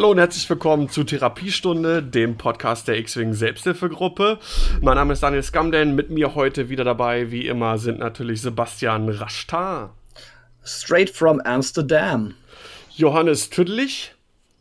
[0.00, 4.38] Hallo und herzlich willkommen zu Therapiestunde, dem Podcast der X-Wing Selbsthilfegruppe.
[4.80, 5.94] Mein Name ist Daniel Skamden.
[5.94, 9.94] Mit mir heute wieder dabei, wie immer, sind natürlich Sebastian Raschtar.
[10.64, 12.34] Straight from Amsterdam.
[12.96, 14.14] Johannes Tüdlich.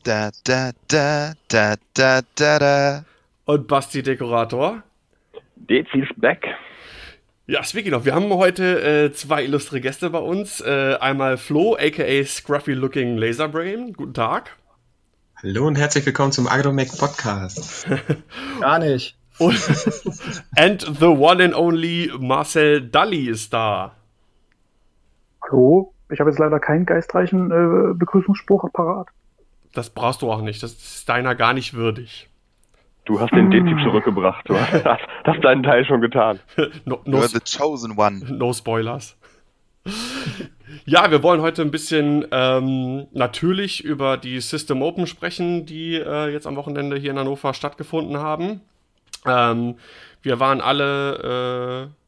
[0.03, 3.05] Da, da, da, da, da, da, da.
[3.45, 4.83] Und Basti Dekorator.
[5.55, 6.47] Dezis back.
[7.47, 10.59] Ja, speaking of, wir haben heute äh, zwei illustre Gäste bei uns.
[10.59, 13.93] Äh, einmal Flo, aka Scruffy Looking Laserbrain.
[13.93, 14.58] Guten Tag.
[15.41, 17.87] Hallo und herzlich willkommen zum AgroMac Podcast.
[18.59, 19.17] Gar nicht.
[19.37, 19.55] Und
[20.57, 23.95] and the one and only Marcel Dalli ist da.
[25.41, 29.07] Hallo, ich habe jetzt leider keinen geistreichen äh, Begrüßungsspruch parat.
[29.73, 30.61] Das brauchst du auch nicht.
[30.61, 32.27] Das ist deiner gar nicht würdig.
[33.05, 34.43] Du hast den Dezi zurückgebracht.
[34.49, 34.83] Du hast,
[35.23, 36.41] hast deinen Teil schon getan.
[36.83, 38.25] no, no, You're the chosen one.
[38.27, 39.15] no Spoilers.
[40.85, 46.31] Ja, wir wollen heute ein bisschen ähm, natürlich über die System Open sprechen, die äh,
[46.31, 48.61] jetzt am Wochenende hier in Hannover stattgefunden haben.
[49.25, 49.75] Ähm,
[50.21, 51.99] wir waren alle äh,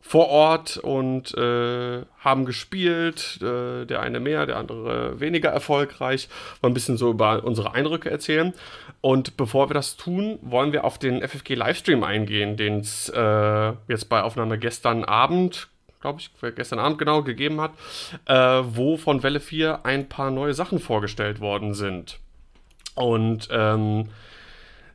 [0.00, 3.40] vor Ort und äh, haben gespielt.
[3.42, 6.28] Äh, der eine mehr, der andere weniger erfolgreich.
[6.60, 8.54] Wollen ein bisschen so über unsere Eindrücke erzählen.
[9.00, 13.72] Und bevor wir das tun, wollen wir auf den FFG Livestream eingehen, den es äh,
[13.88, 15.68] jetzt bei Aufnahme gestern Abend
[16.00, 17.72] glaube ich, gestern Abend genau gegeben hat,
[18.26, 22.20] äh, wo von Welle 4 ein paar neue Sachen vorgestellt worden sind.
[22.94, 24.08] Und ähm,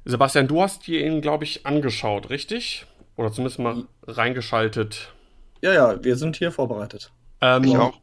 [0.05, 2.85] Sebastian, du hast dir ihn, glaube ich, angeschaut, richtig?
[3.15, 5.13] Oder zumindest mal reingeschaltet.
[5.61, 7.11] Ja, ja, wir sind hier vorbereitet.
[7.41, 7.99] Ähm, Ich auch.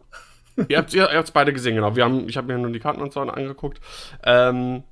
[0.69, 1.97] Ihr habt es beide gesehen, genau.
[1.97, 3.81] Wir haben, ich habe mir nur die Karten und so angeguckt.
[4.25, 4.83] Ähm,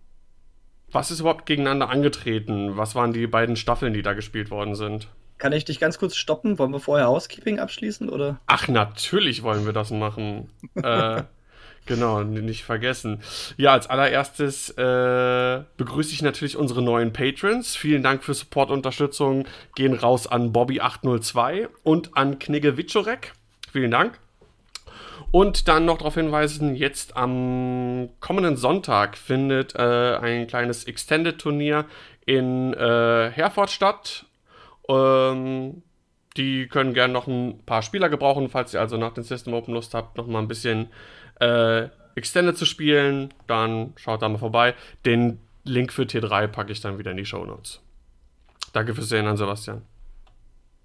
[0.91, 2.77] was ist überhaupt gegeneinander angetreten?
[2.77, 5.09] Was waren die beiden Staffeln, die da gespielt worden sind?
[5.39, 6.59] Kann ich dich ganz kurz stoppen?
[6.59, 8.41] Wollen wir vorher Housekeeping abschließen oder?
[8.47, 10.51] Ach, natürlich wollen wir das machen.
[10.75, 11.23] äh,
[11.87, 13.23] genau, nicht vergessen.
[13.57, 17.77] Ja, als allererstes äh, begrüße ich natürlich unsere neuen Patrons.
[17.77, 19.47] Vielen Dank für Support und Unterstützung.
[19.77, 23.33] Gehen raus an Bobby802 und an Knigge Wiczorek.
[23.73, 24.19] Vielen Dank.
[25.31, 31.85] Und dann noch darauf hinweisen, jetzt am kommenden Sonntag findet äh, ein kleines Extended-Turnier
[32.25, 34.25] in äh, Herford statt.
[34.89, 35.83] Ähm,
[36.37, 39.75] die können gerne noch ein paar Spieler gebrauchen, falls ihr also nach den System Open
[39.75, 40.89] Lust habt, noch mal ein bisschen
[41.41, 44.75] äh, Extended zu spielen, dann schaut da mal vorbei.
[45.05, 47.81] Den Link für T3 packe ich dann wieder in die Show Notes.
[48.73, 49.83] Danke fürs Sehen an Sebastian.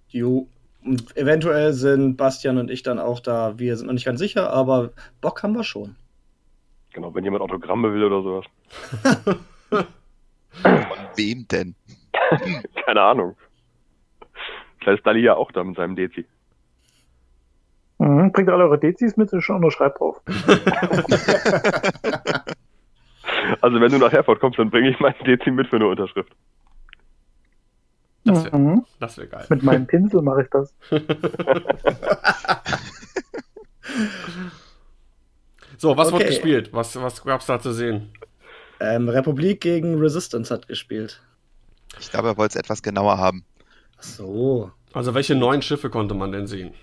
[0.09, 0.47] Jo.
[0.83, 3.57] Und eventuell sind Bastian und ich dann auch da.
[3.57, 5.95] Wir sind noch nicht ganz sicher, aber Bock haben wir schon.
[6.91, 8.45] Genau, wenn jemand Autogramme will oder sowas.
[10.61, 11.75] Von wem denn?
[12.85, 13.35] Keine Ahnung.
[14.83, 16.25] Vielleicht ist Dali ja auch da mit seinem Dezi.
[17.99, 20.21] Mhm, bringt alle eure Dezis mit, ist schon unterschreibt drauf.
[23.61, 26.31] Also wenn du nach Herford kommst, dann bringe ich meinen Dezi mit für eine Unterschrift.
[28.25, 28.85] Das wäre Mhm.
[28.99, 29.45] wär geil.
[29.49, 30.73] Mit meinem Pinsel mache ich das.
[35.77, 36.33] So, was wurde Okay.
[36.33, 36.69] gespielt?
[36.71, 38.13] Was, was gab's da zu sehen?
[38.79, 41.21] Ähm, Republik gegen Resistance hat gespielt.
[41.99, 43.43] Ich glaube, er wollte es etwas genauer haben.
[44.03, 44.71] So.
[44.93, 46.73] Also, welche neuen Schiffe konnte man denn sehen?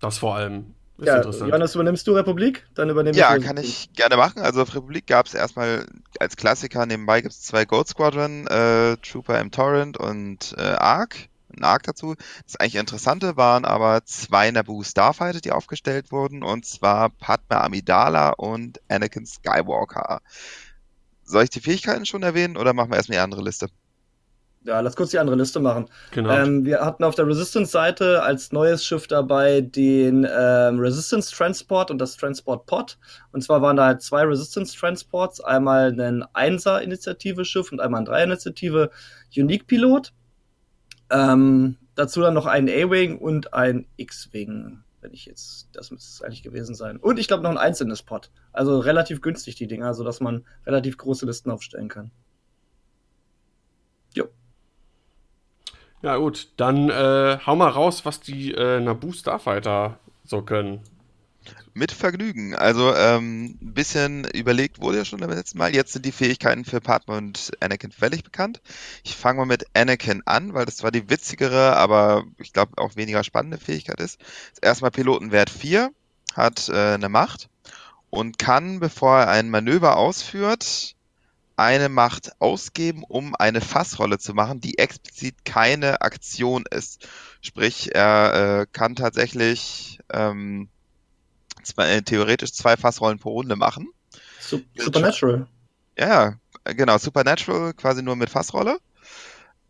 [0.00, 1.48] Das vor allem ist ja, interessant.
[1.48, 2.66] Johannes, übernimmst du Republik?
[2.74, 4.42] Dann übernehme Ja, ich kann ich gerne machen.
[4.42, 5.86] Also auf Republik gab es erstmal
[6.18, 11.28] als Klassiker nebenbei gibt es zwei Gold Squadron, äh, Trooper im Torrent und äh, Ark.
[11.56, 12.16] Ein Ark dazu.
[12.44, 18.30] Das eigentlich Interessante waren aber zwei Naboo Starfighter, die aufgestellt wurden, und zwar Padme Amidala
[18.30, 20.20] und Anakin Skywalker.
[21.22, 23.68] Soll ich die Fähigkeiten schon erwähnen oder machen wir erstmal die andere Liste?
[24.64, 25.88] Ja, lass kurz die andere Liste machen.
[26.10, 26.30] genau.
[26.30, 31.98] Ähm, wir hatten auf der Resistance-Seite als neues Schiff dabei den ähm, Resistance Transport und
[31.98, 32.98] das Transport Pod.
[33.32, 38.90] Und zwar waren da halt zwei Resistance Transports, einmal ein 1er-Initiative-Schiff und einmal ein 3er-Initiative
[39.36, 40.12] Unique-Pilot.
[41.10, 46.22] Ähm, dazu dann noch ein A-Wing und ein X-Wing, wenn ich jetzt, das müsste es
[46.22, 46.98] eigentlich gewesen sein.
[46.98, 48.30] Und ich glaube noch ein einzelnes Pod.
[48.52, 52.10] Also relativ günstig die Dinger, sodass man relativ große Listen aufstellen kann.
[56.02, 56.48] Ja, gut.
[56.56, 60.80] Dann äh, hau mal raus, was die äh, Naboo Starfighter so können.
[61.74, 62.54] Mit Vergnügen.
[62.54, 65.74] Also ähm, ein bisschen überlegt wurde ja schon beim letzten Mal.
[65.74, 68.60] Jetzt sind die Fähigkeiten für Padme und Anakin völlig bekannt.
[69.04, 72.96] Ich fange mal mit Anakin an, weil das zwar die witzigere, aber ich glaube auch
[72.96, 74.20] weniger spannende Fähigkeit ist.
[74.60, 75.90] erstmal Pilotenwert 4,
[76.34, 77.48] hat äh, eine Macht
[78.10, 80.96] und kann, bevor er ein Manöver ausführt,
[81.58, 87.08] eine Macht ausgeben, um eine Fassrolle zu machen, die explizit keine Aktion ist.
[87.40, 90.68] Sprich, er äh, kann tatsächlich ähm,
[91.64, 93.88] zwei, äh, theoretisch zwei Fassrollen pro Runde machen.
[94.40, 95.48] Sup Supernatural.
[95.98, 96.96] Ja, genau.
[96.96, 98.78] Supernatural quasi nur mit Fassrolle.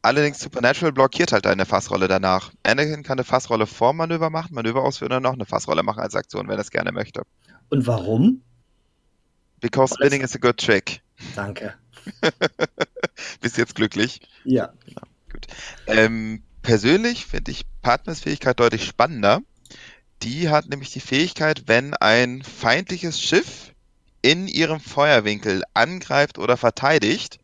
[0.02, 2.52] Allerdings Supernatural blockiert halt eine Fassrolle danach.
[2.64, 6.14] Anakin kann eine Fassrolle vor Manöver machen, Manöver ausführen und noch eine Fassrolle machen als
[6.14, 7.22] Aktion, wenn er es gerne möchte.
[7.70, 8.42] Und warum?
[9.60, 11.02] Because spinning is a good trick.
[11.34, 11.74] Danke.
[13.40, 14.20] Bist jetzt glücklich?
[14.44, 14.72] Ja.
[15.86, 19.40] Ähm, persönlich finde ich Padmes Fähigkeit deutlich spannender.
[20.22, 23.72] Die hat nämlich die Fähigkeit, wenn ein feindliches Schiff
[24.22, 27.38] in ihrem Feuerwinkel angreift oder verteidigt,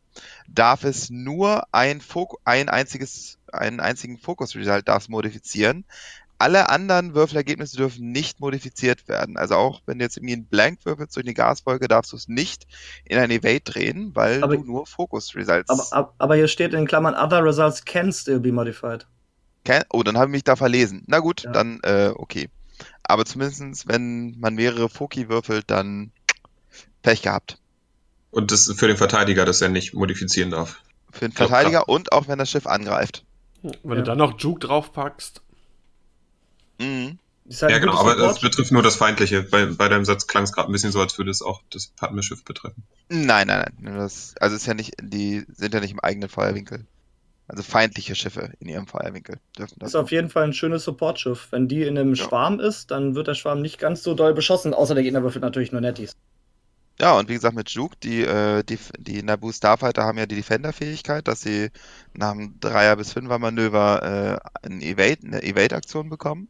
[0.49, 5.85] darf es nur ein, Fok ein einziges, einen einzigen Focus Result darf modifizieren.
[6.39, 9.37] Alle anderen Würfelergebnisse dürfen nicht modifiziert werden.
[9.37, 12.29] Also auch wenn du jetzt irgendwie einen Blank würfelst durch eine Gaswolke, darfst du es
[12.29, 12.67] nicht
[13.05, 16.75] in ein Evade drehen, weil Aber- du nur Focus Results Aber, ab- aber hier steht
[16.75, 19.07] in Klammern, other results can still be modified.
[19.65, 21.05] Ken oh, dann habe ich mich da verlesen.
[21.07, 21.53] Na gut, Ja.
[21.53, 22.49] dann äh, okay.
[23.05, 26.11] Aber zumindestens, wenn man mehrere Foki würfelt, dann
[27.03, 27.59] Pech gehabt.
[28.31, 30.83] Und das ist für den Verteidiger, dass er nicht modifizieren darf.
[31.13, 33.25] Für den Ja, Verteidiger und auch wenn das Schiff angreift.
[33.63, 33.95] Wenn Ja.
[33.97, 35.41] du dann noch Juke draufpackst,
[36.79, 37.19] Mhm.
[37.47, 39.43] Ist halt Ja, genau, aber das betrifft nur das Feindliche.
[39.43, 41.88] Bei, bei deinem Satz klang es gerade ein bisschen so, als würde es auch das
[41.88, 42.85] Padme-Schiff betreffen.
[43.11, 43.97] Nein, nein, nein.
[43.97, 46.87] Das, also ist ja nicht, die sind ja nicht im eigenen Feuerwinkel.
[47.47, 49.91] Also feindliche Schiffe in ihrem Feuerwinkel dürfen das.
[49.91, 51.49] ist auf jeden Fall ein schönes Supportschiff.
[51.50, 52.25] Wenn die in einem Ja.
[52.25, 55.43] Schwarm ist, dann wird der Schwarm nicht ganz so doll beschossen, außer der Gegner würfelt
[55.43, 56.12] natürlich nur Netties.
[56.99, 60.37] Ja, und wie gesagt, mit Juke, die, äh, die, die Naboo Starfighter haben ja die
[60.37, 61.71] Defender-Fähigkeit, dass sie
[62.15, 66.49] nach einem Dreier- bis Fünfer-Manöver äh, eine Evade-Aktion bekommen.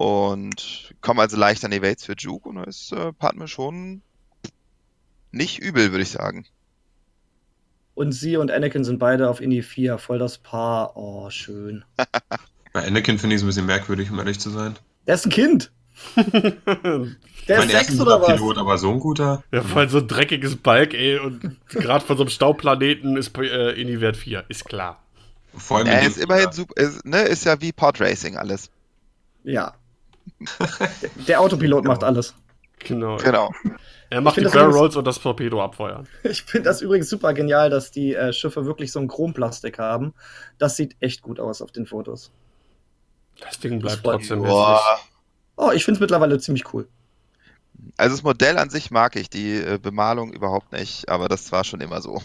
[0.00, 4.00] Und kommen also leicht an Evades für Juke und da ist äh, Padme schon
[5.30, 6.46] nicht übel, würde ich sagen.
[7.94, 10.96] Und sie und Anakin sind beide auf Indie 4, voll das Paar.
[10.96, 11.84] Oh, schön.
[12.72, 14.74] Bei Anakin finde ich es ein bisschen merkwürdig, um ehrlich zu sein.
[15.06, 15.70] Der ist ein Kind.
[16.16, 18.36] Der mein ist sechs oder was?
[18.36, 19.44] Pilot, aber so ein guter.
[19.52, 23.78] ja, voll so ein dreckiges Balk, ey, und gerade von so einem Staubplaneten ist äh,
[23.78, 25.02] Ini Wert 4, ist klar.
[25.54, 28.70] Vor allem Er ist immerhin super, ist, ne, ist ja wie Podracing alles.
[29.44, 29.74] Ja.
[31.28, 32.34] Der, Autopilot macht alles.
[32.78, 33.16] Genau.
[33.16, 33.50] Genau.
[34.08, 36.08] Er macht die Barrel Rolls und das Torpedo abfeuern.
[36.24, 40.14] Ich finde das übrigens super genial, dass die äh, Schiffe wirklich so ein Chromplastik haben.
[40.58, 42.32] Das sieht echt gut aus auf den Fotos.
[43.40, 44.80] Das Ding bleibt Das trotzdem Boah.
[45.56, 46.88] Oh, ich finde es mittlerweile ziemlich cool.
[47.96, 51.64] Also das Modell an sich mag ich, die äh, Bemalung überhaupt nicht, aber das war
[51.64, 52.22] schon immer so.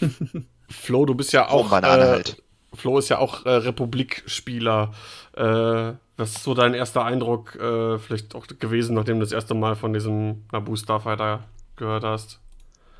[0.68, 1.70] Flo, du bist ja auch.
[1.70, 2.42] Banane äh, halt.
[2.72, 4.92] Flo ist ja auch äh, Republik-Spieler.
[5.36, 9.54] Äh, was ist so dein erster Eindruck äh, vielleicht auch gewesen, nachdem du das erste
[9.54, 11.44] Mal von diesem Naboo Starfighter
[11.76, 12.40] gehört hast?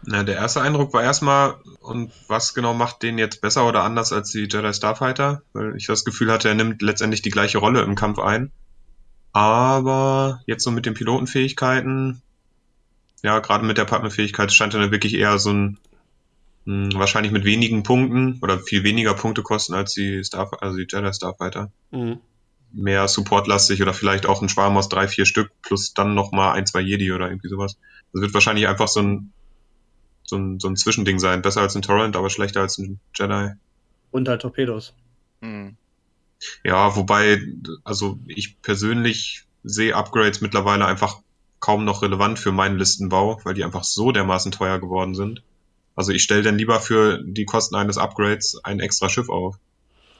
[0.02, 4.12] Na, der erste Eindruck war erstmal, und was genau macht den jetzt besser oder anders
[4.12, 5.42] als die Jedi Starfighter?
[5.52, 8.50] Weil ich das Gefühl hatte, er nimmt letztendlich die gleiche Rolle im Kampf ein.
[9.32, 12.22] Aber jetzt so mit den Pilotenfähigkeiten,
[13.22, 15.78] ja, gerade mit der Partnerfähigkeit scheint er wirklich eher so ein,
[16.64, 20.86] mh, wahrscheinlich mit wenigen Punkten oder viel weniger Punkte kosten als die Star, also die
[20.88, 21.70] Jedi Starfighter.
[21.90, 22.18] Mhm.
[22.72, 26.66] Mehr supportlastig oder vielleicht auch ein Schwarm aus drei, vier Stück plus dann nochmal ein,
[26.66, 27.76] zwei Jedi oder irgendwie sowas.
[28.12, 29.32] Das wird wahrscheinlich einfach so ein,
[30.22, 31.42] so ein, so ein Zwischending sein.
[31.42, 33.50] Besser als ein Torrent, aber schlechter als ein Jedi.
[34.12, 34.94] Und halt Torpedos.
[35.42, 35.76] Hm.
[36.64, 37.42] Ja, wobei,
[37.84, 41.18] also ich persönlich sehe Upgrades mittlerweile einfach
[41.58, 45.42] kaum noch relevant für meinen Listenbau, weil die einfach so dermaßen teuer geworden sind.
[46.00, 49.58] Also ich stelle dann lieber für die Kosten eines Upgrades ein extra Schiff auf.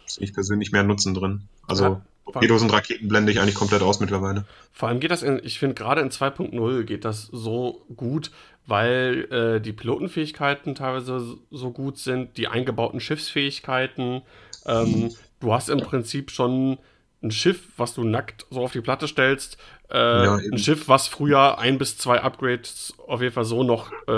[0.05, 1.49] Sehe ich persönlich mehr Nutzen drin.
[1.67, 2.03] Also Ja.
[2.27, 4.45] Torpedos und Raketen blende ich eigentlich komplett aus mittlerweile.
[4.73, 8.31] Vor allem geht das in, ich finde gerade in 2.0 geht das so gut,
[8.67, 14.21] weil äh, die Pilotenfähigkeiten teilweise so gut sind, die eingebauten Schiffsfähigkeiten.
[14.67, 16.77] Ähm, du hast im Prinzip schon
[17.23, 19.57] ein Schiff, was du nackt so auf die Platte stellst.
[19.91, 23.93] Äh, Ja, ein Schiff, was früher ein bis zwei Upgrades auf jeden Fall so noch
[24.09, 24.13] äh,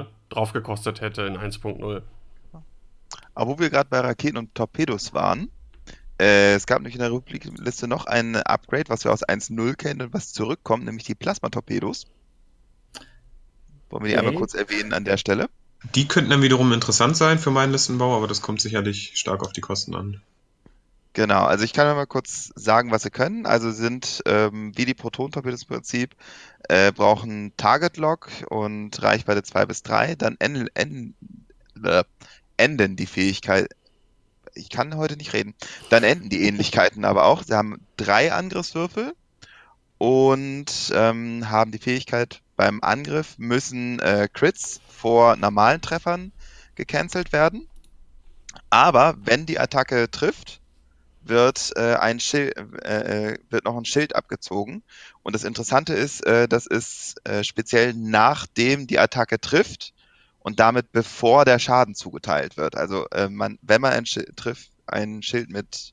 [0.00, 2.02] äh, drauf gekostet hätte in 1.0.
[3.34, 5.50] Aber wo wir gerade bei Raketen und Torpedos waren,
[6.20, 10.02] äh, es gab nämlich in der Republik-Liste noch ein Upgrade, was wir aus 1.0 kennen
[10.02, 12.06] und was zurückkommt, nämlich die Plasmatorpedos.
[13.90, 14.18] Wollen wir die Okay.
[14.18, 15.50] einmal kurz erwähnen an der Stelle?
[15.94, 19.52] Die könnten dann wiederum interessant sein für meinen Listenbau, aber das kommt sicherlich stark auf
[19.52, 20.22] die Kosten an.
[21.18, 23.44] Genau, also ich kann mal kurz sagen, was sie können.
[23.44, 26.14] Also sind ähm, wie die Proton-Torpedos im Prinzip,
[26.68, 31.16] äh, brauchen Target Lock und Reichweite 2 bis 3, dann enden, enden,
[31.82, 32.04] äh,
[32.56, 33.66] enden die Fähigkeit.
[34.54, 35.56] Ich kann heute nicht reden.
[35.90, 37.42] Dann enden die Ähnlichkeiten aber auch.
[37.42, 39.12] Sie haben drei Angriffswürfel
[39.98, 46.30] und ähm, haben die Fähigkeit, beim Angriff müssen äh, Crits vor normalen Treffern
[46.76, 47.66] gecancelt werden.
[48.70, 50.60] Aber wenn die Attacke trifft,
[51.28, 54.82] wird, äh, ein Schild, äh, äh, wird noch ein Schild abgezogen.
[55.22, 59.92] Und das Interessante ist, äh, das ist äh, speziell nachdem die Attacke trifft
[60.40, 62.76] und damit bevor der Schaden zugeteilt wird.
[62.76, 65.92] Also äh, man, wenn man ein Schild trifft, ein Schild mit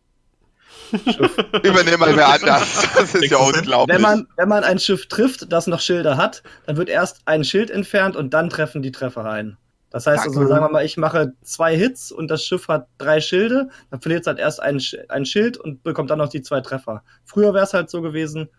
[0.91, 2.87] Übernehmen mal wer anders.
[2.95, 3.95] Das ist ja unglaublich.
[3.95, 7.43] Wenn man, wenn man ein Schiff trifft, das noch Schilder hat, dann wird erst ein
[7.43, 9.57] Schild entfernt und dann treffen die Treffer ein.
[9.89, 13.21] Das heißt also, sagen wir mal, ich mache zwei Hits und das Schiff hat drei
[13.21, 16.61] Schilde, dann verliert es halt erst ein, ein Schild und bekommt dann noch die zwei
[16.61, 17.03] Treffer.
[17.23, 18.49] Früher wäre es halt so gewesen,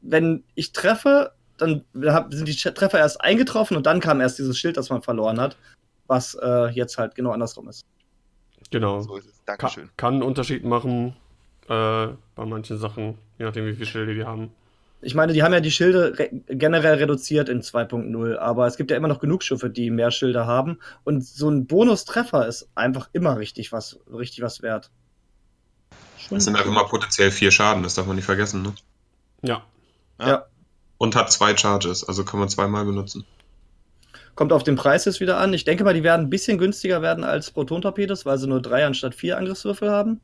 [0.00, 4.76] wenn ich treffe, dann sind die Treffer erst eingetroffen und dann kam erst dieses Schild,
[4.76, 5.56] das man verloren hat,
[6.06, 7.84] was äh, jetzt halt genau andersrum ist.
[8.70, 9.00] Genau.
[9.00, 9.42] So ist es.
[9.46, 9.84] Dankeschön.
[9.84, 11.16] Kann, kann einen Unterschied machen
[11.68, 14.50] äh, bei manchen Sachen, je nachdem, wie viele Schilde die haben.
[15.04, 18.90] Ich meine, die haben ja die Schilde re generell reduziert in 2.0, aber es gibt
[18.90, 20.78] ja immer noch genug Schiffe, die mehr Schilde haben.
[21.04, 24.90] Und so ein Bonustreffer ist einfach immer richtig was, richtig was wert.
[26.18, 28.72] Schon das sind einfach mal potenziell vier Schaden, das darf man nicht vergessen, ne?
[29.42, 29.62] Ja.
[30.18, 30.28] Ja.
[30.28, 30.46] ja.
[30.96, 33.26] Und hat zwei Charges, also kann man zweimal benutzen.
[34.34, 35.52] Kommt auf den Preis jetzt wieder an.
[35.52, 38.84] Ich denke mal, die werden ein bisschen günstiger werden als Proton-Torpedos, weil sie nur drei
[38.84, 40.20] anstatt vier Angriffswürfel haben.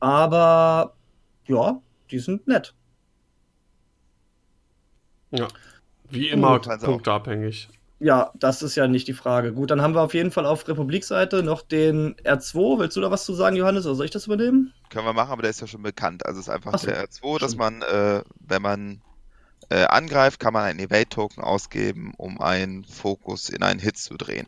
[0.00, 0.94] Aber
[1.46, 2.74] ja, die sind nett.
[5.30, 5.48] Ja.
[6.10, 7.68] Wie immer punktabhängig.
[8.00, 9.52] Ja, das ist ja nicht die Frage.
[9.52, 12.78] Gut, dann haben wir auf jeden Fall auf Republikseite noch den R2.
[12.78, 14.72] Willst du da was zu sagen, Johannes, oder soll ich das übernehmen?
[14.88, 16.24] Können wir machen, aber der ist ja schon bekannt.
[16.24, 19.02] Also es ist einfach so, der R2, dass man, äh, wenn man
[19.68, 24.46] äh, angreift, kann man einen Evade-Token ausgeben, um einen Fokus in einen Hit zu drehen.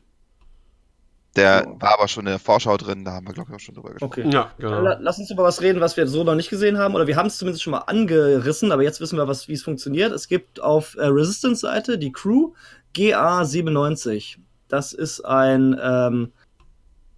[1.37, 1.81] Der oh.
[1.81, 3.91] war aber schon in der Vorschau drin, da haben wir, glaube ich, auch schon drüber
[3.91, 4.23] gesprochen.
[4.27, 4.31] Okay.
[4.33, 4.81] Ja, genau.
[5.01, 6.95] Lass uns über was reden, was wir so noch nicht gesehen haben.
[6.95, 10.13] Oder wir haben es zumindest schon mal angerissen, aber jetzt wissen wir, wie es funktioniert.
[10.13, 12.53] Es gibt auf äh, Resistance-Seite die Crew
[12.97, 14.39] GA97.
[14.69, 16.33] Das ist ein ähm,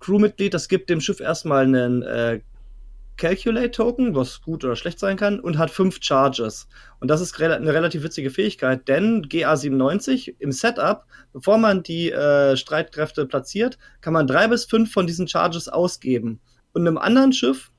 [0.01, 2.41] Crewmitglied, das gibt dem Schiff erstmal einen äh,
[3.23, 6.67] Calculate-Token, was gut oder schlecht sein kann, und hat fünf Charges.
[6.99, 12.57] Und das ist eine relativ witzige Fähigkeit, denn GA97 im Setup, bevor man die äh,
[12.57, 16.41] Streitkräfte platziert, kann man drei bis fünf von diesen Charges ausgeben.
[16.73, 17.71] Und einem anderen Schiff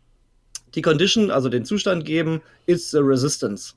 [0.75, 3.73] die Condition, also den Zustand geben, ist the Resistance.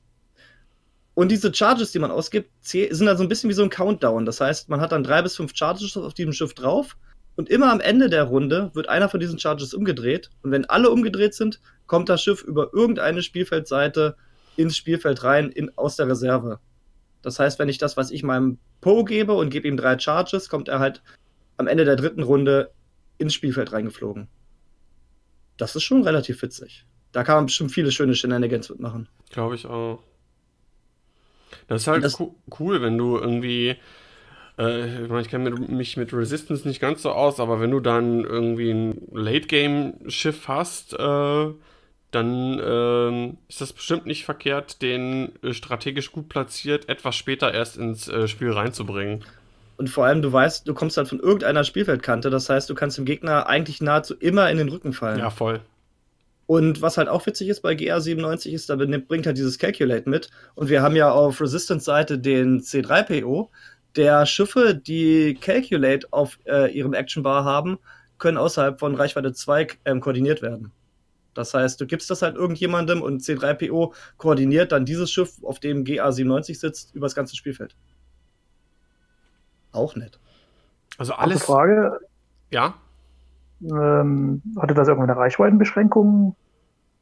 [1.15, 4.25] Und diese Charges, die man ausgibt, sind dann so ein bisschen wie so ein Countdown.
[4.25, 6.95] Das heißt, man hat dann drei bis fünf Charges auf diesem Schiff drauf
[7.37, 10.31] und immer am Ende der Runde wird einer von diesen Charges umgedreht.
[10.41, 14.17] Und wenn alle umgedreht sind, kommt das Schiff über irgendeine Spielfeldseite
[14.57, 16.59] ins Spielfeld rein in, aus der Reserve.
[17.21, 20.49] Das heißt, wenn ich das, was ich meinem Po gebe und gebe ihm drei Charges,
[20.49, 21.03] kommt er halt
[21.57, 22.71] am Ende der dritten Runde
[23.19, 24.27] ins Spielfeld reingeflogen.
[25.57, 26.85] Das ist schon relativ witzig.
[27.11, 29.07] Da kann man bestimmt viele schöne Shenanigans mitmachen.
[29.29, 30.01] Glaube ich auch.
[31.67, 32.19] Das ist halt das,
[32.59, 33.77] cool, wenn du irgendwie
[34.57, 37.79] äh, ich, mein, ich kenne mich mit Resistance nicht ganz so aus, aber wenn du
[37.79, 41.47] dann irgendwie ein Late-Game-Schiff hast, äh,
[42.11, 47.77] dann äh, ist das bestimmt nicht verkehrt, den äh, strategisch gut platziert etwas später erst
[47.77, 49.23] ins äh, Spiel reinzubringen.
[49.77, 52.97] Und vor allem, du weißt, du kommst halt von irgendeiner Spielfeldkante, das heißt, du kannst
[52.97, 55.19] dem Gegner eigentlich nahezu immer in den Rücken fallen.
[55.19, 55.61] Ja, voll.
[56.47, 60.29] Und was halt auch witzig ist bei GR97 ist, da bringt halt dieses Calculate mit.
[60.55, 63.49] Und wir haben ja auf Resistance-Seite den C3PO,
[63.97, 67.79] der Schiffe, die Calculate auf äh, ihrem Action Bar haben,
[68.17, 70.71] können außerhalb von Reichweite 2 ähm, koordiniert werden.
[71.33, 75.83] Das heißt, du gibst das halt irgendjemandem und C3PO koordiniert dann dieses Schiff, auf dem
[75.83, 77.75] GA97 sitzt, über das ganze Spielfeld.
[79.71, 80.19] Auch nett.
[80.97, 81.43] Also alles.
[81.43, 81.99] Frage.
[82.49, 82.75] Ja.
[83.61, 86.35] Ähm, hatte das irgendeine Reichweitenbeschränkung?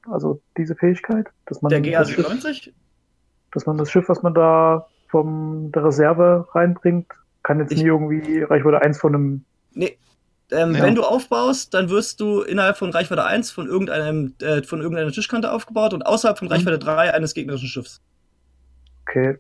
[0.10, 1.28] Also diese Fähigkeit?
[1.46, 2.74] Dass man Der GA97?
[3.54, 7.08] dass man das Schiff, was man da von der Reserve reinbringt.
[7.44, 9.46] Kann jetzt ich, nie irgendwie Reichweite 1 von einem.
[9.74, 9.98] Nee.
[10.52, 10.84] Ähm, ja.
[10.84, 15.12] Wenn du aufbaust, dann wirst du innerhalb von Reichweite 1 von, irgendeinem, äh, von irgendeiner
[15.12, 16.54] Tischkante aufgebaut und außerhalb von mhm.
[16.54, 18.02] Reichweite 3 eines gegnerischen Schiffs.
[19.08, 19.40] Okay.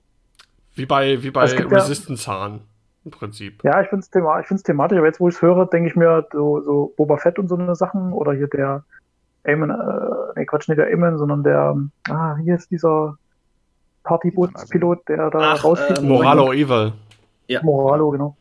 [0.73, 2.61] Wie bei, wie bei Resistance Hahn
[3.05, 3.63] im Prinzip.
[3.63, 6.27] Ja, ich finde es thema thematisch, aber jetzt, wo ich es höre, denke ich mir
[6.31, 8.83] so, so Boba Fett und so eine Sachen oder hier der
[9.43, 11.75] Eamon, äh, nee, Quatsch, nicht der Eamon, sondern der,
[12.09, 13.17] ah, hier ist dieser
[14.05, 15.99] Partybootspilot, der da rausfliegt.
[15.99, 16.93] Äh, Moralo Evil.
[17.47, 17.61] Ja.
[17.63, 18.37] Moralo, genau.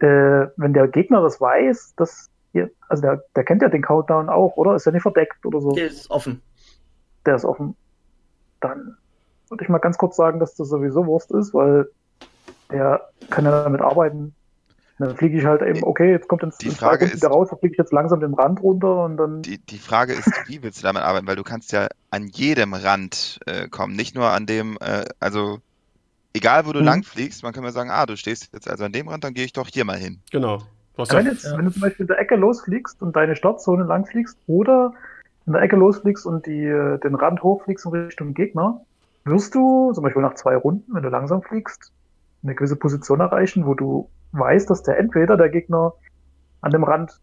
[0.00, 4.28] Äh, wenn der Gegner das weiß, dass hier, also der, der kennt ja den Countdown
[4.28, 4.74] auch, oder?
[4.74, 5.72] Ist er nicht verdeckt oder so?
[5.72, 6.42] Der ist offen.
[7.24, 7.76] Der ist offen.
[8.60, 8.96] Dann
[9.48, 11.88] würde ich mal ganz kurz sagen, dass das sowieso Wurst ist, weil
[12.70, 14.34] der kann ja damit arbeiten,
[14.98, 17.58] dann fliege ich halt eben, okay, jetzt kommt ins, die Frage ist, wieder raus, dann
[17.58, 19.42] fliege ich jetzt langsam den Rand runter und dann.
[19.42, 21.26] Die, die Frage ist, wie willst du damit arbeiten?
[21.26, 25.58] Weil du kannst ja an jedem Rand äh, kommen, nicht nur an dem, äh, also
[26.34, 26.86] egal wo du hm.
[26.86, 29.34] lang fliegst, man kann ja sagen, ah, du stehst jetzt also an dem Rand, dann
[29.34, 30.20] gehe ich doch hier mal hin.
[30.30, 30.62] Genau.
[30.96, 31.56] Wenn, jetzt, ja.
[31.56, 34.92] wenn, du zum Beispiel in der Ecke losfliegst und deine Startzone lang fliegst oder
[35.46, 38.82] in der Ecke losfliegst und die, äh, den Rand hochfliegst in Richtung Gegner,
[39.24, 41.92] wirst du zum Beispiel nach zwei Runden, wenn du langsam fliegst,
[42.42, 45.94] eine gewisse Position erreichen, wo du weißt, dass der entweder der Gegner
[46.60, 47.20] an dem Rand,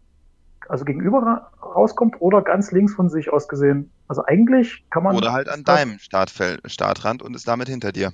[0.68, 3.90] also gegenüber ra rauskommt oder ganz links von sich aus gesehen.
[4.08, 5.16] Also eigentlich kann man.
[5.16, 8.12] Oder halt an deinem Startfeld, Startrand und ist damit hinter dir.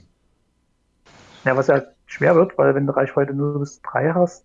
[1.44, 4.44] Ja, was ja schwer wird, weil wenn du Reichweite nur bis drei hast.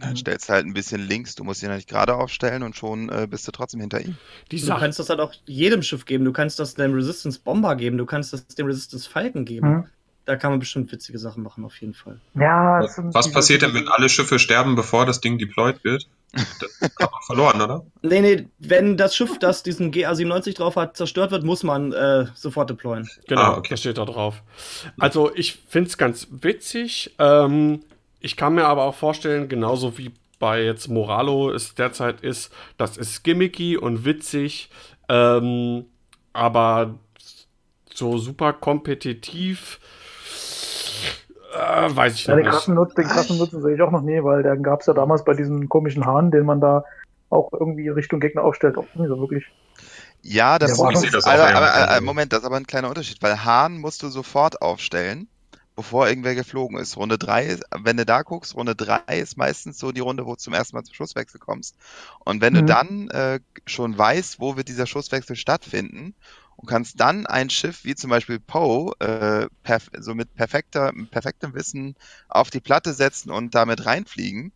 [0.00, 3.08] Dann stellst du halt ein bisschen links, du musst ihn halt gerade aufstellen und schon
[3.08, 4.16] äh, bist du trotzdem hinter ihm.
[4.52, 6.24] Die du kannst das halt auch jedem Schiff geben.
[6.24, 9.68] Du kannst das dem Resistance Bomber geben, du kannst das dem Resistance Falcon geben.
[9.68, 9.84] Mhm.
[10.28, 12.20] Da kann man bestimmt witzige Sachen machen, auf jeden Fall.
[12.34, 16.06] Ja, was, was passiert denn, wenn alle Schiffe sterben, bevor das Ding deployed wird?
[16.32, 16.44] Das
[16.82, 17.86] hat man verloren, oder?
[18.02, 22.26] Nee, nee, wenn das Schiff, das diesen GA97 drauf hat, zerstört wird, muss man äh,
[22.34, 23.08] sofort deployen.
[23.26, 23.68] Genau, ah, okay.
[23.70, 24.42] das steht da drauf.
[24.98, 27.14] Also ich finde es ganz witzig.
[27.18, 27.80] Ähm,
[28.20, 32.98] ich kann mir aber auch vorstellen, genauso wie bei jetzt Moralo es derzeit ist, das
[32.98, 34.68] ist gimmicky und witzig,
[35.08, 35.86] ähm,
[36.34, 36.96] aber
[37.94, 39.80] so super kompetitiv
[41.54, 44.02] äh, weiß ich ja, noch den Krassen Nutzen, den krassen Nutzen sehe ich auch noch
[44.02, 46.84] nie, weil dann gab es ja damals bei diesem komischen Hahn, den man da
[47.30, 49.46] auch irgendwie Richtung Gegner aufstellt, auch nicht so wirklich.
[50.22, 53.22] Ja, das, ja, ist, das also, aber, aber, Moment, das ist aber ein kleiner Unterschied,
[53.22, 55.28] weil Hahn musst du sofort aufstellen,
[55.76, 56.96] bevor irgendwer geflogen ist.
[56.96, 60.38] Runde 3, wenn du da guckst, Runde 3 ist meistens so die Runde, wo du
[60.38, 61.76] zum ersten Mal zum Schusswechsel kommst.
[62.24, 62.58] Und wenn mhm.
[62.58, 66.14] du dann äh, schon weißt, wo wird dieser Schusswechsel stattfinden
[66.58, 69.46] und kannst dann ein Schiff wie zum Beispiel Poe äh,
[70.00, 71.94] so mit perfekter, perfektem Wissen
[72.28, 74.52] auf die Platte setzen und damit reinfliegen.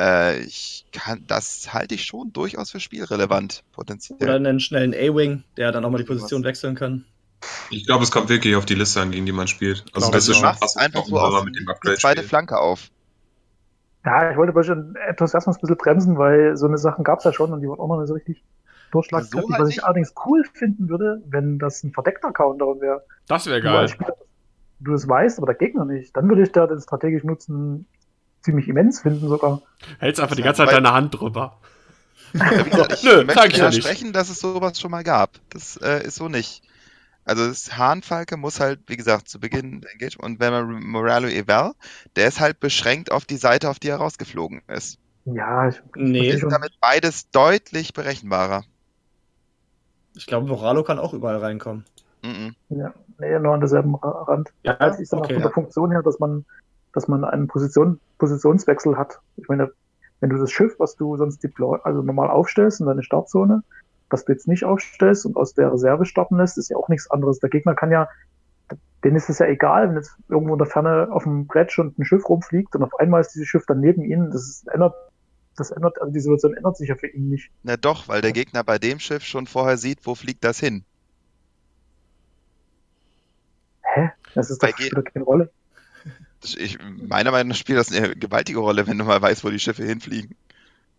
[0.00, 4.22] Äh, ich kann, das halte ich schon durchaus für spielrelevant, potenziell.
[4.22, 6.48] Oder einen schnellen A-Wing, der dann auch mal die Position Was?
[6.48, 7.04] wechseln kann.
[7.68, 9.84] Ich glaube, es kommt wirklich auf die Liste an, gegen die man spielt.
[9.92, 11.98] Also, das ist schon fast einfach so aus mit dem Upgrade.
[11.98, 12.88] Zweite Flanke auf.
[14.06, 17.24] Ja, ich wollte schon etwas erstmal ein bisschen bremsen, weil so eine Sachen gab es
[17.26, 18.42] ja schon und die waren auch noch nicht so richtig
[18.94, 19.56] durchschlagskräftig.
[19.56, 23.04] So was ich allerdings cool finden würde, wenn das ein verdeckter Counter wäre.
[23.26, 23.88] Das wäre geil.
[23.88, 24.16] Spieler,
[24.80, 26.16] du das weißt, aber der Gegner nicht.
[26.16, 27.86] Dann würde ich da den strategischen Nutzen
[28.42, 29.62] ziemlich immens finden sogar.
[29.98, 31.58] Hältst einfach die ganze Zeit deine Hand drüber.
[32.34, 35.30] Ja, gesagt, ich Nö, möchte ich versprechen, dass es sowas schon mal gab.
[35.50, 36.62] Das äh, ist so nicht.
[37.24, 41.72] Also das Hahnfalke muss halt, wie gesagt, zu Beginn engaged und wenn man Moralo Eval,
[42.16, 44.98] der ist halt beschränkt auf die Seite, auf die er rausgeflogen ist.
[45.24, 46.28] Ja, ich, nee.
[46.28, 48.64] ist damit beides deutlich berechenbarer.
[50.14, 51.84] Ich glaube, Moralo kann auch überall reinkommen.
[52.22, 52.54] Mhm.
[52.70, 54.52] Ja, nee, nur an derselben Rand.
[54.62, 55.54] Ja, also ich sag mal okay, von der ja.
[55.54, 56.44] Funktion her, dass man,
[56.92, 59.20] dass man einen Position, Positionswechsel hat.
[59.36, 59.70] Ich meine,
[60.20, 63.62] wenn du das Schiff, was du sonst deploy, also normal aufstellst in deine Startzone,
[64.08, 67.10] was du jetzt nicht aufstellst und aus der Reserve starten lässt, ist ja auch nichts
[67.10, 67.40] anderes.
[67.40, 68.08] Der Gegner kann ja,
[69.02, 71.94] denen ist es ja egal, wenn jetzt irgendwo in der Ferne auf dem Brett schon
[71.98, 74.30] ein Schiff rumfliegt und auf einmal ist dieses Schiff dann neben ihnen.
[74.30, 74.94] Das ist, ändert
[75.54, 77.50] das ändert, also die Situation ändert sich ja für ihn nicht.
[77.62, 80.84] Na doch, weil der Gegner bei dem Schiff schon vorher sieht, wo fliegt das hin.
[83.82, 84.10] Hä?
[84.34, 85.50] Das ist doch spielt keine Rolle.
[86.42, 89.58] Ich, meiner Meinung nach spielt das eine gewaltige Rolle, wenn du mal weißt, wo die
[89.58, 90.36] Schiffe hinfliegen.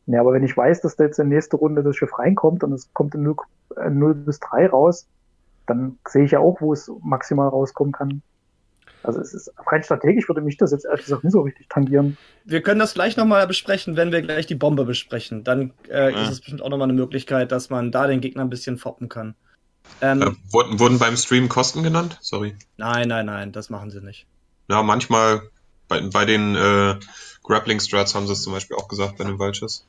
[0.07, 2.63] Ja, aber wenn ich weiß, dass da jetzt in der nächsten Runde das Schiff reinkommt
[2.63, 3.35] und es kommt in 0,
[3.89, 5.07] 0 äh, bis 3 raus,
[5.65, 8.21] dann sehe ich ja auch, wo es maximal rauskommen kann.
[9.05, 12.17] Also es ist rein strategisch würde mich das jetzt ehrlich gesagt nicht so richtig tangieren.
[12.43, 15.43] Wir können das gleich nochmal besprechen, wenn wir gleich die Bombe besprechen.
[15.43, 16.23] Dann äh, ja.
[16.23, 19.09] ist es bestimmt auch nochmal eine Möglichkeit, dass man da den Gegner ein bisschen foppen
[19.09, 19.35] kann.
[20.01, 22.17] Ähm, äh, wurden, wurden beim Stream Kosten genannt?
[22.21, 22.55] Sorry.
[22.77, 24.25] Nein, nein, nein, das machen sie nicht.
[24.69, 25.41] Ja, manchmal
[25.87, 26.95] bei, bei den äh,
[27.43, 29.85] Grappling Strats haben sie es zum Beispiel auch gesagt, bei den Vultures.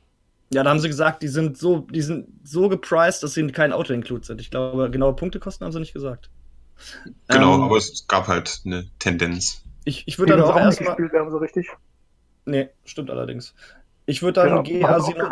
[0.53, 3.73] Ja, da haben sie gesagt, die sind so, die sind so gepriced, dass sie kein
[3.73, 4.39] Auto-Include sind.
[4.39, 6.29] Ich glaube, genaue Punktekosten haben sie nicht gesagt.
[7.27, 9.63] Genau, ähm, aber es gab halt eine Tendenz.
[9.85, 10.89] Ich, ich würde dann auch erstmal.
[10.89, 11.69] gespielt werden so richtig.
[12.45, 13.53] Nee, stimmt allerdings.
[14.05, 15.29] Ich würde dann ja, GA7.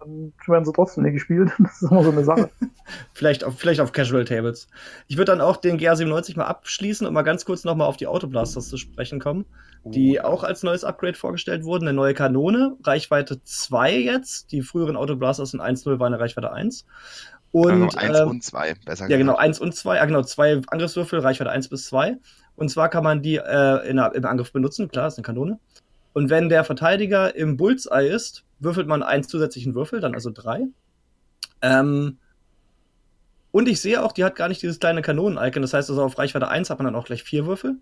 [0.00, 1.50] Dann werden sie trotzdem nicht gespielt.
[1.58, 2.50] Das ist immer so eine Sache.
[3.12, 4.68] vielleicht, auf, vielleicht auf Casual Tables.
[5.08, 8.06] Ich würde dann auch den GA97 mal abschließen und mal ganz kurz nochmal auf die
[8.06, 9.46] Autoblasters zu sprechen kommen,
[9.84, 9.90] uh.
[9.90, 11.86] die auch als neues Upgrade vorgestellt wurden.
[11.86, 14.52] Eine neue Kanone, Reichweite 2 jetzt.
[14.52, 16.84] Die früheren Autoblasters in 1.0 waren eine Reichweite 1.
[17.52, 20.60] Und, also 1 ähm, und 2, besser Ja, genau, 1 und 2, ja genau, zwei
[20.68, 22.16] Angriffswürfel, Reichweite 1 bis 2.
[22.56, 25.58] Und zwar kann man die äh, in, im Angriff benutzen, klar, ist eine Kanone.
[26.14, 30.66] Und wenn der Verteidiger im Bullseye ist, würfelt man einen zusätzlichen Würfel, dann also drei.
[31.60, 32.18] Ähm,
[33.50, 35.62] und ich sehe auch, die hat gar nicht dieses kleine Kanonen-Icon.
[35.62, 37.76] Das heißt also, auf Reichweite 1 hat man dann auch gleich vier Würfel.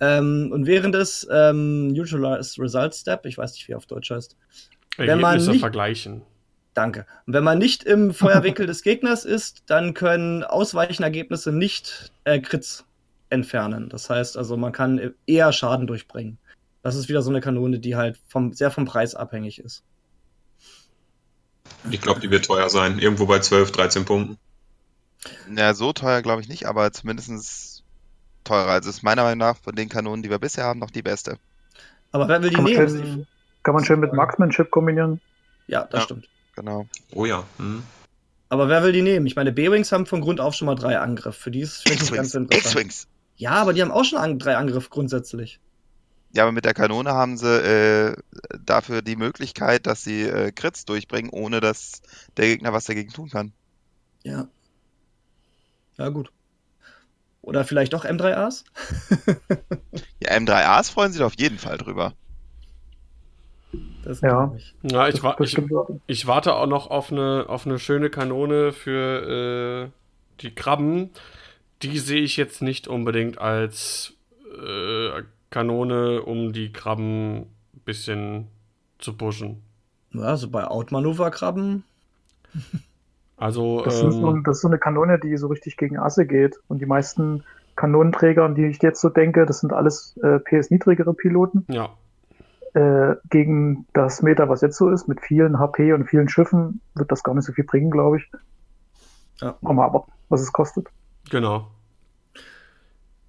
[0.00, 4.10] Ähm, und während des ähm, Neutralized Result Step, ich weiß nicht, wie er auf Deutsch
[4.10, 4.36] heißt,
[4.96, 6.22] wenn man nicht, vergleichen.
[6.78, 7.06] Danke.
[7.26, 12.84] Und wenn man nicht im Feuerwinkel des Gegners ist, dann können Ausweichenergebnisse nicht äh, Crits
[13.30, 13.88] entfernen.
[13.88, 16.38] Das heißt also, man kann eher Schaden durchbringen.
[16.84, 19.82] Das ist wieder so eine Kanone, die halt vom, sehr vom Preis abhängig ist.
[21.90, 23.00] Ich glaube, die wird teuer sein.
[23.00, 24.38] Irgendwo bei 12, 13 Punkten.
[25.52, 27.82] Ja, so teuer glaube ich nicht, aber zumindest
[28.44, 28.70] teurer.
[28.70, 31.38] Also ist meiner Meinung nach von den Kanonen, die wir bisher haben, noch die beste.
[32.12, 32.88] Aber wer will die Kann man, nehmen?
[32.88, 33.26] schön,
[33.64, 35.20] kann man schön mit Marksmanship kombinieren.
[35.66, 36.04] Ja, das Ja.
[36.04, 36.28] stimmt.
[36.58, 36.88] Genau.
[37.14, 37.44] Oh ja.
[37.58, 37.84] Hm.
[38.48, 39.26] Aber wer will die nehmen?
[39.26, 41.36] Ich meine, B-Wings haben von Grund auf schon mal drei Angriff.
[41.36, 42.52] Für die ist es ganz interessant.
[42.52, 43.06] X-Wings.
[43.36, 45.60] Ja, aber die haben auch schon an, drei Angriff grundsätzlich.
[46.32, 48.16] Ja, aber mit der Kanone haben sie äh,
[48.64, 52.02] dafür die Möglichkeit, dass sie äh, Crits durchbringen, ohne dass
[52.36, 53.52] der Gegner was dagegen tun kann.
[54.24, 54.48] Ja.
[55.96, 56.32] Ja, gut.
[57.40, 58.64] Oder vielleicht doch M3As?
[60.20, 62.14] Ja, M3As freuen sich auf jeden Fall drüber.
[64.02, 64.52] Das Ja.
[64.56, 64.74] ich.
[64.82, 65.58] Ja, ich, Das- wa ich,
[66.06, 71.10] ich warte auch noch auf eine, auf eine schöne Kanone für äh, die Krabben.
[71.82, 74.14] Die sehe ich jetzt nicht unbedingt als
[74.66, 77.46] äh, Kanone, um die Krabben ein
[77.84, 78.48] bisschen
[78.98, 79.62] zu pushen.
[80.12, 81.84] Ja, also bei Outmanöverkrabben.
[83.36, 86.26] Also, Das, ist so, ähm, das ist so eine Kanone, die so richtig gegen Asse
[86.26, 86.58] geht.
[86.66, 87.44] Und die meisten
[87.76, 91.64] Kanonenträger, an die ich jetzt so denke, das sind alles äh, PS-niedrigere Piloten.
[91.68, 91.90] ja.
[92.74, 97.10] Äh, gegen das Meta, was jetzt so ist, mit vielen HP und vielen Schiffen, wird
[97.10, 98.30] das gar nicht so viel bringen, glaube ich.
[99.40, 99.56] Ja.
[99.60, 100.86] Mal abwarten, was es kostet.
[101.30, 101.68] Genau.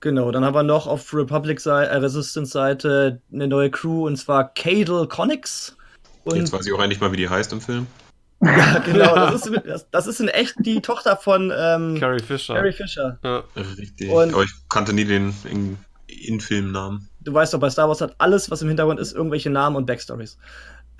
[0.02, 4.54] Genau, dann haben wir noch auf Republic äh, Resistance Seite eine neue Crew und zwar
[4.54, 5.76] Cadel Connix.
[6.24, 7.88] Und Jetzt weiß ich auch endlich mal, wie die heißt im Film.
[8.42, 12.56] ja, genau, das ist, das, das ist in echt die Tochter von ähm, Carrie Fisher.
[12.56, 13.20] Carrie Fisher.
[13.24, 13.44] Ja.
[13.78, 14.10] Richtig.
[14.10, 17.09] Und- Aber ich kannte nie den in, in Filmnamen.
[17.22, 19.86] Du weißt doch, bei Star Wars hat alles, was im Hintergrund ist, irgendwelche Namen und
[19.86, 20.38] Backstories.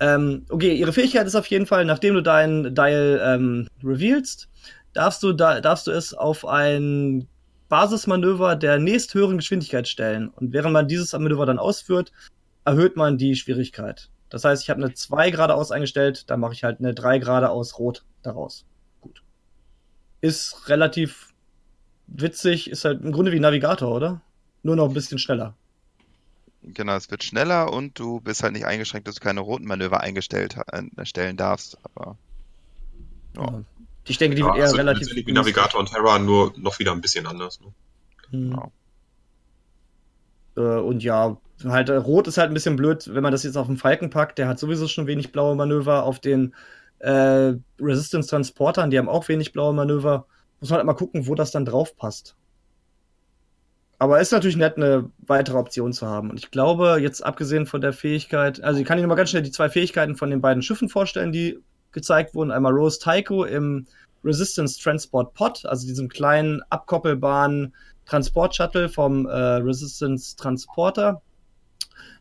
[0.00, 4.48] Ähm, okay, ihre Fähigkeit ist auf jeden Fall, nachdem du dein Dial ähm, revealst,
[4.92, 7.26] darfst du, da, darfst du es auf ein
[7.68, 10.28] Basismanöver der nächsthöheren Geschwindigkeit stellen.
[10.28, 12.12] Und während man dieses Manöver dann ausführt,
[12.64, 14.10] erhöht man die Schwierigkeit.
[14.28, 17.78] Das heißt, ich habe eine 2 geradeaus eingestellt, dann mache ich halt eine 3 geradeaus
[17.78, 18.64] rot daraus.
[19.00, 19.22] Gut.
[20.20, 21.28] Ist relativ
[22.06, 24.20] witzig, ist halt im Grunde wie Navigator, oder?
[24.62, 25.54] Nur noch ein bisschen schneller.
[26.62, 30.00] Genau, es wird schneller und du bist halt nicht eingeschränkt, dass du keine roten Manöver
[30.00, 31.78] eingestellt äh, stellen darfst.
[31.94, 32.18] Aber
[33.36, 33.42] Ja.
[33.42, 33.64] Ja.
[34.06, 35.14] Ich denke, die Ja, wird eher also relativ.
[35.14, 37.60] wie Navigator und Terra, nur noch wieder ein bisschen anders.
[37.60, 37.72] Ne?
[38.38, 38.52] Mhm.
[38.52, 38.70] Ja.
[40.56, 43.56] Äh, und ja, halt äh, Rot ist halt ein bisschen blöd, wenn man das jetzt
[43.56, 44.38] auf den Falken packt.
[44.38, 46.04] Der hat sowieso schon wenig blaue Manöver.
[46.04, 46.54] Auf den
[46.98, 50.26] äh, Resistance Transportern, die haben auch wenig blaue Manöver.
[50.60, 52.36] Muss man halt mal gucken, wo das dann drauf passt.
[54.00, 56.30] Aber ist natürlich nett, eine weitere Option zu haben.
[56.30, 59.42] Und ich glaube, jetzt abgesehen von der Fähigkeit, also ich kann Ihnen mal ganz schnell
[59.42, 61.58] die zwei Fähigkeiten von den beiden Schiffen vorstellen, die
[61.92, 62.50] gezeigt wurden.
[62.50, 63.86] Einmal Rose Tycho im
[64.24, 67.74] Resistance Transport Pod, also diesem kleinen abkoppelbaren
[68.06, 71.20] Transport-Shuttle vom äh, Resistance Transporter.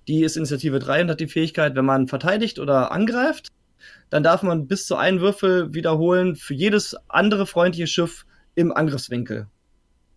[0.09, 3.47] Die ist Initiative 3 und hat die Fähigkeit, wenn man verteidigt oder angreift,
[4.09, 9.47] dann darf man bis zu einen Würfel wiederholen für jedes andere freundliche Schiff im Angriffswinkel.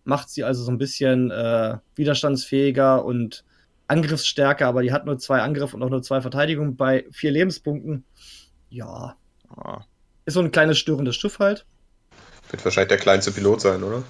[0.05, 3.45] Macht sie also so ein bisschen äh, widerstandsfähiger und
[3.87, 8.03] angriffsstärker, aber die hat nur zwei Angriff und auch nur zwei Verteidigungen bei vier Lebenspunkten.
[8.69, 9.15] Ja,
[9.55, 9.85] ja.
[10.25, 11.65] ist so ein kleines störendes Schiff halt.
[12.49, 14.03] Wird wahrscheinlich der kleinste Pilot sein, oder?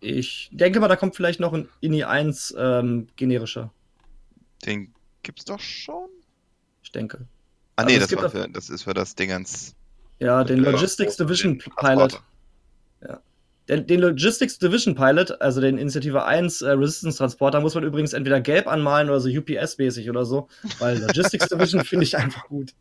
[0.00, 3.72] Ich denke mal, da kommt vielleicht noch ein INI 1 ähm, generischer.
[4.66, 6.08] den gibt's doch schon.
[6.82, 7.26] Ich denke.
[7.76, 9.74] Ah Also nee, das, war für, das ist für das Dingens.
[10.18, 12.20] Ja, den Ja, Logistics Division den Pilot.
[12.20, 12.24] Transporter.
[13.68, 18.12] Den, den Logistics Division Pilot, also den Initiative 1 äh, Resistance Transporter, muss man übrigens
[18.12, 20.48] entweder gelb anmalen oder so UPS-mäßig oder so,
[20.78, 22.74] weil Logistics Division finde ich einfach gut.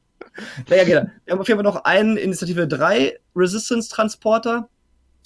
[0.69, 1.09] Naja, genau.
[1.25, 4.69] Wir haben auf jeden Fall noch einen Initiative 3 Resistance Transporter.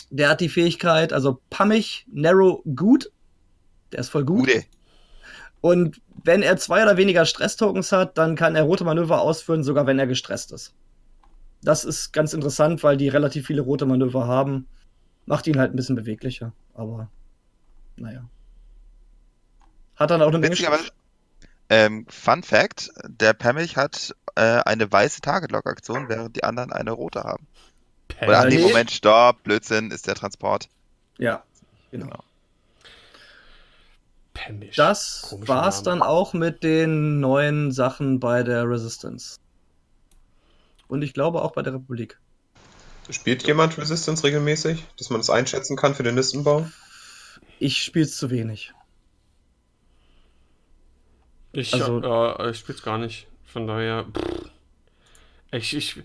[0.09, 3.11] Der hat die Fähigkeit, also Pummig Narrow Good.
[3.91, 4.47] Der ist voll gut.
[4.47, 4.63] Gute.
[5.61, 9.87] Und wenn er zwei oder weniger Stress-Tokens hat, dann kann er rote Manöver ausführen, sogar
[9.87, 10.73] wenn er gestresst ist.
[11.63, 14.67] Das ist ganz interessant, weil die relativ viele rote Manöver haben.
[15.27, 16.53] Macht ihn halt ein bisschen beweglicher.
[16.73, 17.09] Aber
[17.95, 18.27] naja.
[19.95, 20.55] Hat dann auch eine Menge
[21.69, 27.23] ähm, Fun Fact, der Pemmich hat äh, eine weiße Target-Lock-Aktion, während die anderen eine rote
[27.23, 27.45] haben.
[28.21, 28.61] Oder ach nee, nee.
[28.61, 30.69] Moment, stopp, Blödsinn, ist der Transport.
[31.17, 31.43] Ja,
[31.91, 32.05] genau.
[32.05, 32.23] Genau.
[34.33, 34.75] Pemisch.
[34.75, 35.99] Das Komischer war's Name.
[35.99, 39.39] dann auch mit den neuen Sachen bei der Resistance.
[40.87, 42.19] Und ich glaube auch bei der Republik.
[43.09, 46.67] Spielt jemand Resistance regelmäßig, dass man das einschätzen kann für den Listenbau?
[47.59, 48.73] Ich spiel's zu wenig.
[51.53, 53.27] Ich, Also- äh, ich spiel's gar nicht.
[53.45, 54.05] Von daher.
[54.13, 54.51] Pff.
[55.51, 55.95] Ich, ich,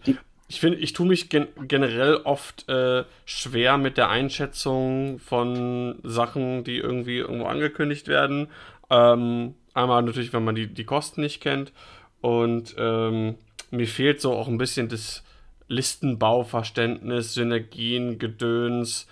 [0.46, 6.62] ich finde, ich tue mich gen generell oft äh, schwer mit der Einschätzung von Sachen,
[6.62, 8.48] die irgendwie irgendwo angekündigt werden.
[8.88, 11.72] Ähm, einmal natürlich, wenn man die, die Kosten nicht kennt.
[12.20, 13.34] Und ähm,
[13.72, 15.24] mir fehlt so auch ein bisschen das
[15.72, 19.06] Listenbauverständnis, Synergien, Gedöns,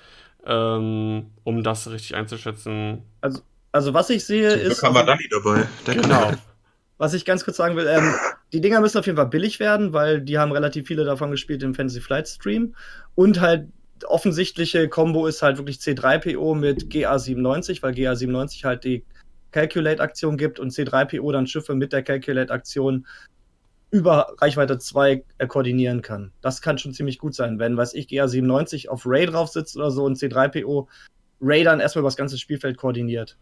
[0.47, 3.03] ähm, um das richtig einzuschätzen.
[3.21, 3.41] Also,
[3.73, 5.67] also was ich sehe Zum Glück ist, haben wir Dalli dabei.
[5.85, 6.33] Genau.
[6.99, 8.15] was ich ganz kurz sagen will, ähm,
[8.53, 11.63] die Dinger müssen auf jeden Fall billig werden, weil die haben relativ viele davon gespielt
[11.63, 12.75] im Fantasy Flight Stream.
[13.15, 13.69] Und halt
[14.07, 19.05] offensichtliche Combo ist halt wirklich C3PO mit GA97, weil GA97 halt die
[19.53, 23.07] Calculate-Aktion gibt und C3PO dann Schiffe mit der Calculate-Aktion
[23.91, 26.33] über Reichweite 2 äh, koordinieren kann.
[26.41, 29.91] Das kann schon ziemlich gut sein, wenn, weiß ich, GA97 auf Ray drauf sitzt oder
[29.91, 30.87] so und C3PO
[31.41, 33.37] Ray dann erstmal über das ganze Spielfeld koordiniert.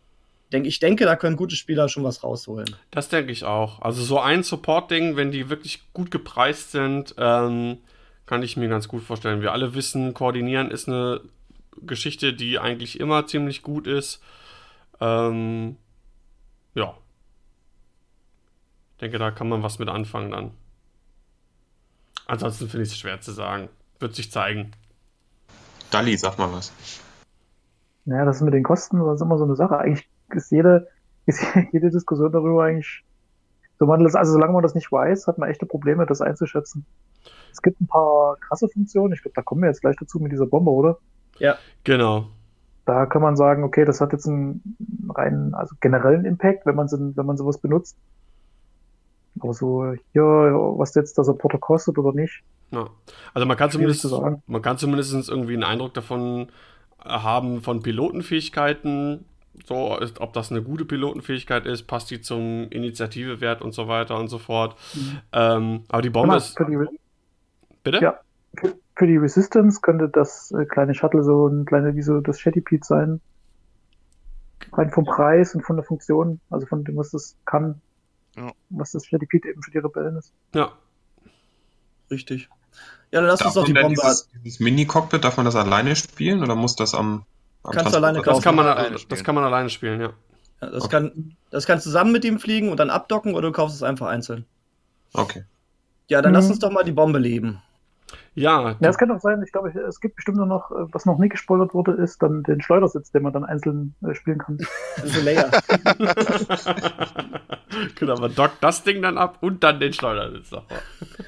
[0.53, 2.75] Denk, ich denke, da können gute Spieler schon was rausholen.
[2.91, 3.83] Das denke ich auch.
[3.83, 7.79] Also so ein Support-Ding, wenn die wirklich gut gepreist sind, ähm,
[8.25, 9.43] kann ich mir ganz gut vorstellen.
[9.43, 11.21] Wir alle wissen, koordinieren ist eine
[11.83, 14.23] Geschichte, die eigentlich immer ziemlich gut ist.
[15.01, 15.77] Ähm,
[16.75, 16.95] ja.
[18.99, 20.51] Ich denke, da kann man was mit anfangen dann.
[22.27, 23.69] Ansonsten finde ich es schwer zu sagen.
[24.01, 24.73] Wird sich zeigen.
[25.93, 26.73] Dalli, sag mal was.
[28.07, 29.79] Naja, das ist mit den Kosten, das ist immer so eine Sache.
[29.79, 30.89] Eigentlich ist jede,
[31.27, 31.41] ist
[31.73, 33.05] jede Diskussion darüber eigentlich,
[33.79, 36.85] so man das, also solange man das nicht weiß, hat man echte Probleme, das einzuschätzen.
[37.53, 40.33] Es gibt ein paar krasse Funktionen, ich glaube, da kommen wir jetzt gleich dazu mit
[40.33, 40.99] dieser Bombe, oder?
[41.85, 42.31] Genau.
[42.85, 44.77] Da kann man sagen, okay, das hat jetzt einen
[45.09, 47.97] reinen, also generellen Impact, wenn man, so- wenn man sowas benutzt.
[49.41, 52.89] Aber so hier, was jetzt der Supporter kostet oder nicht, Ja.
[53.35, 54.07] Also man kann zumindest,
[54.47, 56.49] man kann zumindest irgendwie einen Eindruck davon
[57.01, 59.25] haben von Pilotenfähigkeiten.
[59.67, 64.17] So, ist, ob das eine gute Pilotenfähigkeit ist, passt die zum Initiativewert und so weiter
[64.19, 64.77] und so fort.
[65.33, 66.57] Ähm, aber die Bombe Genau, ist.
[66.57, 66.79] für, die,
[67.83, 67.99] Bitte?
[68.01, 68.21] Ja.
[68.57, 72.39] für, für die Resistance könnte das äh, kleine Shuttle so ein kleiner, wie so das
[72.41, 73.21] Shetty Pete sein.
[74.73, 77.81] Rein vom Preis und von der Funktion, also von dem, was das kann.
[78.37, 78.53] Ja.
[78.71, 80.33] Was das Pete eben für die Rebellen ist.
[80.55, 80.73] Ja.
[82.11, 82.49] Richtig.
[83.11, 84.01] Ja, dann lass uns Darf doch die Bombe.
[84.01, 87.25] dieses, dieses Mini-Cockpit, darf man das alleine spielen oder muss das am,
[87.63, 88.43] am Kannst du alleine Das kaufen.
[88.43, 89.23] kann, man, alleine das spielen.
[89.25, 90.13] kann man alleine spielen, ja.
[90.61, 90.91] Ja, das, Okay.
[90.91, 94.07] kann, das kann zusammen mit ihm fliegen und dann abdocken oder du kaufst es einfach
[94.09, 94.45] einzeln.
[95.15, 95.45] Okay.
[96.09, 96.37] Ja, dann Mhm.
[96.37, 97.63] lass uns doch mal die Bombe leben.
[98.35, 101.31] Ja, Ja, es kann auch sein, ich glaube, es gibt bestimmt noch, was noch nicht
[101.33, 104.59] gespoilert wurde, ist dann den Schleudersitz, den man dann einzeln äh, spielen kann.
[105.03, 105.49] Also Layer.
[107.99, 110.79] genau, man dockt das Ding dann ab und dann den Schleudersitz davor.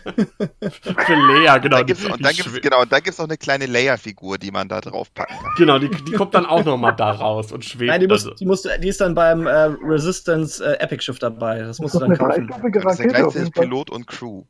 [0.71, 1.85] Für Lea, genau.
[1.85, 4.69] Gibt's, und dann gibt's, schwe- genau, und dann gibt's noch eine kleine Layer-Figur, die man
[4.69, 5.53] da drauf packen kann.
[5.57, 7.91] Genau, die, die kommt dann auch nochmal da raus und schwebt.
[7.91, 8.35] Nein, die, muss, also.
[8.37, 9.53] die, musst, du- die ist dann beim äh,
[9.85, 11.63] Resistance äh, Epic Shift dabei.
[11.63, 12.49] Das musst du dann kaufen.
[12.73, 13.65] Das ist Fall.
[13.65, 14.43] Pilot und Crew.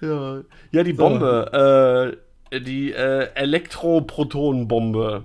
[0.00, 1.02] Ja, ja die So.
[1.02, 2.16] Bombe,
[2.50, 5.24] äh, die äh, Elektroprotonenbombe.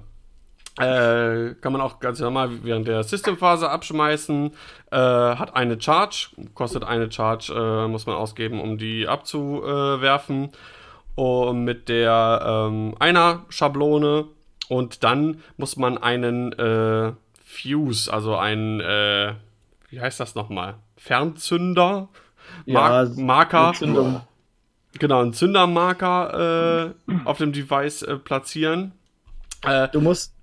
[0.79, 4.51] Äh, kann man auch ganz normal während der Systemphase abschmeißen.
[4.91, 10.51] Äh, hat eine Charge, kostet eine Charge, äh, muss man ausgeben, um die abzuwerfen.
[11.15, 14.25] Und mit der ähm, einer Schablone.
[14.69, 17.13] Und dann muss man einen äh,
[17.43, 19.33] Fuse, also einen, äh,
[19.89, 20.75] wie heißt das nochmal?
[20.97, 22.09] Fernzünder?
[22.65, 23.67] Mar Ja, Marker.
[23.69, 24.21] Entzündung.
[24.99, 28.93] Genau, einen Zündermarker äh, auf dem Device äh, platzieren.
[29.63, 30.33] Äh, Du musst,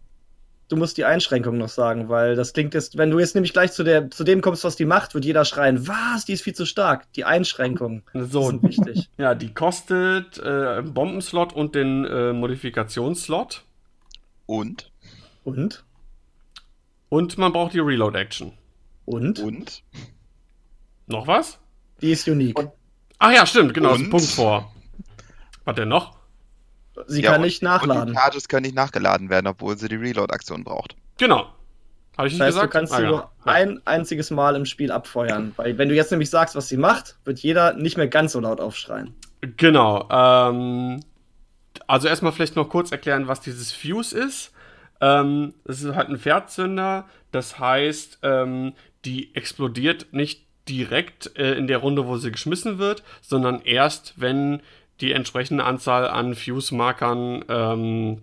[0.68, 3.72] du musst die Einschränkung noch sagen, weil das klingt jetzt, wenn du jetzt nämlich gleich
[3.72, 6.54] zu, der, zu dem kommst, was die macht, wird jeder schreien, was, die ist viel
[6.54, 7.12] zu stark.
[7.14, 9.10] Die Einschränkungen so, sind wichtig.
[9.18, 13.64] ja, die kostet äh, einen Bombenslot und den äh, Modifikationsslot.
[14.46, 14.90] Und,
[15.44, 15.84] Und?
[17.08, 18.52] Und man braucht die Reload-Action.
[19.04, 19.38] Und?
[19.40, 19.82] und,
[21.06, 21.58] Noch was?
[22.04, 22.58] Die ist unique.
[22.58, 22.70] Und-
[23.18, 24.10] Ach ja, stimmt, genau, ist ein Und?
[24.10, 24.70] Punkt vor.
[25.64, 26.18] Was denn noch?
[27.06, 28.12] Sie ja, kann und- nicht Und nachladen.
[28.12, 30.96] die Charges können nicht nachgeladen werden, obwohl sie die Reload-Aktion braucht.
[31.16, 31.46] Genau.
[32.18, 32.72] Habe ich Das nicht heißt, du gesagt?
[32.74, 33.08] kannst Ah, sie ja.
[33.08, 35.52] nur ein einziges Mal im Spiel abfeuern.
[35.56, 38.40] Weil wenn du jetzt nämlich sagst, was sie macht, wird jeder nicht mehr ganz so
[38.40, 39.14] laut aufschreien.
[39.56, 40.06] Genau.
[40.10, 41.00] Ähm,
[41.86, 44.52] also erstmal vielleicht noch kurz erklären, was dieses Fuse ist.
[45.00, 47.06] Ähm, es ist halt ein Pferdzünder.
[47.32, 48.74] Das heißt, ähm,
[49.06, 54.60] die explodiert nicht direkt äh, in der Runde, wo sie geschmissen wird, sondern erst, wenn
[55.00, 58.22] die entsprechende Anzahl an Fuse-Markern ähm,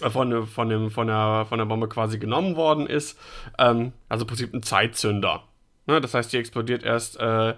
[0.00, 3.18] von, von, dem, von, der, von der Bombe quasi genommen worden ist.
[3.58, 5.44] Ähm, also im Prinzip ein Zeitzünder.
[5.86, 6.00] Ne?
[6.00, 7.54] Das heißt, die explodiert erst äh,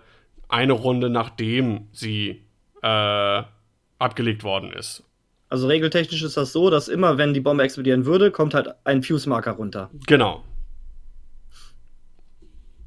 [0.49, 2.43] eine Runde, nachdem sie
[2.83, 3.43] äh,
[3.99, 5.03] abgelegt worden ist.
[5.49, 9.03] Also regeltechnisch ist das so, dass immer, wenn die Bombe explodieren würde, kommt halt ein
[9.03, 9.91] Fuse-Marker runter.
[10.07, 10.45] Genau.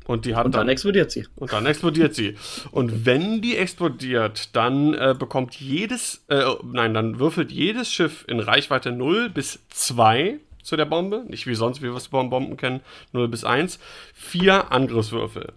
[0.10, 1.28] Und die hat Und dann explodiert sie.
[1.36, 2.36] Und dann explodiert sie.
[2.72, 8.40] Und wenn die explodiert, dann äh, bekommt jedes, äh, nein, dann würfelt jedes Schiff in
[8.40, 12.58] Reichweite 0 bis 2 zu der Bombe, nicht wie sonst, wie wir es bei Bomben
[12.58, 13.78] kennen, 0 bis 1,
[14.16, 15.54] vier Angriffswürfel.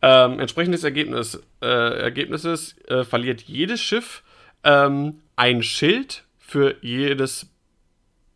[0.00, 4.22] ähm, entsprechendes Ergebnis, äh, Ergebnisses äh, verliert jedes Schiff
[4.64, 7.50] ähm, ein Schild für jedes,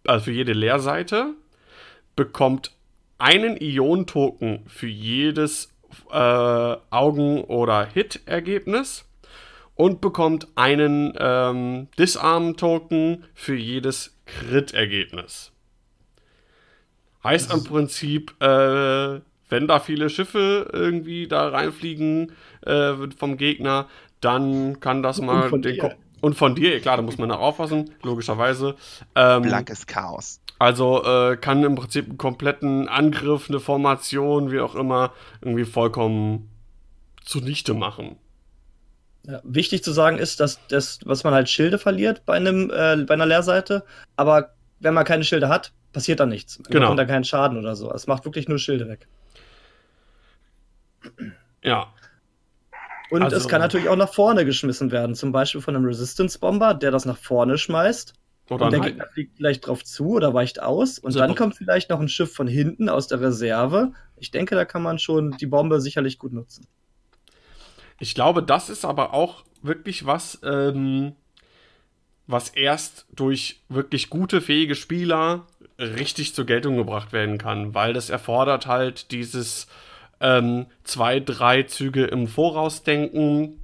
[0.06, 1.32] also für jede Leerseite,
[2.14, 2.72] bekommt
[3.20, 5.72] einen Ion-Token für jedes
[6.10, 6.14] äh,
[6.90, 9.04] Augen- oder Hit-Ergebnis
[9.74, 15.52] und bekommt einen ähm, Disarm-Token für jedes Crit-Ergebnis.
[17.24, 22.32] Heißt im Prinzip, äh, wenn da viele Schiffe irgendwie da reinfliegen
[22.64, 23.88] äh, vom Gegner,
[24.20, 25.78] dann kann das mal den dir.
[25.78, 28.74] Ko- und von dir, klar, da muss man auch aufpassen, logischerweise.
[29.14, 30.40] Ähm, Blankes Chaos.
[30.58, 36.50] also äh, kann im Prinzip einen kompletten Angriff, eine Formation, wie auch immer, irgendwie vollkommen
[37.24, 38.16] zunichte machen.
[39.26, 42.96] Ja, wichtig zu sagen ist, dass das, was man halt Schilde verliert bei einem äh,
[43.06, 43.84] bei einer Leerseite,
[44.16, 46.58] aber wenn man keine Schilde hat, passiert da nichts.
[46.58, 46.80] Man Genau.
[46.86, 47.92] bekommt da keinen Schaden oder so.
[47.92, 49.06] Es macht wirklich nur Schilde weg.
[51.62, 51.92] Ja,
[53.10, 56.38] Und Also- es kann natürlich auch nach vorne geschmissen werden, zum Beispiel von einem Resistance
[56.38, 58.14] Bomber, der das nach vorne schmeißt.
[58.48, 60.98] oder und der Gegner fliegt vielleicht drauf zu oder weicht aus.
[60.98, 63.92] Und dann kommt vielleicht noch ein Schiff von hinten aus der Reserve.
[64.16, 66.66] Ich denke, da kann man schon die Bombe sicherlich gut nutzen.
[68.00, 71.12] Ich glaube, das ist aber auch wirklich was, ähm,
[72.26, 75.46] was erst durch wirklich gute, fähige Spieler
[75.78, 79.68] richtig zur Geltung gebracht werden kann, weil das erfordert halt dieses
[80.20, 83.60] ähm, zwei, drei Züge im Voraus denken,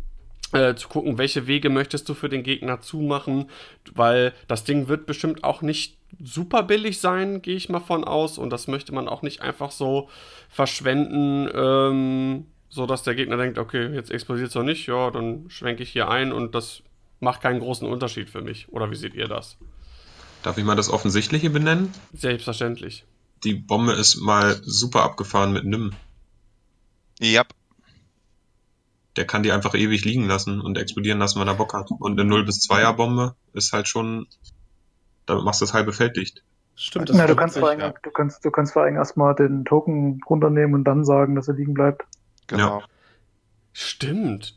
[0.52, 3.50] äh, zu gucken, welche Wege möchtest du für den Gegner zumachen,
[3.94, 8.38] weil das Ding wird bestimmt auch nicht super billig sein, gehe ich mal von aus,
[8.38, 10.08] und das möchte man auch nicht einfach so
[10.48, 15.50] verschwenden, ähm, so dass der Gegner denkt, okay, jetzt explodiert es noch nicht, ja, dann
[15.50, 16.82] schwenke ich hier ein und das
[17.20, 18.68] macht keinen großen Unterschied für mich.
[18.70, 19.56] Oder wie seht ihr das?
[20.42, 21.92] Darf ich mal das Offensichtliche benennen?
[22.12, 23.04] Selbstverständlich.
[23.44, 25.92] Die Bombe ist mal super abgefahren mit Nim.
[27.20, 27.42] Ja,
[29.16, 31.90] Der kann die einfach ewig liegen lassen und explodieren lassen, wenn er Bock hat.
[31.90, 34.26] Und eine 0 bis 2er Bombe ist halt schon,
[35.26, 36.42] damit machst du das halbe Feld dicht.
[36.74, 39.64] Stimmt, Na, du kannst, vor sich, allem, du, kannst, du kannst vor allem erstmal den
[39.64, 42.04] Token runternehmen und dann sagen, dass er liegen bleibt.
[42.46, 42.82] genau.
[43.72, 44.54] Stimmt.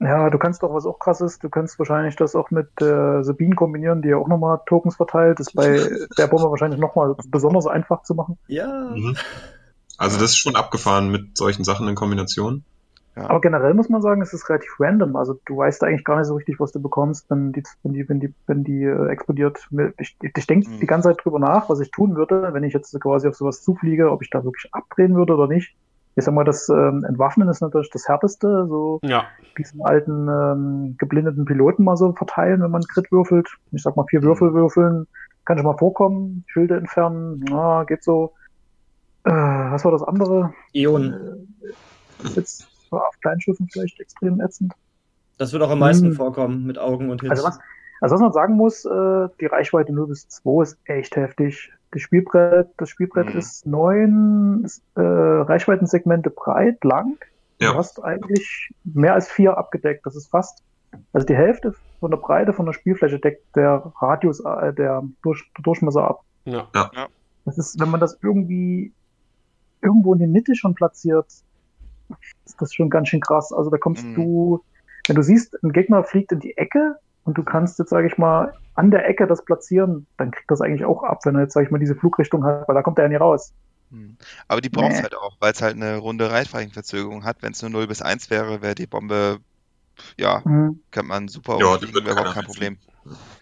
[0.00, 3.22] Ja, du kannst auch, was auch krass ist, du kannst wahrscheinlich das auch mit äh,
[3.22, 5.38] Sabine kombinieren, die ja auch nochmal Tokens verteilt.
[5.38, 8.38] Das ist bei der Bombe wahrscheinlich nochmal besonders einfach zu machen.
[8.48, 9.16] Ja, Mhm.
[10.02, 12.64] Also das ist schon abgefahren mit solchen Sachen in Kombination.
[13.14, 15.16] Aber generell muss man sagen, es ist relativ random.
[15.16, 18.08] Also du weißt eigentlich gar nicht so richtig, was du bekommst, wenn die, wenn die,
[18.08, 19.58] wenn die, wenn die äh, explodiert.
[19.98, 20.80] Ich, ich denke Mhm.
[20.80, 23.62] die ganze Zeit drüber nach, was ich tun würde, wenn ich jetzt quasi auf sowas
[23.62, 25.74] zufliege, ob ich da wirklich abdrehen würde oder nicht.
[26.16, 29.28] Ich sag mal, das ähm, Entwaffnen ist natürlich das Härteste, so Ja.
[29.58, 33.48] diesen alten ähm, geblindeten Piloten mal so verteilen, wenn man Crit würfelt.
[33.72, 35.06] Ich sag mal, vier Würfel würfeln,
[35.44, 36.44] kann schon mal vorkommen.
[36.48, 38.34] Schilde entfernen, na, geht so.
[39.24, 40.52] Äh, was war das andere?
[40.72, 41.12] Ion.
[42.22, 44.72] Äh, ist jetzt auf Kleinschiffen vielleicht extrem ätzend.
[45.38, 46.14] Das wird auch am meisten Hm.
[46.14, 47.30] vorkommen mit Augen und Hits.
[47.30, 47.58] Also was,
[48.00, 51.72] also was man sagen muss, äh, die Reichweite 0 bis 2 ist echt heftig.
[51.90, 53.38] Das Spielbrett, das Spielbrett Mhm.
[53.38, 57.16] ist neun äh, Reichweitensegmente breit, lang.
[57.60, 57.72] Ja.
[57.72, 60.04] Du hast eigentlich mehr als vier abgedeckt.
[60.06, 60.62] Das ist fast,
[61.12, 65.44] also die Hälfte von der Breite von der Spielfläche deckt der Radius, äh, der, Durch,
[65.56, 66.22] der Durchmesser ab.
[66.44, 66.68] Ja.
[67.44, 68.92] Das ist, wenn man das irgendwie
[69.82, 71.26] irgendwo in die Mitte schon platziert,
[72.46, 73.52] ist das schon ganz schön krass.
[73.52, 74.16] Also da kommst Mhm.
[74.16, 74.64] du,
[75.06, 78.18] wenn du siehst, ein Gegner fliegt in die Ecke und du kannst jetzt, sage ich
[78.18, 81.54] mal, an der Ecke das platzieren, dann kriegt das eigentlich auch ab, wenn er jetzt,
[81.54, 83.52] sage ich mal, diese Flugrichtung hat, weil da kommt er ja nie raus.
[83.90, 84.16] Hm.
[84.48, 85.02] Aber die braucht Nee.
[85.02, 87.42] halt auch, weil es halt eine runde Reichweitenverzögerung hat.
[87.42, 89.40] Wenn es nur 0 bis 1 wäre, wäre die Bombe,
[90.18, 90.82] ja, Mhm.
[90.92, 92.78] könnte man super Ja, umfliegen, wäre überhaupt kein Problem.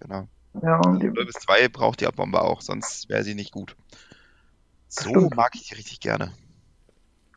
[0.01, 0.29] Genau.
[0.63, 3.53] Ja, und Also die, 0 bis 2 braucht die Bombe auch, sonst wäre sie nicht
[3.53, 3.77] gut.
[4.95, 5.37] Das So stimmt.
[5.37, 6.33] mag ich die richtig gerne.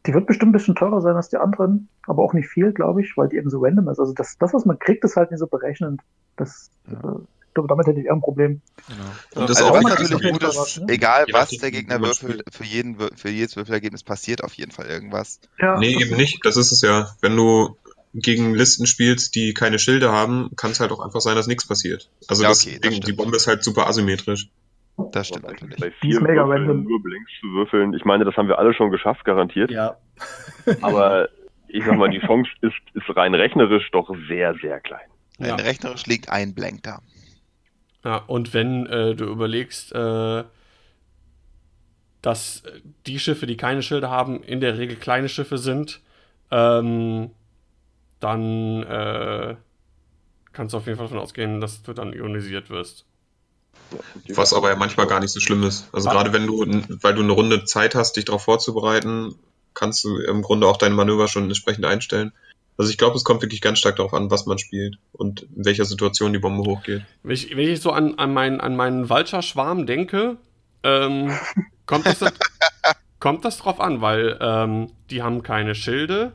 [0.05, 3.01] die wird bestimmt ein bisschen teurer sein als die anderen, aber auch nicht viel, glaube
[3.01, 3.99] ich, weil die eben so random ist.
[3.99, 6.01] Also das, das, was man kriegt, ist halt nicht so berechnend.
[6.35, 6.93] Das, Ja.
[6.97, 7.15] äh,
[7.47, 8.61] ich glaube, damit hätte ich eher ein Problem.
[8.87, 9.03] Genau.
[9.43, 10.87] Und das Also auch natürlich gut was, ne?
[10.89, 15.39] egal was der Gegner würfelt, für, jeden, für jedes Würfelergebnis passiert auf jeden Fall irgendwas.
[15.59, 16.43] Ja, Nee, das eben nicht.
[16.45, 17.15] Das ist es ja.
[17.21, 17.77] Wenn du
[18.15, 21.67] gegen Listen spielst, die keine Schilde haben, kann es halt auch einfach sein, dass nichts
[21.67, 22.09] passiert.
[22.27, 23.13] Also Ja, das, okay, das Ding, die.
[23.13, 24.49] Bombe ist halt super asymmetrisch.
[25.11, 25.79] Das stimmt natürlich.
[25.79, 26.83] bei vier mega Würfeln random.
[26.83, 27.93] nur Blinks zu würfeln.
[27.93, 29.71] Ich meine, das haben wir alle schon geschafft, garantiert.
[29.71, 29.97] ja.
[30.81, 31.29] Aber
[31.67, 35.07] ich sag mal, die Chance ist, ist rein rechnerisch doch sehr, sehr klein.
[35.39, 35.55] Ja.
[35.55, 36.99] Rein rechnerisch liegt ein Blank da.
[38.03, 40.43] Ja, und wenn äh, du überlegst, äh,
[42.21, 42.63] dass
[43.07, 46.01] die Schiffe, die keine Schilde haben, in der Regel kleine Schiffe sind,
[46.51, 47.31] ähm,
[48.19, 49.55] dann äh,
[50.53, 53.05] kannst du auf jeden Fall davon ausgehen, dass du dann ionisiert wirst.
[54.29, 55.87] Was aber ja manchmal gar nicht so schlimm ist.
[55.91, 56.13] Also Ah.
[56.13, 56.65] gerade wenn du,
[57.01, 59.35] weil du eine Runde Zeit hast, dich darauf vorzubereiten,
[59.73, 62.31] kannst du im Grunde auch deine Manöver schon entsprechend einstellen.
[62.77, 65.65] Also ich glaube, es kommt wirklich ganz stark darauf an, was man spielt und in
[65.65, 67.03] welcher Situation die Bombe hochgeht.
[67.21, 70.37] Wenn ich, wenn ich so an, an, meinen, an meinen Vulture-Schwarm denke,
[70.81, 71.31] ähm,
[71.85, 72.19] kommt, das,
[73.19, 76.31] kommt das drauf an, weil ähm, die haben keine Schilde.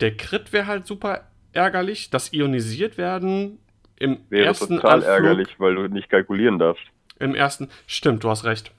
[0.00, 2.08] Der Crit wäre halt super ärgerlich.
[2.10, 3.58] Das Ionisiert werden
[3.98, 6.84] im Wäre ersten total Anflug, ärgerlich, weil du nicht kalkulieren darfst.
[7.18, 7.68] Im ersten.
[7.86, 8.72] Stimmt, du hast recht.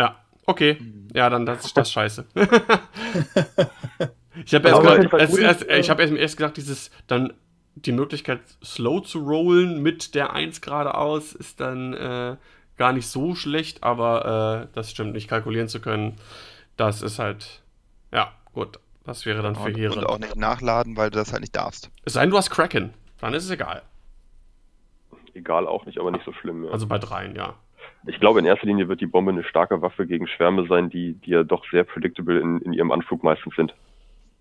[0.00, 0.78] Ja, okay.
[1.12, 2.24] Ja, dann das ist das scheiße.
[4.44, 7.32] ich habe erst, Fall erst, erst, äh, ich hab erst, erst gedacht, dieses dann
[7.76, 12.36] die Möglichkeit, slow zu rollen mit der 1 geradeaus, ist dann äh,
[12.76, 16.16] gar nicht so schlecht, aber äh, das stimmt, nicht kalkulieren zu können,
[16.76, 17.62] das ist halt,
[18.12, 20.06] ja, gut, das wäre dann Und, und verheerend.
[20.06, 21.90] auch nicht nachladen, weil du das halt nicht darfst.
[22.04, 23.82] Es sei denn, du hast Kraken, dann ist es egal.
[25.34, 26.64] Egal auch nicht, aber nicht so schlimm.
[26.64, 26.70] Ja.
[26.70, 27.54] Also bei dreien, ja.
[28.06, 31.14] ich glaube, in erster Linie wird die Bombe eine starke Waffe gegen Schwärme sein, die,
[31.14, 33.74] die ja doch sehr predictable in, in ihrem Anflug meistens sind.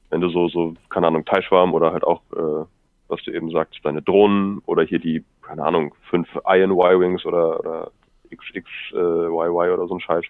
[0.10, 2.66] Wenn du so, so, keine Ahnung, Teilschwarm oder halt auch, äh,
[3.08, 7.60] was du eben sagst, deine Drohnen oder hier die, keine Ahnung, fünf Iron Y-Wings oder,
[7.60, 7.92] oder
[8.30, 10.26] XXYY oder so ein Scheiß.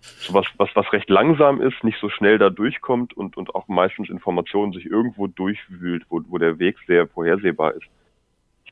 [0.00, 3.68] So was, was, was recht langsam ist, nicht so schnell da durchkommt und, und auch
[3.68, 7.86] meistens Informationen sich irgendwo durchwühlt, wo, wo der Weg sehr vorhersehbar ist.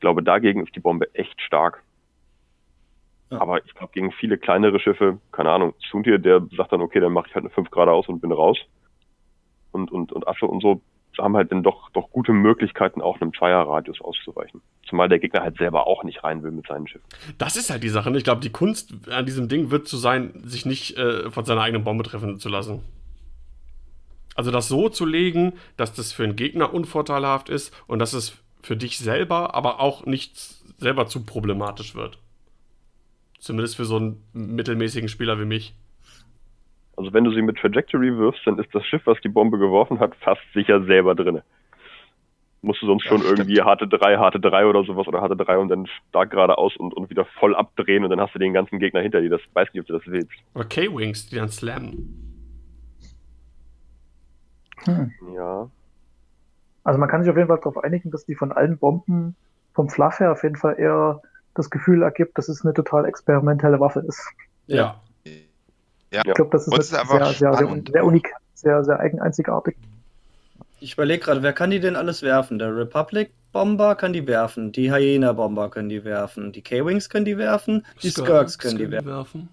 [0.03, 1.81] Ich glaube, dagegen ist die Bombe echt stark.
[3.31, 3.39] Ja.
[3.39, 7.13] Aber ich glaube, gegen viele kleinere Schiffe, keine Ahnung, Suntir, der sagt dann, okay, dann
[7.13, 8.57] mache ich halt eine 5 geradeaus und bin raus.
[9.71, 10.81] Und, und, und Asche und so
[11.17, 14.61] haben halt dann doch, doch gute Möglichkeiten, auch einem Zweierradius auszuweichen.
[14.85, 17.07] Zumal der Gegner halt selber auch nicht rein will mit seinen Schiffen.
[17.37, 18.11] Das ist halt die Sache.
[18.11, 18.17] ne?
[18.17, 21.61] Ich glaube, die Kunst an diesem Ding wird zu sein, sich nicht äh, von seiner
[21.61, 22.83] eigenen Bombe treffen zu lassen.
[24.35, 28.42] Also das so zu legen, dass das für einen Gegner unvorteilhaft ist und dass es
[28.63, 30.37] für dich selber aber auch nicht
[30.79, 32.17] selber zu problematisch wird.
[33.39, 35.73] Zumindest für so einen mittelmäßigen Spieler wie mich.
[36.95, 39.99] Also wenn du sie mit Trajectory wirfst, dann ist das Schiff, was die Bombe geworfen
[39.99, 41.43] hat, fast sicher selber drinne.
[42.61, 43.39] Musst du sonst Ja, schon stimmt.
[43.39, 46.93] irgendwie harte 3, harte 3 oder sowas oder harte 3 und dann stark geradeaus und,
[46.93, 49.29] und wieder voll abdrehen und dann hast du den ganzen Gegner hinter dir.
[49.29, 50.31] Das weiß nicht, ob du das willst.
[50.53, 52.19] Oder K-Wings, die dann slammen.
[54.85, 55.11] Hm.
[55.35, 55.69] Ja.
[56.83, 59.35] Also man kann sich auf jeden Fall darauf einigen, dass die von allen Bomben
[59.73, 61.21] vom Fluff her auf jeden Fall eher
[61.53, 64.21] das Gefühl ergibt, dass es eine total experimentelle Waffe ist.
[64.67, 64.99] Ja.
[66.11, 66.21] Ja.
[66.25, 69.19] Ich glaube, das ist, es ist sehr, einfach sehr, sehr, sehr unik, sehr, sehr eigen,
[69.19, 69.75] einzigartig.
[70.79, 72.59] Ich überlege gerade, wer kann die denn alles werfen?
[72.59, 77.85] Der Republic-Bomber kann die werfen, die Hyena-Bomber können die werfen, die K-Wings können die werfen,
[78.03, 79.07] die Skirks können die werfen.
[79.07, 79.49] werfen.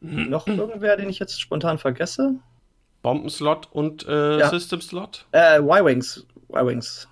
[0.30, 2.34] Noch irgendwer, den ich jetzt spontan vergesse?
[3.02, 4.48] Bombenslot und äh, Ja.
[4.48, 5.26] System Slot.
[5.32, 6.26] Äh, Y-Wings.
[6.50, 7.08] Y-Wings.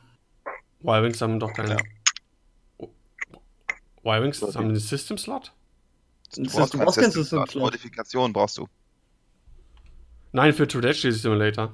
[0.82, 1.70] Y-Wings haben doch keinen.
[1.70, 1.76] Ja.
[4.04, 5.52] Y-Wings haben einen System Slot?
[6.36, 7.50] Du brauchst du brauchst kein System System Slot.
[7.50, 7.62] Slot.
[7.64, 8.66] Modifikation brauchst du.
[10.32, 11.72] Nein, für Trajectory Simulator.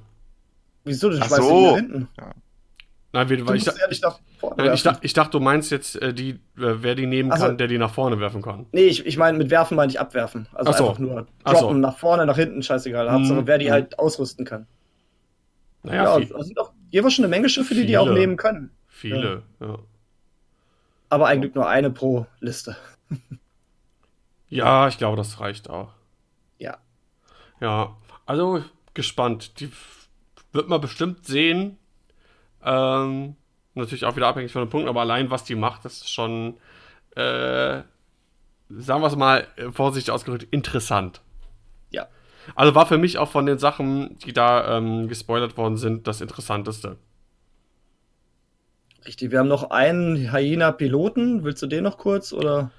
[0.84, 1.10] Wieso?
[1.10, 1.58] Du Ach schmeißt so.
[1.58, 2.08] ihn da hinten.
[3.14, 3.72] Nein, wir, Du weil ich, ja
[4.38, 7.36] vorne nein, ich, ich dachte, du meinst jetzt, äh, die, äh, wer die nehmen Ach
[7.36, 7.44] so.
[7.46, 8.66] kann, der die nach vorne werfen kann.
[8.72, 10.48] Nee, ich, ich meine, mit werfen meine ich abwerfen.
[10.52, 10.88] Also so.
[10.88, 11.60] einfach nur Ach so.
[11.60, 13.10] droppen, nach vorne, nach hinten, scheißegal.
[13.12, 13.46] Hauptsache, Mhm.
[13.46, 13.72] wer die Mhm.
[13.72, 14.66] halt ausrüsten kann.
[15.82, 18.70] Naja, Ja, es sind auch jeweils schon eine Menge Schiffe, die die auch nehmen können.
[18.86, 19.42] viele.
[19.58, 19.78] Ja.
[21.08, 22.76] Aber eigentlich nur eine pro Liste.
[24.48, 25.90] ja, ich glaube, das reicht auch.
[26.58, 26.78] Ja.
[27.60, 28.64] Ja, also
[28.94, 29.58] gespannt.
[29.60, 29.70] Die
[30.52, 31.78] wird man bestimmt sehen.
[32.62, 33.36] Ähm,
[33.74, 36.58] natürlich auch wieder abhängig von den Punkten, aber allein was die macht, das ist schon,
[37.16, 37.82] äh,
[38.68, 41.20] sagen wir es mal äh, vorsichtig ausgedrückt, interessant.
[41.90, 42.06] Ja.
[42.54, 46.20] Also war für mich auch von den Sachen, die da ähm, gespoilert worden sind, das
[46.20, 46.96] Interessanteste.
[49.06, 51.44] Richtig, wir haben noch einen Hyena-Piloten.
[51.44, 52.32] Willst du den noch kurz?
[52.32, 52.70] Oder?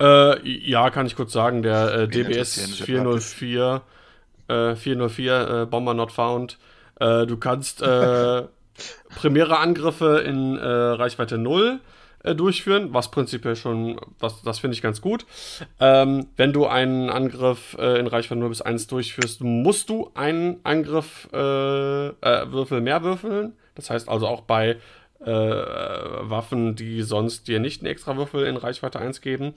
[0.00, 3.82] Äh, ja, kann ich kurz sagen, der äh, DBS interessieren diese 404,
[4.48, 6.58] äh, 404 äh, Bomber Not Found.
[7.00, 8.42] Äh, du kannst äh,
[9.16, 11.80] primäre Angriffe in äh, Reichweite 0
[12.24, 15.26] äh, durchführen, was prinzipiell schon, was, das finde ich ganz gut.
[15.80, 20.60] Ähm, wenn du einen Angriff äh, in Reichweite 0 bis 1 durchführst, musst du einen
[20.62, 21.36] Angriff äh,
[22.08, 23.54] äh, Würfel mehr würfeln.
[23.74, 24.76] Das heißt also auch bei
[25.20, 29.54] äh, Waffen, die sonst dir nicht einen extra Würfel in Reichweite 1 geben.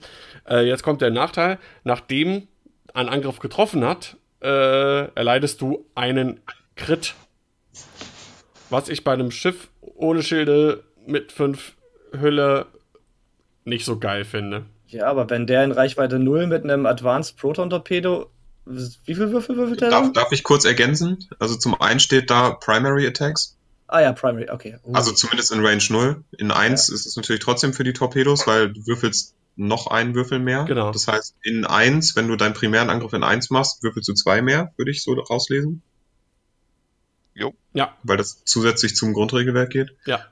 [0.48, 1.58] Jetzt kommt der Nachteil.
[1.82, 2.46] Nachdem
[2.94, 6.40] ein Angriff getroffen hat, erleidest du einen
[6.76, 7.14] Crit.
[8.70, 11.75] Was ich bei einem Schiff ohne Schilde mit 5
[12.20, 12.66] Hülle
[13.64, 14.66] nicht so geil finde.
[14.88, 18.30] Ja, aber wenn der in Reichweite 0 mit einem Advanced Proton Torpedo.
[18.64, 20.12] Wie viel Würfel würfelt der Darf, dann?
[20.12, 21.28] darf ich kurz ergänzen?
[21.38, 23.56] Also zum einen steht da Primary Attacks,
[23.88, 24.78] Ah ja, Primary, okay.
[24.84, 24.94] Uh.
[24.94, 26.24] also zumindest in Range 0.
[26.38, 30.38] In 1 ist es natürlich trotzdem für die Torpedos, weil du würfelst noch einen Würfel
[30.38, 30.64] mehr.
[30.64, 30.90] Genau.
[30.90, 34.42] Das heißt, in 1, wenn du deinen primären Angriff in 1 machst, würfelst du zwei
[34.42, 35.82] mehr, würde ich so rauslesen.
[37.34, 37.54] Jo.
[37.74, 37.96] Ja.
[38.02, 39.94] Weil das zusätzlich zum Grundregelwerk geht.
[40.04, 40.26] Ja.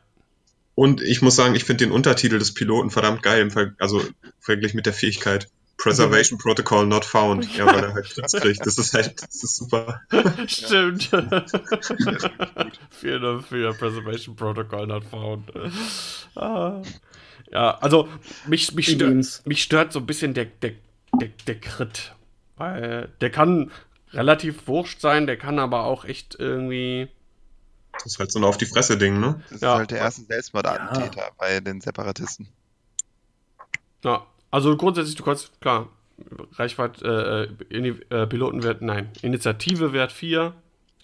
[0.74, 4.02] Und ich muss sagen, ich finde den Untertitel des Piloten verdammt geil, im Ver also
[4.40, 5.48] verglichen mit der Fähigkeit.
[5.76, 7.56] Preservation Protocol not found.
[7.56, 8.64] Ja, weil er halt Krebs kriegt.
[8.64, 10.00] Das ist halt, das ist super.
[10.46, 11.10] Stimmt.
[12.90, 15.52] Vielen für Preservation Protocol not found.
[16.36, 16.80] Ah.
[17.50, 18.08] Ja, also
[18.46, 20.72] mich, mich, stört, mich stört so ein bisschen der, der,
[21.20, 22.14] der, der Crit.
[22.56, 23.70] Weil der kann
[24.12, 27.08] relativ wurscht sein, der kann aber auch echt irgendwie.
[27.96, 29.40] Das ist halt so ein Auf die Fresse-Ding, ne?
[29.50, 29.72] Das Ja.
[29.72, 32.48] ist halt der erste Selbstmordattentäter bei den Separatisten.
[34.04, 35.88] Ja, also grundsätzlich, du kannst, klar,
[36.52, 40.54] Reichweite, äh, Ini äh, Pilotenwert, nein, Initiative Wert 4,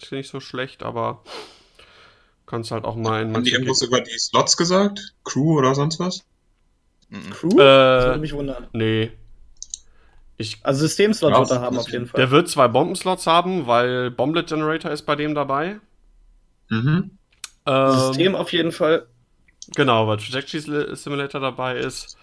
[0.01, 1.23] ist nicht so schlecht, aber
[2.45, 5.13] kannst halt auch mal in Haben die irgendwas über die Slots gesagt?
[5.23, 6.21] Crew oder sonst was?
[7.09, 7.29] Mhm.
[7.31, 7.49] Crew?
[7.57, 8.67] das Äh, würde mich wundern.
[8.73, 9.11] nee.
[10.37, 12.19] Ich, Also Systemslot Ja, wird er haben auf jeden Fall.
[12.19, 15.79] der wird zwei Bombenslots haben, weil Bomblet Generator ist bei dem dabei.
[16.71, 17.11] Mhm.
[17.65, 19.07] Ähm, System auf jeden Fall.
[19.75, 22.17] Genau, weil Trajectory Simulator dabei ist.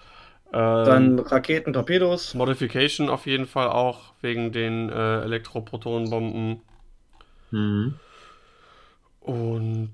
[0.53, 2.35] Ähm, Dann Raketen, Torpedos.
[2.35, 6.63] Modification auf jeden Fall auch, wegen den äh, Elektroprotonenbomben.
[7.51, 7.95] Mhm.
[9.21, 9.93] Und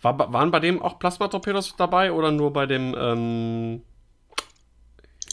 [0.00, 3.82] war, waren bei dem auch Plasmatorpedos dabei oder nur bei dem ähm,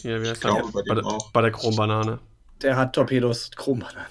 [0.02, 0.94] hier, wie heißt Ich glaube, der?
[0.94, 1.32] bei auch.
[1.32, 2.18] bei der Chrombanane.
[2.60, 3.50] Der hat Torpedos.
[3.56, 4.06] Chrombanane.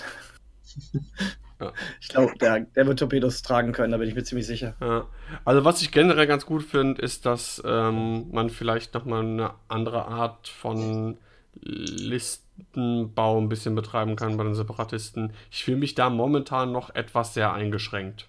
[1.59, 1.73] Ja.
[1.99, 4.75] Ich glaube, der, der wird Torpedos tragen können, da bin ich mir ziemlich sicher.
[4.79, 5.07] Ja.
[5.45, 10.05] Also was ich generell ganz gut finde, ist, dass ähm, man vielleicht nochmal eine andere
[10.05, 11.17] Art von
[11.61, 15.33] Listenbau ein bisschen betreiben kann bei den Separatisten.
[15.51, 18.27] Ich fühle mich da momentan noch etwas sehr eingeschränkt.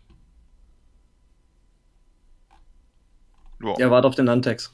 [3.63, 3.75] Ja.
[3.79, 4.73] Ja, warte auf den Nantex.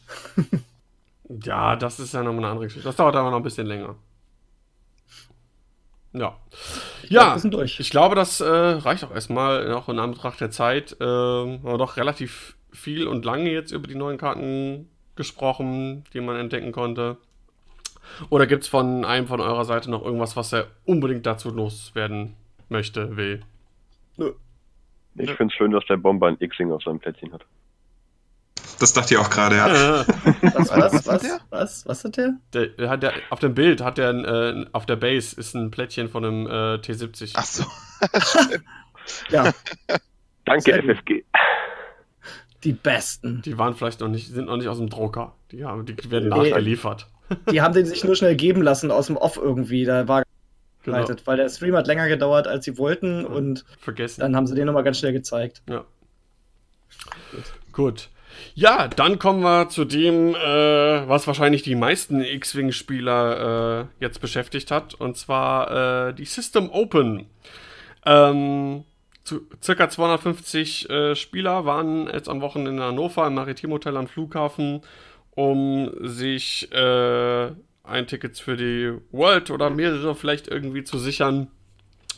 [1.29, 2.87] Ja, das ist ja nochmal eine andere Geschichte.
[2.87, 3.97] Das dauert aber noch ein bisschen länger.
[6.17, 6.37] Ja.
[7.09, 7.79] Ja, durch.
[7.79, 10.97] ich glaube, das äh, reicht auch erstmal, auch in Anbetracht der Zeit.
[11.01, 16.21] Ähm, haben wir doch relativ viel und lange jetzt über die neuen Karten gesprochen, die
[16.21, 17.17] man entdecken konnte.
[18.31, 22.35] Oder gibt es von einem von eurer Seite noch irgendwas, was er unbedingt dazu loswerden
[22.69, 23.43] möchte, will?
[25.15, 27.45] Ich finde es schön, dass der Bomber ein X-Wing auf seinem Plätzchen hat.
[28.79, 30.05] Das dachte ich auch gerade, ja.
[30.43, 31.41] Was, Was was, hat was, der?
[31.51, 32.35] was, was hat der?
[32.53, 36.09] Der, hat der, auf dem Bild hat der äh, auf der Base ist ein Plättchen
[36.09, 37.33] von einem äh, T70.
[37.35, 37.65] Ach so.
[39.31, 39.53] Ja,
[40.45, 40.97] Danke, gut.
[40.97, 41.23] FFG.
[42.65, 43.41] die Besten.
[43.43, 45.35] Die waren vielleicht noch nicht, sind noch nicht aus dem Drucker.
[45.53, 46.51] Die, haben, die werden Nee.
[46.51, 47.07] nachgeliefert.
[47.51, 49.85] Die haben den sich nur schnell geben lassen aus dem Off irgendwie.
[49.85, 50.23] Da war
[50.83, 50.99] Genau.
[50.99, 54.21] geleitet, weil der Stream hat länger gedauert, als sie wollten und Vergessen.
[54.21, 55.63] dann haben sie den nochmal ganz schnell gezeigt.
[55.69, 55.85] Ja.
[57.73, 58.09] Gut.
[58.59, 64.71] Ja, dann kommen wir zu dem, äh, was wahrscheinlich die meisten X-Wing-Spieler äh, jetzt beschäftigt
[64.71, 67.27] hat, und zwar äh, die System Open.
[68.07, 68.85] Ähm,
[69.25, 74.81] zu, circa 250 äh, Spieler waren jetzt am Wochenende in Hannover im Maritimhotel am Flughafen,
[75.33, 77.51] um sich äh,
[77.85, 81.49] ein Ticket für die World oder mehrere vielleicht irgendwie zu sichern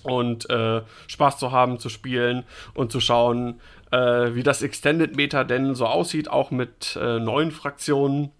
[0.05, 3.61] und äh, Spaß zu haben, zu spielen und zu schauen,
[3.91, 8.31] äh, wie das Extended Meta denn so aussieht, auch mit äh, neuen Fraktionen.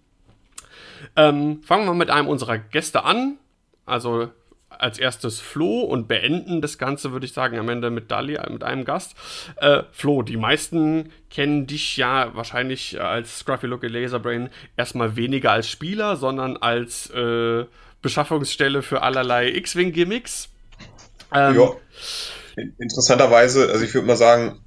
[1.15, 3.37] Ähm, fangen wir mit einem unserer Gäste an.
[3.85, 4.29] Also
[4.69, 8.63] als erstes Flo und beenden das Ganze, würde ich sagen, am Ende mit Dali, mit
[8.63, 9.15] einem Gast.
[9.57, 15.67] Äh, Flo, die meisten kennen dich ja wahrscheinlich als Scruffy Looky Laserbrain erstmal weniger als
[15.67, 17.65] Spieler, sondern als äh,
[18.01, 20.49] Beschaffungsstelle für allerlei X-Wing-Gimmicks.
[21.33, 21.71] Ähm, Ja.
[22.55, 24.61] In- Interessanterweise, also ich würde mal sagen,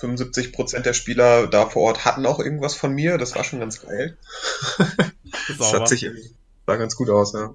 [0.00, 3.18] 75% der Spieler da vor Ort hatten auch irgendwas von mir.
[3.18, 4.16] Das war schon ganz geil.
[5.58, 6.08] Das hat sich
[6.66, 7.54] sah ganz gut aus, ja.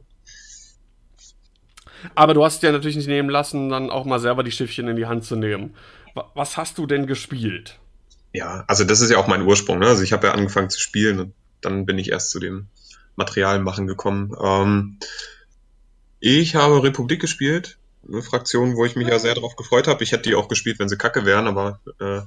[2.16, 4.96] Aber du hast dir natürlich nicht nehmen lassen, dann auch mal selber die Schiffchen in
[4.96, 5.76] die Hand zu nehmen.
[6.14, 7.80] Wa- Was hast du denn gespielt?
[8.34, 9.80] Ja, also das ist ja auch mein Ursprung.
[9.80, 9.88] Ne?
[9.88, 12.68] Also ich habe ja angefangen zu spielen und dann bin ich erst zu dem
[13.16, 14.36] Material machen gekommen.
[14.42, 14.98] Ähm,
[16.20, 17.78] ich habe Republik gespielt,
[18.08, 20.04] eine Fraktion, wo ich mich ja sehr darauf gefreut habe.
[20.04, 22.22] Ich hätte die auch gespielt, wenn sie kacke wären, aber äh,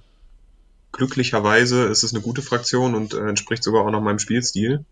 [0.93, 4.85] glücklicherweise ist es eine gute Fraktion und äh, entspricht sogar auch noch meinem Spielstil.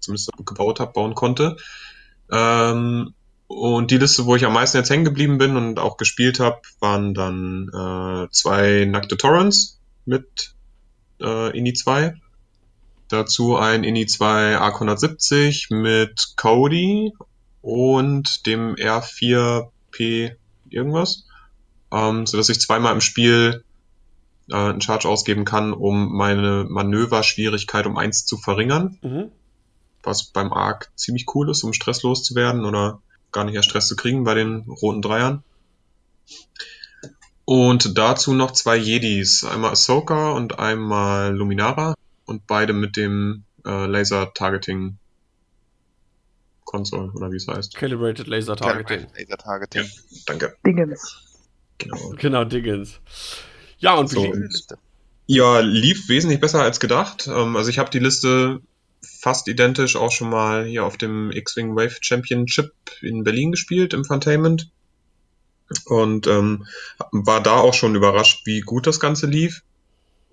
[0.00, 1.56] Zumindest gebaut habe, bauen konnte.
[2.30, 3.14] Ähm,
[3.46, 6.60] und die Liste, wo ich am meisten jetzt hängen geblieben bin und auch gespielt habe,
[6.80, 10.54] waren dann äh, zwei nackte Torrents mit
[11.20, 12.14] äh, INI 2.
[13.08, 17.12] Dazu ein INI 2 Arc 170 mit Cody
[17.64, 20.36] und dem R4P
[20.68, 21.26] irgendwas.
[21.90, 23.64] Ähm, so dass ich zweimal im Spiel
[24.50, 29.30] äh, einen Charge ausgeben kann, um meine Manöverschwierigkeit um eins zu verringern Mhm.
[30.02, 33.00] was beim Arc ziemlich cool ist, um stresslos zu werden oder
[33.32, 35.42] gar nicht erst Stress zu kriegen bei den roten Dreiern.
[37.46, 39.44] Und dazu noch zwei Jedis.
[39.44, 41.94] Einmal Ahsoka und einmal Luminara.
[42.26, 44.96] Und beide mit dem äh, Laser-Targeting
[46.74, 47.76] Console, oder wie es heißt.
[47.76, 49.06] Calibrated Laser Targeting.
[49.16, 49.82] Laser Targeting.
[49.84, 49.88] Ja,
[50.26, 50.56] danke.
[50.66, 51.22] Dingens.
[51.78, 52.14] Genau.
[52.18, 52.98] Genau, Diggins.
[53.78, 54.66] Ja, und So, wie, und-
[55.26, 57.28] Ja, lief wesentlich besser als gedacht.
[57.28, 58.60] Ähm, also ich habe die Liste
[59.02, 64.04] fast identisch auch schon mal hier auf dem X-Wing Wave Championship in Berlin gespielt, im
[64.04, 64.68] Funtainment.
[65.86, 66.66] Und ähm,
[67.12, 69.62] war da auch schon überrascht, wie gut das Ganze lief.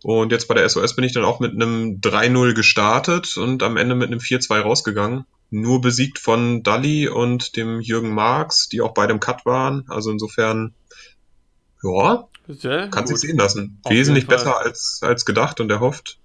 [0.03, 3.77] Und jetzt bei der SOS bin ich dann auch mit einem 3-0 gestartet und am
[3.77, 5.25] Ende mit einem 4-2 rausgegangen.
[5.51, 9.85] Nur besiegt von Dully und dem Jürgen Marx, die auch beide im Cut waren.
[9.89, 10.73] Also insofern,
[11.83, 13.79] ja, sehr kann sich sehen lassen.
[13.83, 16.19] Auf Wesentlich besser als, als gedacht und erhofft.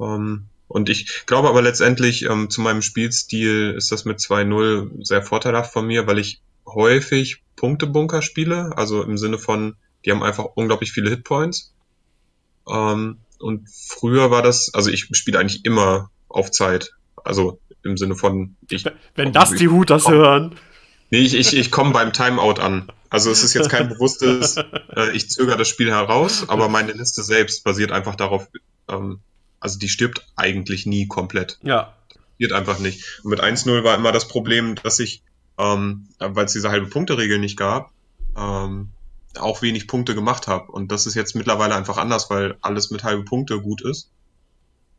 [0.00, 5.22] Ähm, und ich glaube aber letztendlich ähm, zu meinem Spielstil ist das mit 2-0 sehr
[5.22, 8.76] vorteilhaft von mir, weil ich häufig Punktebunker spiele.
[8.76, 11.72] Also im Sinne von, die haben einfach unglaublich viele Hitpoints.
[12.68, 16.92] Ähm, und früher war das, also ich spiele eigentlich immer auf Zeit.
[17.24, 20.56] Also im Sinne von, ich Wenn das die Hutas hören.
[21.10, 22.90] Nee, ich, ich, ich komme beim Timeout an.
[23.08, 27.22] Also es ist jetzt kein bewusstes, äh, ich zögere das Spiel heraus, aber meine Liste
[27.22, 28.48] selbst basiert einfach darauf,
[28.88, 29.18] ähm,
[29.58, 31.58] also die stirbt eigentlich nie komplett.
[31.62, 31.94] Ja.
[32.32, 33.20] Passiert einfach nicht.
[33.24, 35.22] Und mit 1-0 war immer das Problem, dass ich,
[35.58, 37.90] ähm, weil es diese halbe Punkte-Regel nicht gab,
[38.36, 38.90] ähm,
[39.38, 40.70] auch wenig Punkte gemacht habe.
[40.70, 44.10] Und das ist jetzt mittlerweile einfach anders, weil alles mit halbe Punkte gut ist.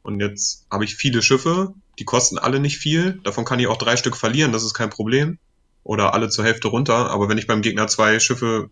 [0.04, 3.20] Und jetzt habe ich viele Schiffe, die kosten alle nicht viel.
[3.24, 5.38] Davon kann ich auch drei Stück verlieren, das ist kein Problem.
[5.84, 7.10] Oder alle zur Hälfte runter.
[7.10, 8.70] Aber wenn ich beim Gegner zwei Schiffe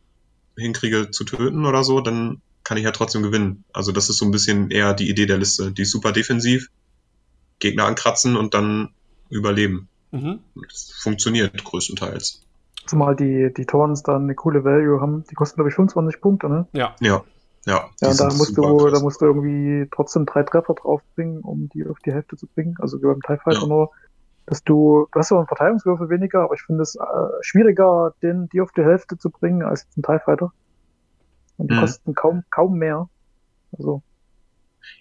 [0.58, 3.64] hinkriege zu töten oder so, dann kann ich ja trotzdem gewinnen.
[3.74, 5.72] Also das ist so ein bisschen eher die Idee der Liste.
[5.72, 6.70] Die ist super defensiv,
[7.60, 8.90] Gegner ankratzen und dann
[9.30, 9.88] überleben.
[10.12, 10.40] Mhm.
[10.56, 12.42] Das funktioniert größtenteils.
[12.86, 15.24] Zumal die, die Torns dann eine coole Value haben.
[15.30, 16.68] Die kosten, glaube ich, 25 Punkte, ne?
[16.74, 16.96] Ja.
[17.00, 17.24] Ja,
[17.66, 17.90] ja.
[18.02, 18.92] Ja, und da musst, du, krass.
[18.94, 22.76] da musst du irgendwie trotzdem drei Treffer draufbringen, um die auf die Hälfte zu bringen.
[22.80, 23.68] Also wie beim TIE Fighter Ja.
[23.68, 23.92] nur,
[24.46, 27.00] dass du, du hast ja einen Verteidigungswürfel weniger, aber ich finde es äh,
[27.42, 30.52] schwieriger, den, die auf die Hälfte zu bringen, als jetzt ein TIE Fighter.
[31.58, 31.80] Und die Mhm.
[31.82, 33.10] kosten kaum, kaum mehr.
[33.78, 34.02] Also,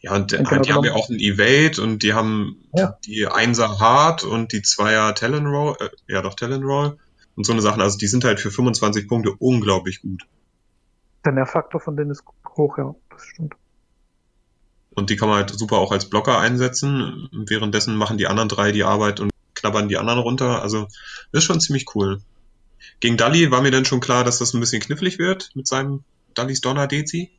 [0.03, 2.99] Ja, und genau die haben ja auch ein Evade und die haben Ja.
[3.07, 6.99] die Einser Hard und die Zweier Talon Roll, äh, ja doch Talon Roll
[7.37, 7.81] und so eine Sachen.
[7.81, 10.25] Also die sind halt für 25 Punkte unglaublich gut.
[11.25, 12.25] Der Nervfaktor von denen ist
[12.57, 13.55] hoch, ja, das stimmt.
[14.91, 17.29] Und die kann man halt super auch als Blocker einsetzen.
[17.33, 20.63] Währenddessen machen die anderen drei die Arbeit und knabbern die anderen runter.
[20.63, 20.89] Also
[21.33, 22.21] ist schon ziemlich cool.
[23.01, 26.03] Gegen Dali war mir dann schon klar, dass das ein bisschen knifflig wird mit seinem
[26.35, 27.31] Dallis Donner Dezi.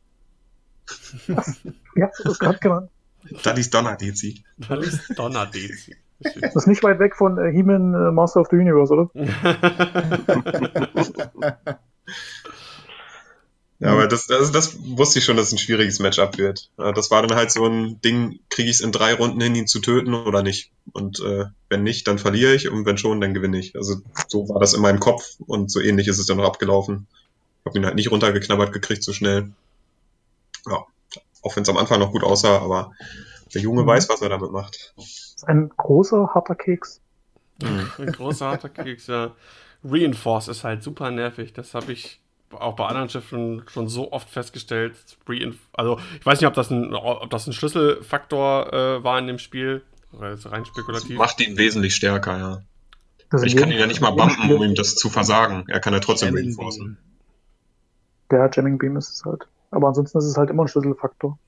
[1.26, 2.90] Ja, das ist gerade genannt.
[3.42, 4.44] Dallis Donner Dezi.
[4.56, 5.96] Das ist Donnerdezi.
[6.40, 9.10] Das ist nicht weit weg von äh, He-Man äh, Master of the Universe, oder?
[13.80, 16.70] Ja, aber das, das, das wusste ich schon, dass es ein schwieriges Matchup wird.
[16.76, 19.66] Das war dann halt so ein Ding, kriege ich es in drei Runden hin, ihn
[19.66, 20.70] zu töten oder nicht.
[20.92, 23.74] Und äh, wenn nicht, dann verliere ich und wenn schon, dann gewinne ich.
[23.76, 23.96] Also
[24.28, 27.06] so war das in meinem Kopf und so ähnlich ist es dann noch abgelaufen.
[27.62, 29.50] Ich habe ihn halt nicht runtergeknabbert gekriegt so schnell.
[30.66, 30.84] Ja,
[31.42, 32.92] auch wenn es am Anfang noch gut aussah, aber
[33.54, 33.86] der Junge Mhm.
[33.86, 34.94] weiß, was er damit macht.
[34.96, 35.06] Das
[35.36, 37.00] ist ein großer, harter Keks.
[37.62, 39.34] Ein großer harter Keks, ja.
[39.84, 41.52] Reinforce ist halt super nervig.
[41.54, 42.19] Das habe ich
[42.50, 44.96] auch bei anderen Schiffen schon so oft festgestellt.
[45.72, 49.38] Also, ich weiß nicht, ob das ein, ob das ein Schlüsselfaktor äh, war in dem
[49.38, 49.82] Spiel.
[50.12, 51.16] Oder ist rein spekulativ.
[51.16, 52.62] Macht ihn wesentlich stärker, ja.
[53.30, 55.64] Das Ich kann ihn ja nicht mal bumpen, um ihm das zu versagen.
[55.68, 56.98] Er kann ja trotzdem Jamming reinforcen.
[58.30, 59.46] Der Jamming Beam ist es halt.
[59.70, 61.38] Aber ansonsten ist es halt immer ein Schlüsselfaktor.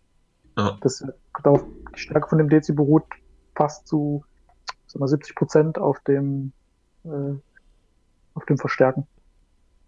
[0.56, 0.78] Ja.
[0.80, 1.04] Das
[1.42, 1.64] darauf,
[1.96, 3.04] die Stärke von dem Dezi beruht
[3.56, 4.24] fast zu
[4.92, 6.52] sag mal, 70 Prozent auf dem,
[7.04, 7.34] äh,
[8.34, 9.06] auf dem Verstärken.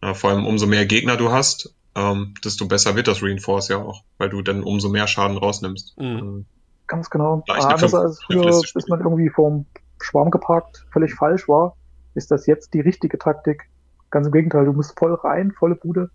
[0.05, 3.79] Ja, vor allem umso mehr Gegner du hast, ähm, desto besser wird das Reinforce ja
[3.79, 5.97] auch, weil du dann umso mehr Schaden rausnimmst.
[5.97, 6.05] Mhm.
[6.05, 6.47] Ähm,
[6.87, 7.43] Ganz genau.
[7.49, 9.65] Eine anders fünf- als früher, bis man irgendwie vorm
[10.03, 11.77] Schwarm geparkt völlig falsch war,
[12.13, 13.71] ist das jetzt die richtige Taktik.
[14.11, 16.11] Ganz im Gegenteil, du musst voll rein, volle Bude,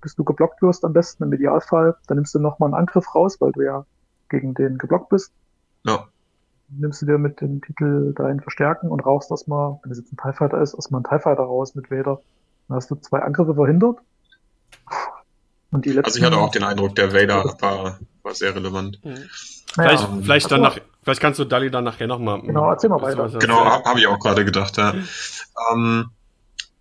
[0.00, 1.94] bis du geblockt wirst am besten im Idealfall.
[2.08, 3.86] Dann nimmst du nochmal einen Angriff raus, weil du ja
[4.28, 5.32] gegen den geblockt bist.
[5.84, 6.08] Ja.
[6.68, 10.16] Nimmst du dir mit dem Titel deinen Verstärken und rauchst erstmal, wenn es jetzt ein
[10.16, 12.20] TIE Fighter ist, erstmal einen TIE Fighter raus mit Vader.
[12.68, 13.98] Dann hast du zwei Angriffe verhindert.
[15.70, 19.00] Und die letzten, Also ich hatte auch den Eindruck, der Vader war, war sehr relevant.
[19.04, 19.28] Mhm.
[19.74, 22.40] Vielleicht, vielleicht, dann also- nach, vielleicht kannst du Dali dann nachher nochmal.
[22.42, 23.38] Genau, erzähl mal weiter.
[23.38, 24.94] Genau, habe hab ich auch gerade gedacht, ja.
[25.72, 26.10] Ähm,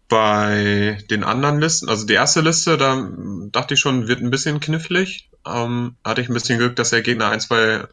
[0.09, 3.09] bei den anderen Listen, also die erste Liste, da
[3.51, 5.29] dachte ich schon, wird ein bisschen knifflig.
[5.45, 7.87] Ähm, hatte ich ein bisschen Glück, dass der Gegner ein, zwei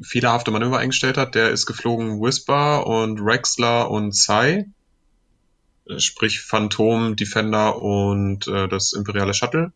[0.00, 1.34] fehlerhafte Manöver eingestellt hat.
[1.34, 4.66] Der ist geflogen Whisper und Rexler und Sai.
[5.88, 9.72] Äh, sprich Phantom, Defender und äh, das Imperiale Shuttle.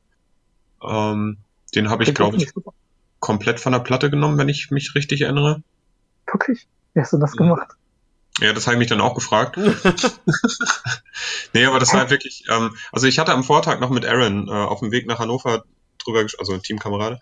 [0.82, 1.38] Ähm,
[1.74, 2.72] den habe ich, glaube ich, super.
[3.20, 5.62] komplett von der Platte genommen, wenn ich mich richtig erinnere.
[6.26, 6.66] Wirklich?
[6.94, 7.38] Wie hast du das Mhm.
[7.38, 7.68] gemacht?
[8.40, 9.56] Ja, das habe ich mich dann auch gefragt.
[11.52, 14.48] nee, aber das war halt wirklich, ähm, also ich hatte am Vortag noch mit Aaron
[14.48, 15.64] äh, auf dem Weg nach Hannover
[16.02, 17.20] drüber, also ein Teamkamerade,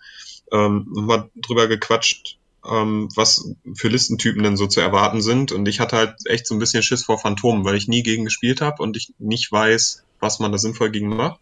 [0.51, 2.37] ähm, mal drüber gequatscht,
[2.67, 5.51] ähm, was für Listentypen denn so zu erwarten sind.
[5.51, 8.25] Und ich hatte halt echt so ein bisschen Schiss vor Phantomen, weil ich nie gegen
[8.25, 11.39] gespielt habe und ich nicht weiß, was man da sinnvoll gegen macht.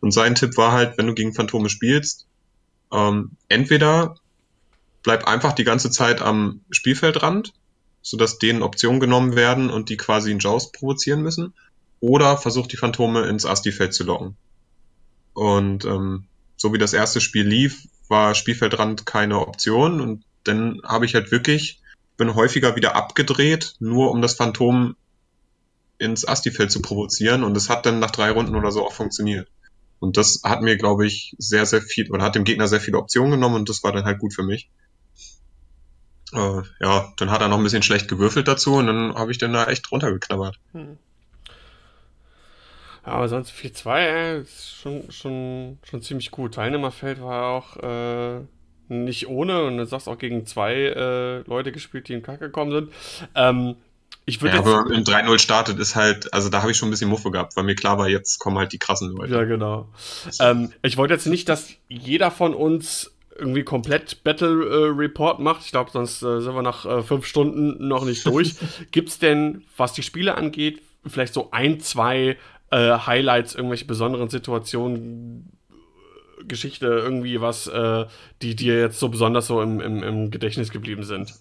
[0.00, 2.26] Und sein Tipp war halt, wenn du gegen Phantome spielst,
[2.92, 4.16] ähm, entweder
[5.02, 7.52] bleib einfach die ganze Zeit am Spielfeldrand,
[8.02, 11.54] sodass denen Optionen genommen werden und die quasi einen Joust provozieren müssen.
[12.00, 14.36] Oder versucht die Phantome ins Asti-Feld zu locken.
[15.34, 16.24] Und ähm,
[16.56, 20.00] so wie das erste Spiel lief, war Spielfeldrand keine Option.
[20.00, 21.80] Und dann habe ich halt wirklich,
[22.16, 24.96] bin häufiger wieder abgedreht, nur um das Phantom
[25.98, 27.44] ins Asti-Feld zu provozieren.
[27.44, 29.48] Und es hat dann nach drei Runden oder so auch funktioniert.
[30.00, 32.98] Und das hat mir, glaube ich, sehr, sehr viel, oder hat dem Gegner sehr viele
[32.98, 34.70] Optionen genommen und das war dann halt gut für mich.
[36.32, 39.38] Äh, ja, dann hat er noch ein bisschen schlecht gewürfelt dazu und dann habe ich
[39.38, 40.58] dann da echt runtergeknabbert.
[40.72, 40.98] Hm.
[43.06, 46.54] Ja, aber sonst 4-2 äh, ist schon, schon, schon ziemlich gut.
[46.54, 48.40] Teilnehmerfeld war auch äh,
[48.88, 52.72] nicht ohne und du sagst auch gegen zwei äh, Leute gespielt, die in Kack gekommen
[52.72, 52.92] sind.
[53.34, 53.76] Ähm,
[54.24, 54.68] ich würde Ja, jetzt.
[54.68, 57.56] aber in 3-0 startet ist halt, also da habe ich schon ein bisschen Muffe gehabt,
[57.56, 59.34] weil mir klar war, jetzt kommen halt die krassen Leute.
[59.34, 59.88] Ja, genau.
[60.40, 65.64] Ähm, ich wollte jetzt nicht, dass jeder von uns irgendwie komplett Battle äh, Report macht.
[65.64, 68.56] Ich glaube, sonst äh, sind wir nach äh, fünf Stunden noch nicht durch.
[68.90, 72.36] Gibt es denn, was die Spiele angeht, vielleicht so ein, zwei
[72.70, 75.50] äh, Highlights, irgendwelche besonderen Situationen,
[76.46, 78.06] Geschichte, irgendwie was, äh,
[78.42, 81.34] die dir jetzt so besonders so im, im, im Gedächtnis geblieben sind?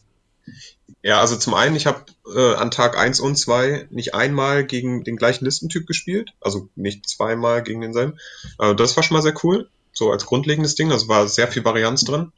[1.04, 5.04] Ja, also zum einen, ich habe äh, an Tag 1 und 2 nicht einmal gegen
[5.04, 8.18] den gleichen Listentyp gespielt, also nicht zweimal gegen denselben.
[8.60, 11.66] Äh, das war schon mal sehr cool, so als grundlegendes Ding, also war sehr viel
[11.66, 12.32] Varianz drin.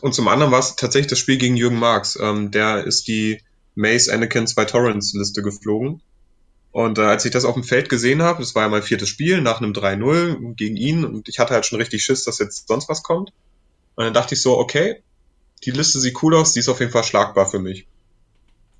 [0.00, 2.18] Und zum anderen war es tatsächlich das Spiel gegen Jürgen Marx.
[2.20, 3.40] Ähm, der ist die
[3.74, 6.02] Mace Anakin 2 Torrents Liste geflogen.
[6.74, 9.08] Und äh, als ich das auf dem Feld gesehen habe, das war ja mein viertes
[9.08, 12.66] Spiel nach einem 3-0 gegen ihn und ich hatte halt schon richtig Schiss, dass jetzt
[12.66, 13.30] sonst was kommt.
[13.94, 15.00] Und dann dachte ich so, okay,
[15.64, 17.86] die Liste sieht cool aus, die ist auf jeden Fall schlagbar für mich.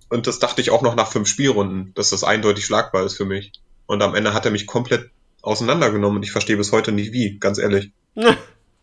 [0.08, 3.26] Und das dachte ich auch noch nach fünf Spielrunden, dass das eindeutig schlagbar ist für
[3.26, 3.52] mich.
[3.86, 5.10] Und am Ende hat er mich komplett
[5.42, 7.92] auseinandergenommen und ich verstehe bis heute nicht wie, ganz ehrlich.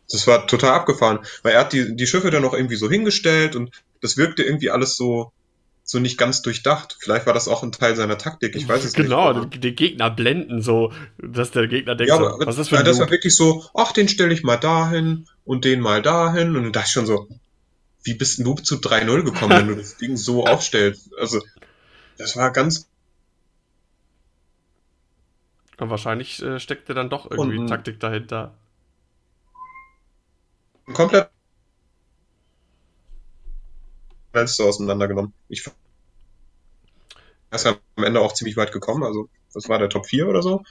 [0.10, 3.56] Das war total abgefahren, weil er hat die, die Schiffe dann noch irgendwie so hingestellt
[3.56, 5.32] und das wirkte irgendwie alles so,
[5.92, 6.96] so nicht ganz durchdacht.
[7.00, 9.56] Vielleicht war das auch ein Teil seiner Taktik, ich weiß es genau, nicht.
[9.56, 12.70] den, den Gegner blenden, so, dass der Gegner denkt, Ja, so, aber was ist das
[12.70, 15.82] für ja, ein das war wirklich so, ach, den stelle ich mal dahin und den
[15.82, 16.56] mal dahin.
[16.56, 17.28] Und dann dachte ich schon so,
[18.04, 21.12] wie bist du zu 3-0 gekommen, wenn du das Ding so aufstellst?
[21.20, 21.42] Also,
[22.18, 22.88] das war ganz
[25.78, 28.54] Und wahrscheinlich äh, steckte dann doch irgendwie Und- Taktik dahinter.
[30.94, 31.30] komplett
[34.34, 35.34] Fenster auseinandergenommen.
[35.50, 35.74] Ich er
[37.52, 40.42] ist ja am Ende auch ziemlich weit gekommen, also das war der Top 4 oder
[40.42, 40.64] so.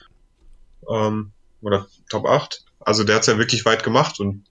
[0.89, 2.65] Ähm, oder Top 8.
[2.81, 4.45] Also der hat es ja wirklich weit gemacht und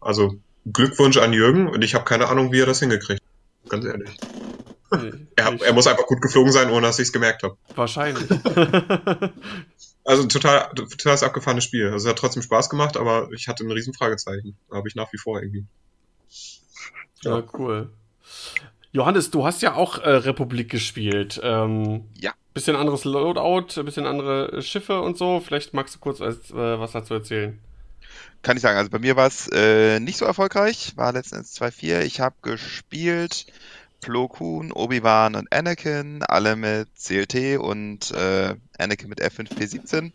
[0.00, 0.34] also
[0.72, 3.22] Glückwunsch an Jürgen und ich habe keine Ahnung, wie er das hingekriegt.
[3.68, 4.16] Ganz ehrlich.
[4.90, 7.56] Nee, Er, er muss einfach gut geflogen sein, ohne dass ich es gemerkt habe.
[7.74, 8.28] Wahrscheinlich.
[10.06, 11.86] Also total, total das abgefahrene Spiel.
[11.86, 14.54] Also es hat trotzdem Spaß gemacht, aber ich hatte ein riesen Fragezeichen.
[14.70, 15.64] Habe ich nach wie vor irgendwie.
[17.22, 17.90] ja, cool.
[18.94, 21.40] Johannes, du hast ja auch äh, Republik gespielt.
[21.42, 22.32] Ähm, Ja.
[22.54, 25.40] Bisschen anderes Loadout, bisschen andere Schiffe und so.
[25.40, 27.58] Vielleicht magst du kurz als, äh, was dazu erzählen.
[28.42, 32.02] Kann ich sagen, also bei mir war es äh, nicht so erfolgreich, war letztendlich 2-4.
[32.02, 33.46] Ich habe gespielt
[34.00, 40.12] Plo Koon, Obi-Wan und Anakin, alle mit CLT und äh, Anakin mit F5P17.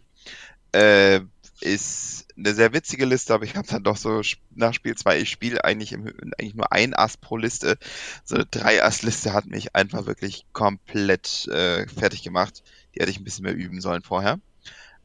[1.62, 4.22] Ist eine sehr witzige Liste, aber ich habe dann doch so
[4.56, 7.78] nach Spiel 2, ich spiele eigentlich, eigentlich nur ein Ass pro Liste.
[8.24, 12.64] So eine Drei-Ass-Liste hat mich einfach wirklich komplett äh, fertig gemacht.
[12.96, 14.40] Die hätte ich ein bisschen mehr üben sollen vorher.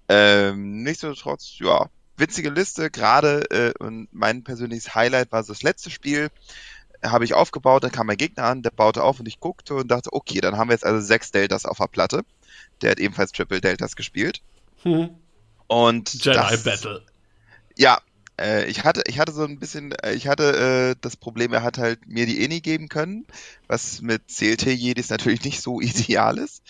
[0.08, 5.90] Ähm, nichtsdestotrotz, ja, witzige Liste, gerade äh, und mein persönliches Highlight war so das letzte
[5.90, 6.30] Spiel.
[7.02, 9.88] Habe ich aufgebaut, dann kam mein Gegner an, der baute auf und ich guckte und
[9.88, 12.22] dachte, okay, dann haben wir jetzt also sechs Deltas auf der Platte.
[12.80, 14.40] Der hat ebenfalls Triple Deltas gespielt.
[14.82, 15.10] Hm.
[15.66, 17.02] Und Jedi das, Battle.
[17.76, 18.00] Ja,
[18.40, 21.62] äh, ich hatte, ich hatte so ein bisschen, äh, ich hatte äh, das Problem, er
[21.62, 23.26] hat halt mir die Eni geben können,
[23.66, 26.62] was mit CLT-Jedis natürlich nicht so ideal ist.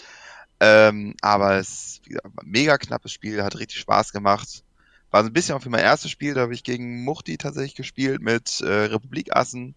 [0.60, 4.62] Ähm, aber es gesagt, war ein mega knappes Spiel, hat richtig Spaß gemacht.
[5.10, 7.74] War so ein bisschen auch wie mein erstes Spiel, da habe ich gegen Muchti tatsächlich
[7.74, 9.74] gespielt mit äh, Republikassen.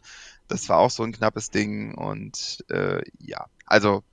[0.47, 4.03] Das war auch so ein knappes Ding und äh, ja, also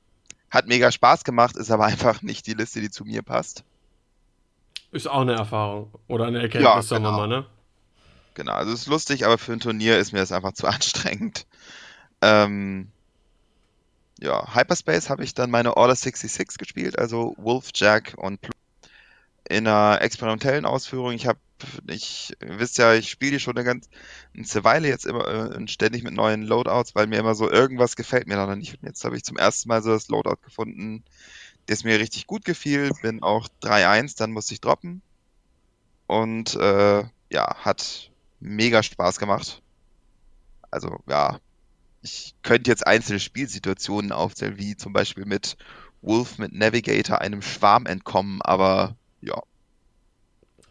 [0.51, 3.65] Hat mega Spaß gemacht, ist aber einfach nicht die Liste, die zu mir passt.
[4.95, 5.93] Ist auch eine Erfahrung.
[6.07, 7.21] Oder eine Erkenntnis, Ja, sagen wir genau.
[7.23, 7.47] mal, ne?
[8.35, 11.47] Genau, also es ist lustig, aber für ein Turnier ist mir das einfach zu anstrengend.
[12.23, 12.93] Ähm,
[14.21, 18.53] ja, Hyperspace habe ich dann meine Order 66 gespielt, also Wolf, Jack und Plu
[19.49, 21.13] in einer experimentellen Ausführung.
[21.13, 21.39] Ich habe,
[21.89, 23.89] ich ihr wisst ja, ich spiele die schon eine ganze
[24.37, 25.27] eine Weile jetzt immer
[25.57, 28.75] äh, ständig mit neuen Loadouts, weil mir immer so irgendwas gefällt mir da noch nicht.
[28.81, 31.05] Und jetzt habe ich zum ersten Mal so das Loadout gefunden,
[31.67, 32.91] das mir richtig gut gefiel.
[33.03, 35.03] Bin auch 3-1, dann musste ich droppen.
[36.07, 38.11] Und äh, ja, hat
[38.41, 39.63] mega Spaß gemacht.
[40.71, 41.39] Also ja,
[42.03, 45.57] ich könnte jetzt einzelne Spielsituationen aufzählen, wie zum Beispiel mit
[46.03, 49.41] Wolf mit Navigator einem Schwarm entkommen, aber ja,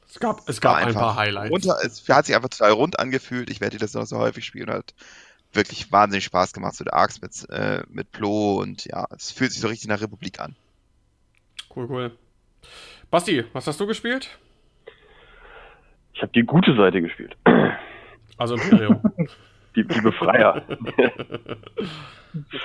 [0.07, 1.51] Es gab, es gab ein paar Highlights.
[1.51, 3.49] runter, es hat sich einfach total rund angefühlt.
[3.49, 4.93] Ich werde das noch so häufig spielen und hat
[5.53, 9.51] wirklich wahnsinnig Spaß gemacht, so der Arcs mit, äh, mit Plo und ja, es fühlt
[9.51, 10.55] sich so richtig nach Republik an.
[11.75, 12.11] Cool, cool.
[13.09, 14.37] Basti, was hast du gespielt?
[16.13, 17.35] Ich habe die gute Seite gespielt.
[18.37, 19.01] Also Imperium.
[19.75, 20.61] Die, die Befreier.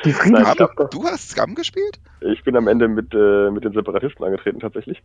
[0.04, 0.14] Die.
[0.34, 1.98] Aber du hast Scum gespielt?
[2.20, 5.02] ich bin am Ende mit, äh, mit den Separatisten angetreten, tatsächlich.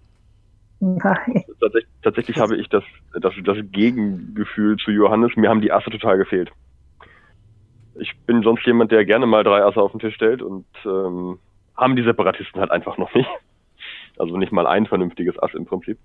[0.82, 1.46] Nein.
[1.62, 2.84] Tatsächlich, tatsächlich habe ich das,
[3.14, 5.38] das, das Gegengefühl zu Johannes.
[5.38, 6.52] Mir haben die Asse total gefehlt.
[7.96, 11.40] Ich bin sonst jemand, der gerne mal drei Asse auf den Tisch stellt und ähm,
[11.78, 13.30] haben die Separatisten halt einfach noch nicht.
[14.18, 15.98] Also nicht mal ein vernünftiges Ass im Prinzip.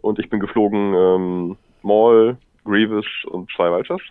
[0.00, 4.02] Und ich bin geflogen ähm, Maul, Grievous und zwei Vultures.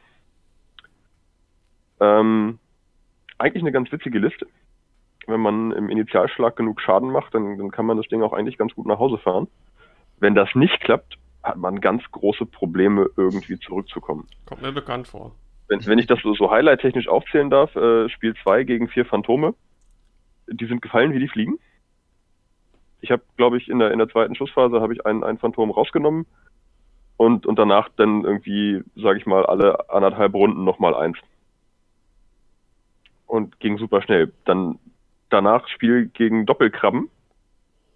[1.99, 2.59] Ähm,
[3.37, 4.47] eigentlich eine ganz witzige Liste.
[5.27, 8.57] Wenn man im Initialschlag genug Schaden macht, dann, dann kann man das Ding auch eigentlich
[8.57, 9.47] ganz gut nach Hause fahren.
[10.19, 14.27] Wenn das nicht klappt, hat man ganz große Probleme, irgendwie zurückzukommen.
[14.45, 15.31] Kommt mir bekannt vor.
[15.67, 19.53] Wenn, wenn ich das so, so highlight-technisch aufzählen darf, äh, Spiel 2 gegen vier Phantome,
[20.47, 21.59] die sind gefallen wie die Fliegen.
[23.01, 25.71] Ich habe, glaube ich, in der, in der zweiten Schussphase habe ich ein, ein Phantom
[25.71, 26.25] rausgenommen
[27.17, 31.17] und, und danach dann irgendwie, sage ich mal, alle anderthalb Runden nochmal eins.
[33.27, 34.33] Und ging super schnell.
[34.45, 34.79] Dann
[35.29, 37.09] danach Spiel gegen Doppelkrabben.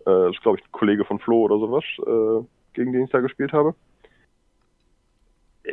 [0.01, 3.11] Äh, das ist, glaube ich, ein Kollege von Flo oder sowas, äh, gegen den ich
[3.11, 3.73] da gespielt habe.
[5.63, 5.71] Äh,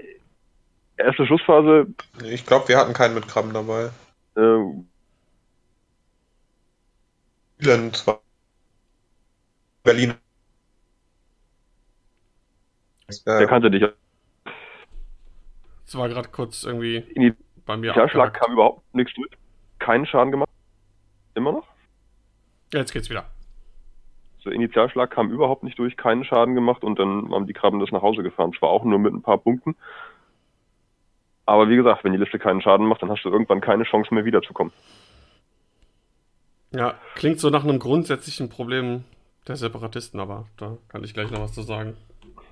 [0.97, 1.89] Erste Schussphase,
[2.25, 3.91] Ich glaube, wir hatten keinen mit Krabben dabei.
[4.37, 4.83] äh,
[7.61, 8.22] Vielen zwar
[9.83, 10.15] Berlin.
[13.27, 13.85] der Ja, kannte dich.
[15.87, 18.45] Es war gerade kurz irgendwie In bei mir Initialschlag abgehackt.
[18.47, 19.31] kam überhaupt nichts durch.
[19.79, 20.49] Keinen Schaden gemacht.
[21.35, 21.67] Immer noch.
[22.73, 23.27] Ja, Jetzt geht's wieder.
[24.41, 27.93] So, Initialschlag kam überhaupt nicht durch, keinen Schaden gemacht und dann haben die Krabben das
[27.93, 28.53] nach Hause gefahren.
[28.59, 29.77] Zwar auch nur mit ein paar Punkten.
[31.47, 34.13] Aber wie gesagt, wenn die Liste keinen Schaden macht, dann hast du irgendwann keine Chance
[34.15, 34.73] mehr wiederzukommen.
[36.73, 39.05] Ja, klingt so nach einem grundsätzlichen Problem
[39.47, 41.97] der Separatisten, aber da kann ich gleich noch was zu sagen.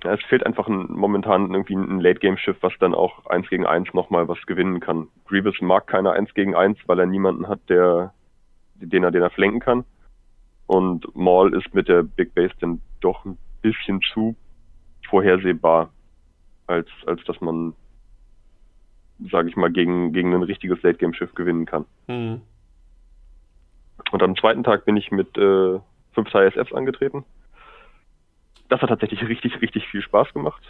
[0.03, 3.93] Ja, es fehlt einfach ein, momentan irgendwie ein Late-Game-Schiff, was dann auch eins gegen eins
[3.93, 5.07] nochmal was gewinnen kann.
[5.25, 8.13] Grievous mag keine eins gegen eins, weil er niemanden hat, der,
[8.75, 9.85] den er, den er flanken kann.
[10.65, 14.35] Und Maul ist mit der Big Base dann doch ein bisschen zu
[15.07, 15.91] vorhersehbar,
[16.65, 17.73] als, als dass man,
[19.29, 21.85] sage ich mal, gegen, gegen ein richtiges Late-Game-Schiff gewinnen kann.
[22.07, 22.41] Hm.
[24.11, 25.79] Und am zweiten Tag bin ich mit äh,
[26.13, 27.23] fünf ISFs angetreten.
[28.69, 30.61] Das hat tatsächlich richtig, richtig viel Spaß gemacht.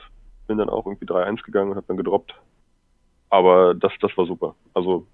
[0.47, 2.33] Bin dann auch irgendwie 3-1 gegangen und habe dann gedroppt.
[3.29, 4.55] Aber das, das war super.
[4.73, 5.07] Also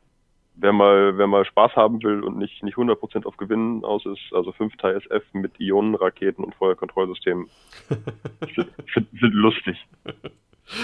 [0.55, 4.33] wer mal, wer mal Spaß haben will und nicht, nicht 100% auf Gewinnen aus ist,
[4.33, 7.47] also 5 ISF mit Ionenraketen und Feuerkontrollsystemen
[8.55, 9.77] sind, sind, sind lustig.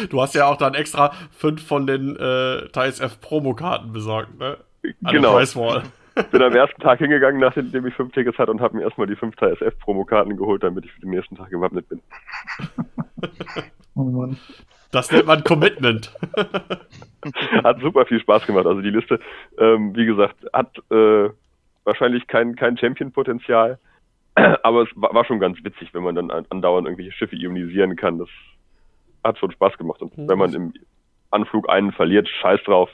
[0.10, 4.58] Du hast ja auch dann extra fünf von den äh, TSF Promokarten besorgt, ne?
[5.04, 5.30] An Genau.
[5.32, 5.84] der Price Wall.
[6.32, 9.16] Bin am ersten Tag hingegangen, nachdem ich fünf Tickets hatte und habe mir erstmal die
[9.16, 12.02] 5 ISF-Promokarten geholt, damit ich für den nächsten Tag gewappnet bin.
[13.96, 14.38] Oh Mann.
[14.92, 16.12] Das nennt man Commitment.
[17.64, 18.66] hat super viel Spaß gemacht.
[18.66, 19.20] Also die Liste,
[19.60, 21.30] ähm, wie gesagt, hat äh,
[21.84, 23.78] wahrscheinlich kein, kein Champion-Potenzial,
[24.36, 27.96] aber es war, war schon ganz witzig, wenn man dann an- andauernd irgendwelche Schiffe ionisieren
[27.96, 28.18] kann.
[28.18, 28.30] Das
[29.24, 30.02] hat schon Spaß gemacht.
[30.02, 30.74] Und wenn man im
[31.30, 32.90] Anflug einen verliert, scheiß drauf.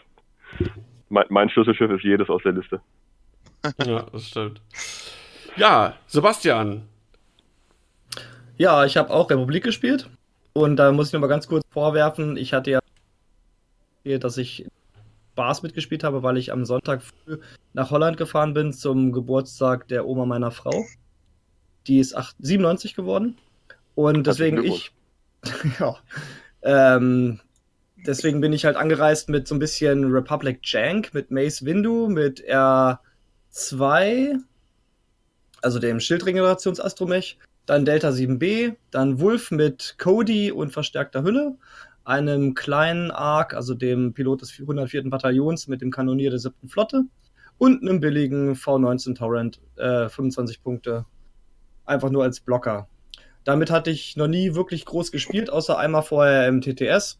[1.07, 2.82] Mein, mein Schlüsselschiff ist jedes aus der Liste.
[3.86, 4.62] Ja, das stimmt.
[5.55, 6.84] Ja, Sebastian.
[8.57, 10.10] Ja, ich habe auch Republik gespielt.
[10.53, 12.80] Und da muss ich noch mal ganz kurz vorwerfen, ich hatte ja
[14.18, 14.66] dass ich
[15.34, 17.38] Spaß mitgespielt habe, weil ich am Sonntag früh
[17.74, 20.86] nach Holland gefahren bin zum Geburtstag der Oma meiner Frau.
[21.88, 23.38] Die ist 8, 97 geworden.
[23.95, 24.91] Und deswegen ich,
[25.80, 25.95] ja,
[26.62, 27.39] ähm,
[28.05, 32.41] deswegen bin ich halt angereist mit so ein bisschen Republic Jank, mit Mace Windu, mit
[32.41, 32.99] R,
[33.52, 34.38] 2,
[35.62, 41.56] also dem Schildregenerations-Astromech, dann Delta 7b, dann Wolf mit Cody und verstärkter Hülle,
[42.04, 45.10] einem kleinen Arc, also dem Pilot des 104.
[45.10, 46.68] Bataillons mit dem Kanonier der 7.
[46.68, 47.04] Flotte
[47.60, 51.06] und einem billigen V19 Torrent, äh, 25 Punkte,
[51.86, 52.88] einfach nur als Blocker.
[53.43, 57.20] Damit hatte ich noch nie wirklich groß gespielt, außer einmal vorher im TTS.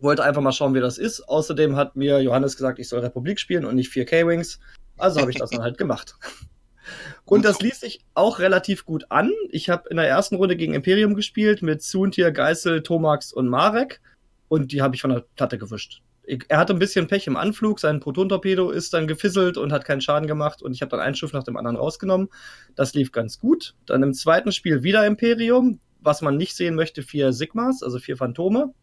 [0.00, 1.28] Wollte einfach mal schauen, wie das ist.
[1.28, 4.60] Außerdem hat mir Johannes gesagt, ich soll Republik spielen und nicht 4K-Wings.
[4.98, 6.16] Also habe ich das dann halt gemacht.
[7.24, 9.32] Und das ließ sich auch relativ gut an.
[9.50, 14.00] Ich habe in der ersten Runde gegen Imperium gespielt mit Suntir, Geißel, Tomax und Marek.
[14.48, 16.02] Und die habe ich von der Platte gewischt.
[16.48, 20.00] Er hatte ein bisschen Pech im Anflug, sein Proton-Torpedo ist dann gefisselt und hat keinen
[20.00, 22.28] Schaden gemacht und ich habe dann ein Schiff nach dem anderen rausgenommen.
[22.74, 23.76] Das lief ganz gut.
[23.86, 28.16] Dann im zweiten Spiel wieder Imperium, was man nicht sehen möchte, vier Sigmas, also vier
[28.16, 28.74] Phantome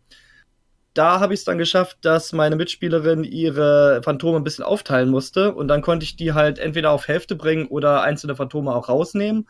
[0.93, 5.53] da habe ich es dann geschafft, dass meine Mitspielerin ihre Phantome ein bisschen aufteilen musste
[5.53, 9.47] und dann konnte ich die halt entweder auf Hälfte bringen oder einzelne Phantome auch rausnehmen,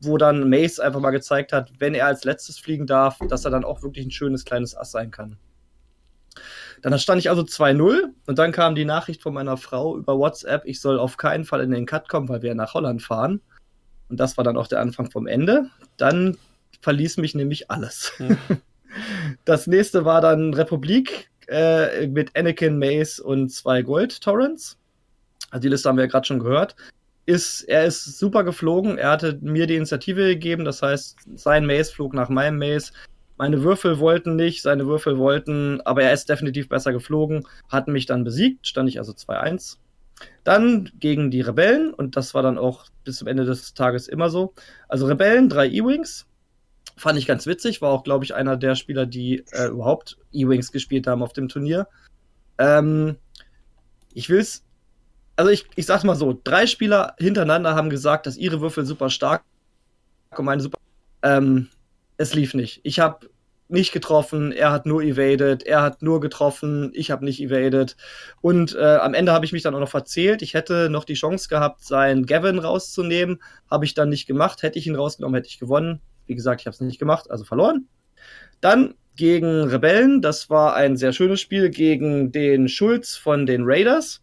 [0.00, 3.50] wo dann Mace einfach mal gezeigt hat, wenn er als letztes fliegen darf, dass er
[3.50, 5.38] dann auch wirklich ein schönes kleines Ass sein kann.
[6.82, 10.66] Dann stand ich also 2-0 und dann kam die Nachricht von meiner Frau über WhatsApp,
[10.66, 13.40] ich soll auf keinen Fall in den Cut kommen, weil wir nach Holland fahren.
[14.08, 15.66] Und das war dann auch der Anfang vom Ende.
[15.96, 16.36] Dann
[16.80, 18.12] verließ mich nämlich alles.
[18.18, 18.36] Ja.
[19.44, 24.78] Das nächste war dann Republik äh, mit Anakin, Mace und zwei Gold-Torrents.
[25.50, 26.76] Also die Liste haben wir ja gerade schon gehört.
[27.24, 28.98] Ist, er ist super geflogen.
[28.98, 30.64] Er hatte mir die Initiative gegeben.
[30.64, 32.92] Das heißt, sein Mace flog nach meinem Mace.
[33.38, 38.06] Meine Würfel wollten nicht, seine Würfel wollten, aber er ist definitiv besser geflogen, hat mich
[38.06, 39.76] dann besiegt, stand ich also 2-1.
[40.42, 44.30] Dann gegen die Rebellen, und das war dann auch bis zum Ende des Tages immer
[44.30, 44.54] so.
[44.88, 46.26] Also Rebellen, drei E-Wings,
[46.96, 50.72] Fand ich ganz witzig, war auch, glaube ich, einer der Spieler, die äh, überhaupt E-Wings
[50.72, 51.88] gespielt haben auf dem Turnier.
[52.58, 53.16] Ähm,
[54.14, 54.64] ich will's.
[55.36, 59.10] Also ich, ich sag's mal so, drei Spieler hintereinander haben gesagt, dass ihre Würfel super
[59.10, 59.44] stark
[60.34, 60.78] und meine super.
[61.22, 61.68] Ähm,
[62.16, 62.80] es lief nicht.
[62.82, 63.28] Ich habe
[63.68, 67.96] nicht getroffen, er hat nur evaded, er hat nur getroffen, ich habe nicht evaded.
[68.40, 70.40] Und äh, am Ende habe ich mich dann auch noch verzählt.
[70.40, 73.42] Ich hätte noch die Chance gehabt, seinen Gavin rauszunehmen.
[73.70, 74.62] Habe ich dann nicht gemacht.
[74.62, 76.00] Hätte ich ihn rausgenommen, hätte ich gewonnen.
[76.26, 77.86] Wie gesagt, ich habe es nicht gemacht, also verloren.
[78.60, 84.22] Dann gegen Rebellen, das war ein sehr schönes Spiel gegen den Schulz von den Raiders.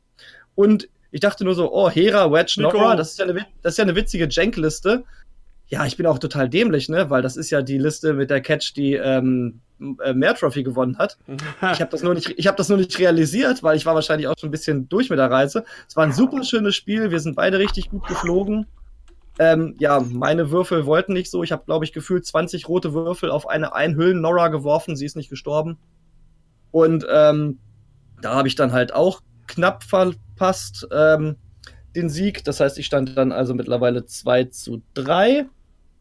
[0.55, 3.77] Und ich dachte nur so, oh, Hera, Wedge, Nora, das ist ja eine, das ist
[3.77, 5.03] ja eine witzige Jank-Liste.
[5.67, 7.09] Ja, ich bin auch total dämlich, ne?
[7.09, 9.61] Weil das ist ja die Liste mit der Catch, die ähm,
[10.03, 11.17] äh, mehr Trophy gewonnen hat.
[11.27, 14.35] ich habe das, nur nicht, hab das nur nicht realisiert, weil ich war wahrscheinlich auch
[14.39, 15.65] schon ein bisschen durch mit der Reise.
[15.87, 17.09] Es war ein super schönes Spiel.
[17.11, 18.67] Wir sind beide richtig gut geflogen.
[19.39, 21.43] Ähm, ja, meine Würfel wollten nicht so.
[21.43, 24.95] Ich habe, glaube ich, gefühlt 20 rote Würfel auf eine Einhüllen-Nora geworfen.
[24.95, 25.77] Sie ist nicht gestorben.
[26.71, 27.59] Und ähm,
[28.21, 31.37] da habe ich dann halt auch knapp verpasst ähm,
[31.95, 32.43] den Sieg.
[32.43, 35.45] Das heißt, ich stand dann also mittlerweile 2 zu 3.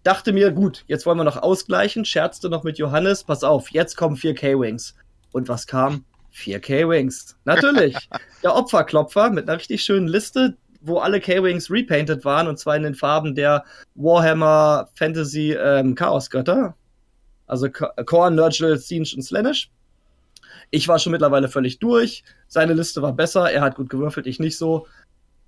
[0.02, 2.04] Dachte mir, gut, jetzt wollen wir noch ausgleichen.
[2.04, 3.24] Scherzte noch mit Johannes.
[3.24, 4.94] Pass auf, jetzt kommen 4 K-Wings.
[5.32, 6.04] Und was kam?
[6.30, 7.36] 4 K-Wings.
[7.44, 7.96] Natürlich.
[8.42, 12.82] Der Opferklopfer mit einer richtig schönen Liste wo alle K-Wings repainted waren, und zwar in
[12.82, 13.64] den Farben der
[13.94, 16.74] Warhammer Fantasy ähm, Chaos-Götter.
[17.46, 19.70] Also Korn, Nurgle, Siege und Slanish.
[20.70, 22.24] Ich war schon mittlerweile völlig durch.
[22.48, 24.86] Seine Liste war besser, er hat gut gewürfelt, ich nicht so.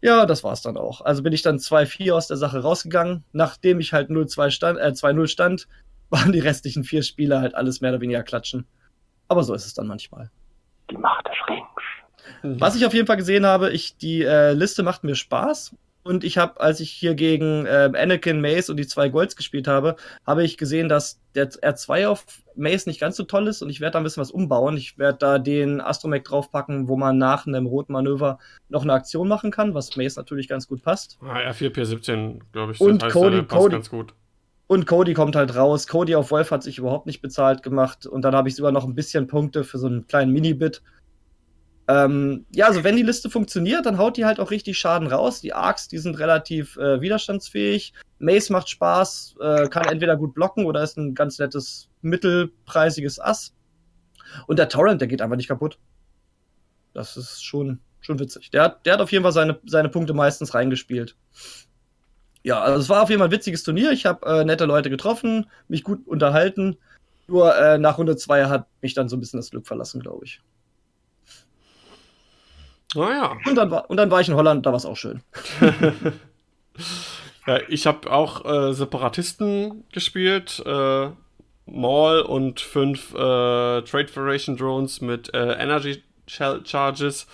[0.02, 1.00] Ja, das war's dann auch.
[1.00, 3.24] Also bin ich dann 2-4 aus der Sache rausgegangen.
[3.32, 5.68] Nachdem ich halt 0-2 stand, äh, 2-0 stand,
[6.10, 8.66] waren die restlichen vier Spieler halt alles mehr oder weniger klatschen.
[9.28, 10.30] Aber so ist es dann manchmal.
[10.90, 11.73] Die Macht des Rings.
[12.42, 12.60] Mhm.
[12.60, 15.74] Was ich auf jeden Fall gesehen habe, ich, die äh, Liste macht mir Spaß.
[16.04, 19.66] Und ich habe, als ich hier gegen äh, Anakin, Mace und die zwei Golds gespielt
[19.66, 19.96] habe,
[20.26, 23.80] habe ich gesehen, dass der R2 auf Mace nicht ganz so toll ist und ich
[23.80, 24.76] werde da ein bisschen was umbauen.
[24.76, 29.28] Ich werde da den Astromech draufpacken, wo man nach einem roten Manöver noch eine Aktion
[29.28, 31.18] machen kann, was Mace natürlich ganz gut passt.
[31.22, 34.14] Ah, R4P17, glaube ich, und heißt, Cody, passt Cody, ganz gut.
[34.66, 35.86] Und Cody kommt halt raus.
[35.86, 38.84] Cody auf Wolf hat sich überhaupt nicht bezahlt gemacht und dann habe ich sogar noch
[38.84, 40.82] ein bisschen Punkte für so einen kleinen Mini-Bit
[41.86, 45.40] ähm, ja, also wenn die Liste funktioniert, dann haut die halt auch richtig Schaden raus.
[45.40, 47.92] Die Arcs, die sind relativ äh, widerstandsfähig.
[48.18, 53.54] Mace macht Spaß, äh, kann entweder gut blocken oder ist ein ganz nettes mittelpreisiges Ass.
[54.46, 55.78] Und der Torrent, der geht einfach nicht kaputt.
[56.94, 58.50] Das ist schon, schon witzig.
[58.50, 61.16] Der hat, der hat auf jeden Fall seine, seine Punkte meistens reingespielt.
[62.42, 63.90] Ja, also es war auf jeden Fall ein witziges Turnier.
[63.90, 66.76] Ich habe äh, nette Leute getroffen, mich gut unterhalten.
[67.26, 70.24] Nur äh, nach Runde 2 hat mich dann so ein bisschen das Glück verlassen, glaube
[70.24, 70.40] ich.
[72.94, 73.36] Ah ja.
[73.46, 75.22] Und dann, war, und dann war ich in Holland, da war es auch schön.
[77.46, 80.62] ja, ich habe auch äh, Separatisten gespielt.
[80.64, 81.08] Äh,
[81.66, 83.16] Maul und fünf äh,
[83.82, 87.26] Trade Federation Drones mit äh, Energy Charges.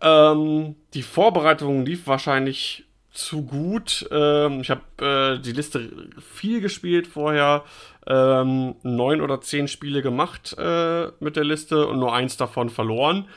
[0.00, 4.08] Ähm, die Vorbereitung lief wahrscheinlich zu gut.
[4.10, 7.64] Ähm, ich habe äh, die Liste viel gespielt vorher.
[8.06, 13.28] Ähm, neun oder zehn Spiele gemacht äh, mit der Liste und nur eins davon verloren.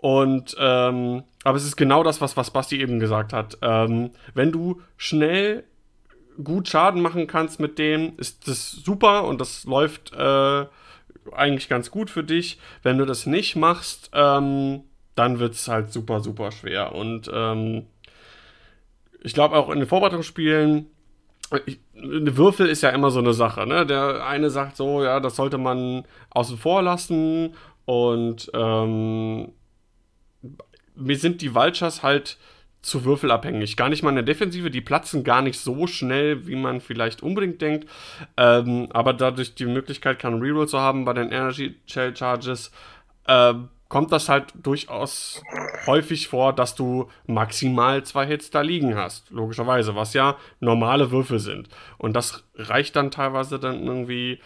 [0.00, 3.58] Und ähm, aber es ist genau das, was, was Basti eben gesagt hat.
[3.60, 5.64] Ähm, wenn du schnell
[6.42, 10.64] gut Schaden machen kannst mit dem, ist das super und das läuft äh,
[11.32, 12.58] eigentlich ganz gut für dich.
[12.82, 14.84] Wenn du das nicht machst, ähm,
[15.16, 16.94] dann wird es halt super, super schwer.
[16.94, 17.84] Und ähm,
[19.22, 20.86] ich glaube auch in den Vorbereitungsspielen,
[21.66, 23.84] ich, eine Würfel ist ja immer so eine Sache, ne?
[23.84, 29.52] Der eine sagt so, ja, das sollte man außen vor lassen und ähm,
[30.94, 32.38] mir sind die Vultures halt
[32.82, 33.76] zu würfelabhängig.
[33.76, 37.22] Gar nicht mal in der Defensive, die platzen gar nicht so schnell, wie man vielleicht
[37.22, 37.88] unbedingt denkt.
[38.36, 42.70] Ähm, aber dadurch die Möglichkeit, keinen Reroll zu haben bei den Energy Shell Charges,
[43.26, 43.54] äh,
[43.88, 45.42] kommt das halt durchaus
[45.86, 49.30] häufig vor, dass du maximal zwei Hits da liegen hast.
[49.30, 51.68] Logischerweise, was ja normale Würfel sind.
[51.98, 54.40] Und das reicht dann teilweise dann irgendwie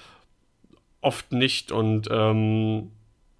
[1.03, 1.70] oft nicht.
[1.72, 2.90] Und ähm,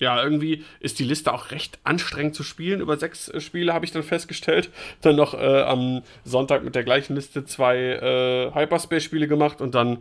[0.01, 2.81] ja, irgendwie ist die Liste auch recht anstrengend zu spielen.
[2.81, 4.71] Über sechs äh, Spiele habe ich dann festgestellt.
[5.03, 9.99] Dann noch äh, am Sonntag mit der gleichen Liste zwei äh, Hyperspace-Spiele gemacht und dann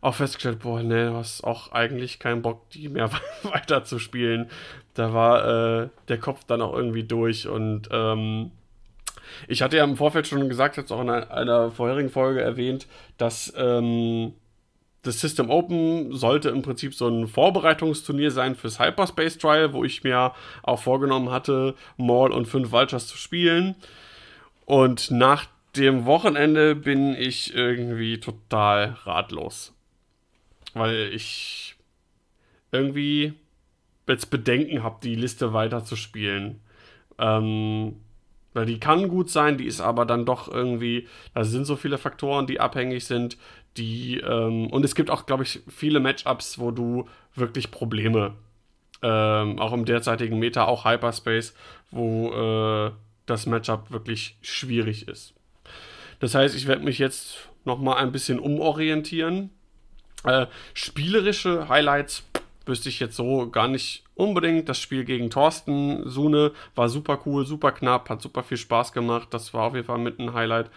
[0.00, 3.10] auch festgestellt, boah, ne, du hast auch eigentlich keinen Bock, die mehr
[3.42, 4.50] weiter zu spielen.
[4.94, 8.52] Da war äh, der Kopf dann auch irgendwie durch und ähm,
[9.46, 12.86] ich hatte ja im Vorfeld schon gesagt, jetzt auch in einer, einer vorherigen Folge erwähnt,
[13.18, 14.32] dass ähm,
[15.08, 20.04] das System Open sollte im Prinzip so ein Vorbereitungsturnier sein fürs Hyperspace Trial, wo ich
[20.04, 20.32] mir
[20.62, 23.74] auch vorgenommen hatte, Maul und fünf Vultures zu spielen.
[24.66, 25.46] Und nach
[25.76, 29.72] dem Wochenende bin ich irgendwie total ratlos.
[30.74, 31.76] Weil ich
[32.70, 33.32] irgendwie
[34.06, 36.60] jetzt Bedenken habe, die Liste weiter zu spielen.
[37.18, 37.96] Ähm,
[38.58, 41.96] weil die kann gut sein, die ist aber dann doch irgendwie, da sind so viele
[41.96, 43.38] Faktoren, die abhängig sind,
[43.76, 48.34] die, ähm, und es gibt auch, glaube ich, viele Matchups, wo du wirklich Probleme,
[49.00, 51.54] ähm, auch im derzeitigen Meta, auch Hyperspace,
[51.92, 52.90] wo äh,
[53.26, 55.34] das Matchup wirklich schwierig ist.
[56.18, 59.50] Das heißt, ich werde mich jetzt nochmal ein bisschen umorientieren.
[60.24, 62.24] Äh, spielerische Highlights
[62.68, 64.68] wüsste ich jetzt so gar nicht unbedingt.
[64.68, 69.28] Das Spiel gegen Thorsten Sune war super cool, super knapp, hat super viel Spaß gemacht.
[69.30, 70.70] Das war auf jeden Fall mit ein Highlight.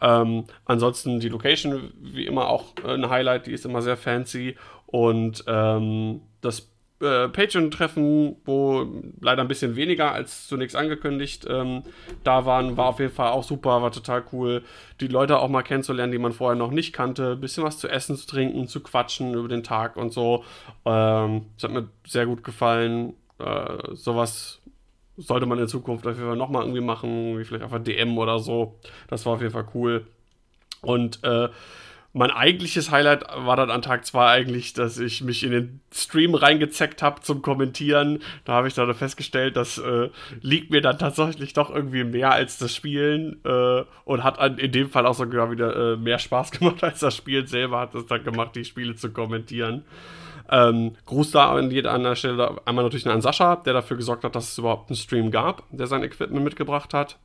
[0.00, 4.56] Ähm, ansonsten die Location, wie immer, auch ein Highlight, die ist immer sehr fancy.
[4.86, 6.73] Und ähm, das
[7.04, 8.86] äh, Patreon-Treffen, wo
[9.20, 11.82] leider ein bisschen weniger als zunächst angekündigt ähm,
[12.24, 14.62] da waren, war auf jeden Fall auch super, war total cool,
[15.00, 17.88] die Leute auch mal kennenzulernen, die man vorher noch nicht kannte, ein bisschen was zu
[17.88, 20.44] essen, zu trinken, zu quatschen über den Tag und so.
[20.84, 23.14] Ähm, das hat mir sehr gut gefallen.
[23.38, 24.60] Äh, sowas
[25.16, 28.38] sollte man in Zukunft auf jeden Fall nochmal irgendwie machen, wie vielleicht der DM oder
[28.38, 28.78] so.
[29.08, 30.06] Das war auf jeden Fall cool.
[30.80, 31.48] Und äh,
[32.14, 36.36] mein eigentliches Highlight war dann an Tag 2 eigentlich, dass ich mich in den Stream
[36.36, 38.22] reingezeckt habe zum Kommentieren.
[38.44, 40.10] Da habe ich dann festgestellt, das äh,
[40.40, 44.70] liegt mir dann tatsächlich doch irgendwie mehr als das Spielen äh, und hat an, in
[44.70, 48.06] dem Fall auch sogar wieder äh, mehr Spaß gemacht als das Spiel selber hat es
[48.06, 49.82] dann gemacht, die Spiele zu kommentieren.
[50.48, 54.52] Ähm, Gruß da an jeder Stelle einmal natürlich an Sascha, der dafür gesorgt hat, dass
[54.52, 57.18] es überhaupt einen Stream gab, der sein Equipment mitgebracht hat.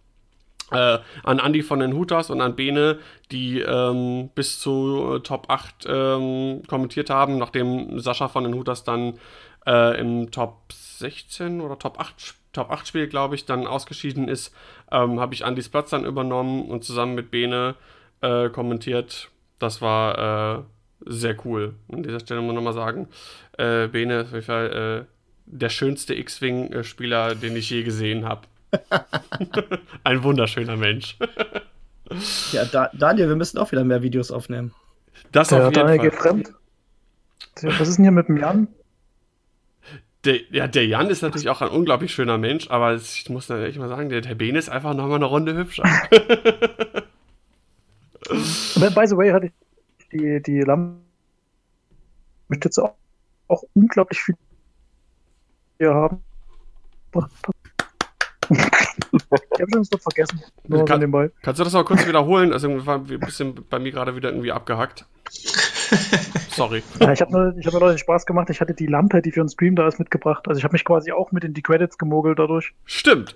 [0.71, 2.99] Äh, an Andy von den Hutas und an Bene,
[3.31, 8.83] die ähm, bis zu äh, Top 8 ähm, kommentiert haben, nachdem Sascha von den Hutas
[8.83, 9.19] dann
[9.65, 14.53] äh, im Top 16 oder Top 8, Top 8 Spiel, glaube ich, dann ausgeschieden ist,
[14.91, 17.75] ähm, habe ich Andys Platz dann übernommen und zusammen mit Bene
[18.21, 19.29] äh, kommentiert.
[19.59, 20.63] Das war äh,
[21.05, 21.75] sehr cool.
[21.91, 23.07] An dieser Stelle muss ich nochmal sagen,
[23.57, 25.07] äh, Bene ist auf jeden Fall
[25.51, 28.41] der schönste X-Wing-Spieler, den ich je gesehen habe.
[30.03, 31.17] Ein wunderschöner Mensch.
[32.51, 34.73] ja, da, Daniel, wir müssen auch wieder mehr Videos aufnehmen.
[35.31, 36.09] Das auf jeden Daniel Fall.
[36.09, 36.53] geht fremd.
[37.61, 38.67] Was ist denn hier mit dem Jan?
[40.25, 43.79] Der, ja, der Jan ist natürlich auch ein unglaublich schöner Mensch, aber ich muss natürlich
[43.79, 45.83] mal sagen, der, der Ben ist einfach nochmal eine Runde hübscher.
[48.23, 49.53] By the way, hatte ich
[50.11, 52.95] die, die Lampenstütze auch,
[53.47, 54.35] auch unglaublich viel
[55.77, 56.21] hier haben
[58.49, 60.41] ich habe schon das vergessen.
[60.67, 61.31] Nur Kann, nebenbei.
[61.41, 62.53] Kannst du das mal kurz wiederholen?
[62.53, 65.05] Also war ein bisschen bei mir gerade wieder irgendwie abgehackt.
[66.49, 66.84] Sorry.
[66.99, 68.49] Ja, ich habe nur, hab mir Leute Spaß gemacht.
[68.49, 70.47] Ich hatte die Lampe, die für den Stream da ist, mitgebracht.
[70.47, 72.73] Also ich habe mich quasi auch mit in die Credits gemogelt dadurch.
[72.85, 73.35] Stimmt.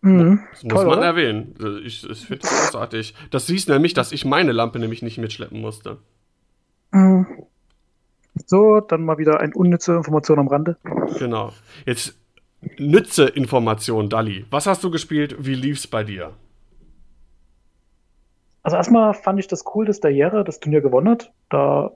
[0.00, 0.40] Mhm.
[0.50, 1.06] Das muss Toll, man oder?
[1.06, 1.54] erwähnen.
[1.84, 3.14] Ich, ich finde das großartig.
[3.30, 5.98] Das siehst nämlich, dass ich meine Lampe nämlich nicht mitschleppen musste.
[6.90, 7.26] Mhm.
[8.46, 10.76] So, dann mal wieder eine unnütze Information am Rande.
[11.18, 11.52] Genau.
[11.86, 12.18] Jetzt
[12.78, 14.46] Nütze-Information, Dali.
[14.50, 15.36] Was hast du gespielt?
[15.38, 16.32] Wie lief's bei dir?
[18.62, 21.32] Also erstmal fand ich das cool, dass der Jere das Turnier gewonnen hat.
[21.50, 21.90] Da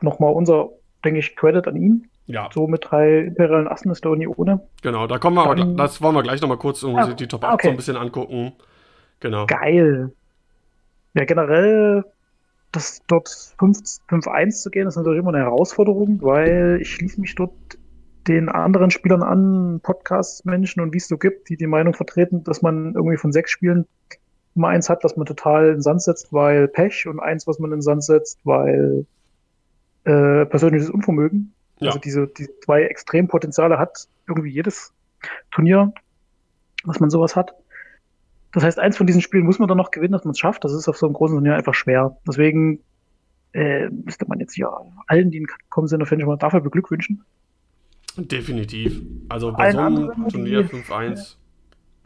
[0.00, 0.70] nochmal unser,
[1.04, 2.08] denke ich, Credit an ihn.
[2.26, 4.60] Ja, So mit drei imperialen Assen ist der nie ohne.
[4.82, 5.06] genau.
[5.06, 7.42] Da kommen wir aber, Dann- das wollen wir gleich nochmal kurz um Ah, die Top
[7.44, 7.68] ah, 8 so okay.
[7.70, 8.52] ein bisschen angucken.
[9.20, 9.46] Genau.
[9.46, 10.12] Geil.
[11.14, 12.04] Ja, generell,
[12.70, 13.78] das dort 5
[14.08, 17.52] 5-1 zu gehen, ist natürlich immer eine Herausforderung, weil ich schließe mich dort
[18.26, 22.62] den anderen Spielern an, Podcast-Menschen und wie es so gibt, die die Meinung vertreten, dass
[22.62, 23.86] man irgendwie von sechs Spielen
[24.54, 27.58] immer eins hat, das man total in den Sand setzt, weil Pech und eins, was
[27.58, 29.06] man in den Sand setzt, weil
[30.04, 31.54] äh, persönliches Unvermögen.
[31.80, 31.88] Ja.
[31.88, 34.92] Also diese, diese zwei Extrempotenziale hat irgendwie jedes
[35.50, 35.92] Turnier,
[36.84, 37.54] was man sowas hat.
[38.52, 40.64] Das heißt, eins von diesen Spielen muss man dann noch gewinnen, dass man es schafft.
[40.64, 42.16] Das ist auf so einem großen Turnier einfach schwer.
[42.26, 42.80] Deswegen
[43.52, 44.70] äh, müsste man jetzt hier
[45.06, 47.24] allen, die in gekommen sind, auf jeden Fall mal dafür beglückwünschen.
[48.26, 49.00] Definitiv.
[49.28, 51.36] Also bei Allen so einem anderen, Turnier 5-1.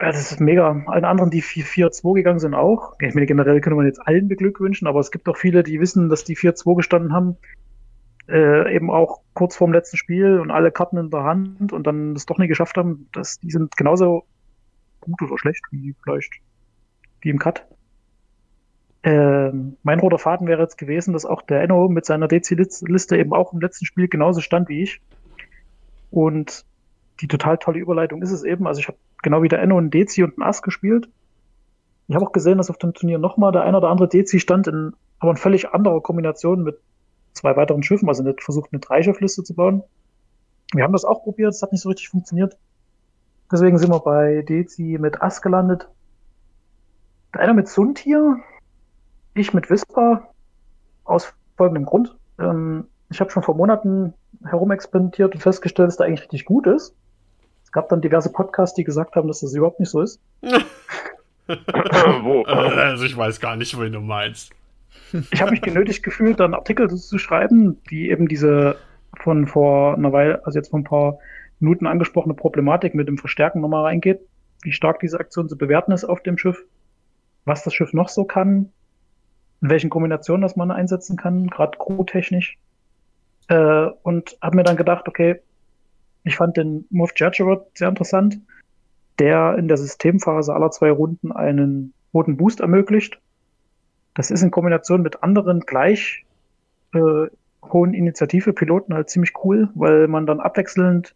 [0.01, 0.83] Ja, das ist mega.
[0.87, 2.93] Allen anderen, die 4-4-2 gegangen sind, auch.
[2.99, 6.09] Ich meine, generell könnte man jetzt allen beglückwünschen, aber es gibt auch viele, die wissen,
[6.09, 7.37] dass die 4-2 gestanden haben.
[8.27, 12.13] Äh, eben auch kurz vorm letzten Spiel und alle Karten in der Hand und dann
[12.13, 13.09] das doch nicht geschafft haben.
[13.11, 14.23] Das, die sind genauso
[15.01, 16.33] gut oder schlecht wie vielleicht
[17.23, 17.65] die im Cut.
[19.03, 23.33] Ähm, mein roter Faden wäre jetzt gewesen, dass auch der Enno mit seiner DC-Liste eben
[23.33, 25.01] auch im letzten Spiel genauso stand wie ich.
[26.13, 26.63] Und
[27.21, 28.67] die total tolle Überleitung ist es eben.
[28.67, 31.09] Also ich habe genau wie der Enno einen Dezi und einen Ass gespielt.
[32.07, 34.67] Ich habe auch gesehen, dass auf dem Turnier nochmal der ein oder andere Dezi stand,
[34.67, 36.77] in aber in völlig anderer Kombination mit
[37.31, 39.81] zwei weiteren Schiffen, also nicht versucht, eine Dreischiffliste zu bauen.
[40.71, 42.57] Wir haben das auch probiert, es hat nicht so richtig funktioniert.
[43.51, 45.89] Deswegen sind wir bei Dezi mit Ass gelandet.
[47.33, 48.37] Der eine mit Suntier,
[49.33, 50.27] ich mit Whisper,
[51.05, 52.15] aus folgendem Grund.
[52.37, 54.13] Ähm, ich habe schon vor Monaten
[54.43, 56.95] herumexperimentiert und festgestellt, dass der eigentlich richtig gut ist.
[57.63, 60.19] Es gab dann diverse Podcasts, die gesagt haben, dass das überhaupt nicht so ist.
[60.41, 62.43] Wo?
[62.47, 64.51] Äh, also ich weiß gar nicht, wen du meinst.
[65.31, 68.77] Ich habe mich genötigt gefühlt, dann Artikel zu schreiben, die eben diese
[69.21, 71.19] von vor einer Weile, also jetzt vor ein paar
[71.59, 74.21] Minuten angesprochene Problematik mit dem Verstärken nochmal reingeht,
[74.63, 76.65] wie stark diese Aktion zu bewerten ist auf dem Schiff,
[77.45, 78.71] was das Schiff noch so kann,
[79.61, 82.57] in welchen Kombinationen das man einsetzen kann, gerade crewtechnisch.
[83.47, 85.41] Äh, und habe mir dann gedacht, okay,
[86.23, 88.39] ich fand den Move Judgerot sehr interessant,
[89.19, 93.19] der in der Systemphase aller zwei Runden einen roten Boost ermöglicht.
[94.13, 96.25] Das ist in Kombination mit anderen gleich
[96.93, 97.27] äh,
[97.63, 101.15] hohen Initiative-Piloten halt ziemlich cool, weil man dann abwechselnd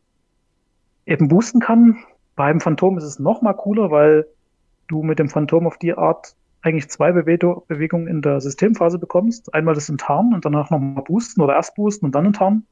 [1.05, 1.97] eben boosten kann.
[2.35, 4.27] Beim Phantom ist es noch mal cooler, weil
[4.87, 9.53] du mit dem Phantom auf die Art eigentlich zwei Bewe Bewegungen in der Systemphase bekommst.
[9.53, 12.65] Einmal das Enttarnen und danach nochmal boosten oder erst boosten und dann enttarnen.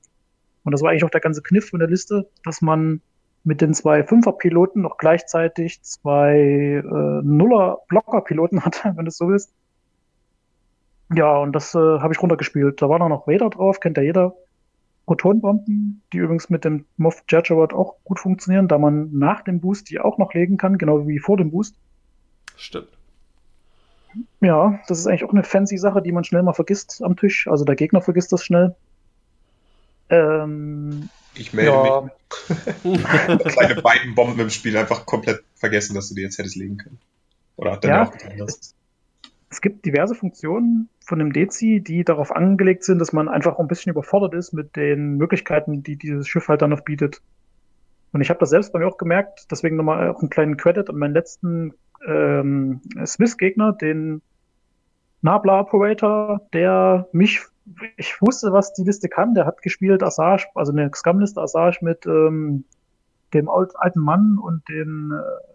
[0.64, 3.02] Und das war eigentlich auch der ganze Kniff von der Liste, dass man
[3.44, 9.54] mit den zwei Fünfer-Piloten noch gleichzeitig zwei äh, Nuller-Blocker-Piloten hatte, wenn du es so willst.
[11.14, 12.82] Ja, und das äh, habe ich runtergespielt.
[12.82, 14.34] Da waren auch noch Vader drauf, kennt ja jeder.
[15.06, 19.92] Protonbomben, die übrigens mit dem Moff Judgerot auch gut funktionieren, da man nach dem Boost
[19.92, 21.76] die auch noch legen kann, genau wie vor dem Boost.
[22.56, 22.90] Stimmt.
[24.42, 27.48] Ja, das ist eigentlich auch eine fancy Sache, die man schnell mal vergisst am Tisch.
[27.48, 28.76] Also der Gegner vergisst das schnell.
[30.10, 32.14] Ähm, Ich melde ja, mich.
[33.54, 37.00] Kleine beiden Bomben im Spiel einfach komplett vergessen, dass du die jetzt hättest legen können.
[37.58, 38.04] Oder hat Ja.
[38.04, 38.76] auch getan das?
[39.50, 43.68] es gibt diverse Funktionen von dem Dezi, die darauf angelegt sind, dass man einfach ein
[43.68, 47.22] bisschen überfordert ist mit den Möglichkeiten, die dieses Schiff halt dann noch bietet.
[48.16, 50.90] Und ich habe das selbst bei mir auch gemerkt, deswegen nochmal auch einen kleinen Credit
[50.90, 51.74] an meinen letzten
[52.08, 54.22] ähm, Swiss-Gegner, den
[55.22, 57.42] Nabla Operator, der mich,
[57.98, 62.06] ich wusste, was die Liste kann, der hat gespielt Assage, also eine Scum-Liste Assage mit
[62.06, 62.64] ähm,
[63.34, 65.54] dem alt, alten Mann und den, äh,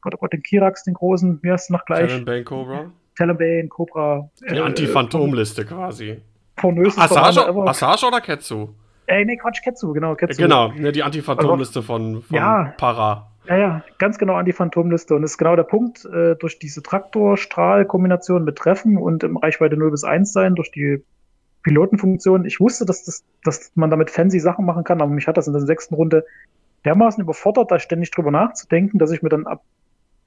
[0.00, 2.08] Gott, oh Gott, den Kirax, den großen, wie heißt es noch gleich?
[2.08, 2.90] Talonbane Cobra.
[3.18, 4.30] Talonbane, Cobra.
[4.50, 6.22] Die Anti-Phantom-Liste quasi.
[6.56, 7.46] Pornöses Assage.
[7.66, 8.70] Assage oder Ketsu?
[9.12, 10.40] Ey, nee, Quatsch, Ketsu, genau, Ketsu.
[10.40, 12.72] Genau, ne, die Anti-Phantom-Liste von, von Ja.
[12.78, 13.30] Para.
[13.46, 15.14] Ja, ja, ganz genau an die Phantomliste.
[15.14, 19.76] Und das ist genau der Punkt, äh, durch diese Traktor-Strahl-Kombination mit Treffen und im Reichweite
[19.76, 21.04] 0 bis 1 sein, durch die
[21.62, 22.46] Pilotenfunktion.
[22.46, 25.46] Ich wusste, dass, das, dass man damit fancy Sachen machen kann, aber mich hat das
[25.46, 26.24] in der sechsten Runde
[26.86, 29.62] dermaßen überfordert, da ständig drüber nachzudenken, dass ich mir dann ab,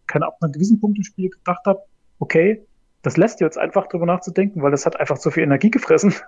[0.05, 1.79] keine ab einem gewissen Punkt im Spiel gedacht habe,
[2.19, 2.63] okay,
[3.01, 6.13] das lässt dir jetzt einfach drüber nachzudenken, weil das hat einfach zu viel Energie gefressen.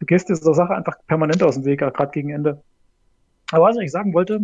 [0.00, 2.62] du gehst dieser Sache einfach permanent aus dem Weg, gerade gegen Ende.
[3.50, 4.40] Aber was ich sagen wollte,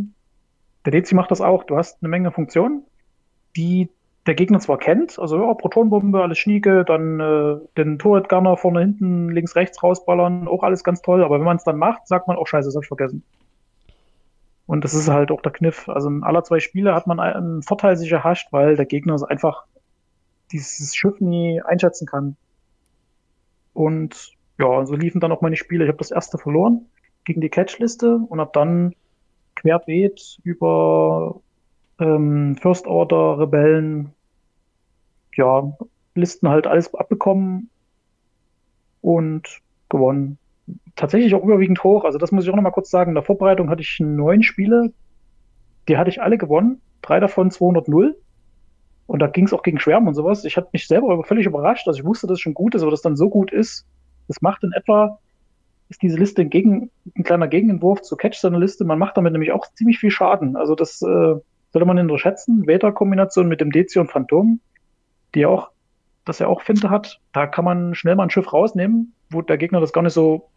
[0.85, 1.64] der DC macht das auch.
[1.64, 2.85] Du hast eine Menge Funktionen,
[3.56, 3.90] die
[4.27, 8.81] der Gegner zwar kennt, also ja, Protonbombe, alles schnieke, dann äh, den Turret Gunner vorne,
[8.81, 12.28] hinten, links, rechts rausballern, auch alles ganz toll, aber wenn man es dann macht, sagt
[12.28, 13.24] man, oh scheiße, das hab ich vergessen.
[14.66, 15.89] Und das ist halt auch der Kniff.
[15.89, 19.64] Also in aller zwei Spiele hat man einen Vorteil sich erhascht, weil der Gegner einfach
[20.52, 22.36] dieses Schiff nie einschätzen kann.
[23.72, 25.85] Und ja, so liefen dann auch meine Spiele.
[25.85, 26.87] Ich habe das erste verloren
[27.24, 28.95] gegen die Catchliste und habe dann
[29.57, 31.41] querbeet über
[31.99, 34.12] ähm, First Order, Rebellen,
[35.37, 35.73] ja,
[36.15, 37.70] Listen halt alles abbekommen
[39.01, 40.39] und gewonnen.
[40.97, 42.05] Tatsächlich auch überwiegend hoch.
[42.05, 43.12] Also das muss ich auch noch mal kurz sagen.
[43.12, 44.93] In der Vorbereitung hatte ich neun Spiele.
[45.89, 46.81] Die hatte ich alle gewonnen.
[47.01, 48.15] Drei davon 200-0.
[49.07, 50.45] Und da ging es auch gegen Schwärmen und sowas.
[50.45, 51.87] Ich hatte mich selber völlig überrascht.
[51.87, 53.87] Also ich wusste, dass es schon gut ist, aber das dann so gut ist.
[54.31, 55.19] Das macht in etwa,
[55.89, 58.85] ist diese Liste ein, Gegen, ein kleiner Gegenentwurf zu Catch seiner Liste.
[58.85, 60.55] Man macht damit nämlich auch ziemlich viel Schaden.
[60.55, 61.35] Also das äh,
[61.73, 62.65] sollte man nicht unterschätzen.
[62.65, 64.61] Vader-Kombination mit dem Dezion Phantom,
[65.35, 65.70] die auch,
[66.24, 69.59] das er auch Finte hat, da kann man schnell mal ein Schiff rausnehmen, wo der
[69.59, 70.48] Gegner das gar nicht so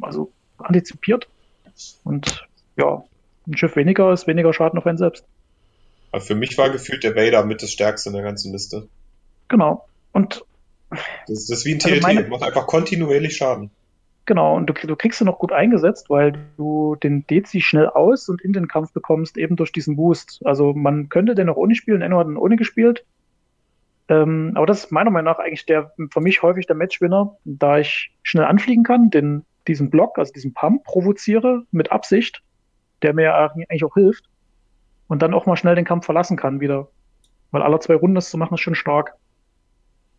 [0.00, 1.28] also antizipiert.
[2.04, 2.48] Und
[2.78, 3.04] ja,
[3.46, 5.26] ein Schiff weniger ist weniger Schaden auf einen selbst.
[6.12, 8.88] Aber für mich war gefühlt der Vader mit das Stärkste in der ganzen Liste.
[9.48, 9.86] Genau.
[10.12, 10.46] Und
[11.26, 13.70] das, das ist wie ein Also TNT, meine- macht einfach kontinuierlich Schaden.
[14.24, 18.28] Genau, und du, du kriegst sie noch gut eingesetzt, weil du den Dezi schnell aus
[18.28, 20.40] und in den Kampf bekommst, eben durch diesen Boost.
[20.44, 23.04] Also man könnte den auch ohne spielen, Enno hat ihn ohne gespielt.
[24.08, 27.78] Ähm, aber das ist meiner Meinung nach eigentlich der für mich häufig der Matchwinner, da
[27.78, 32.42] ich schnell anfliegen kann, den, diesen Block, also diesen Pump provoziere mit Absicht,
[33.02, 34.28] der mir eigentlich auch hilft,
[35.08, 36.88] und dann auch mal schnell den Kampf verlassen kann wieder.
[37.50, 39.14] Weil alle zwei Runden das zu machen, ist schon stark.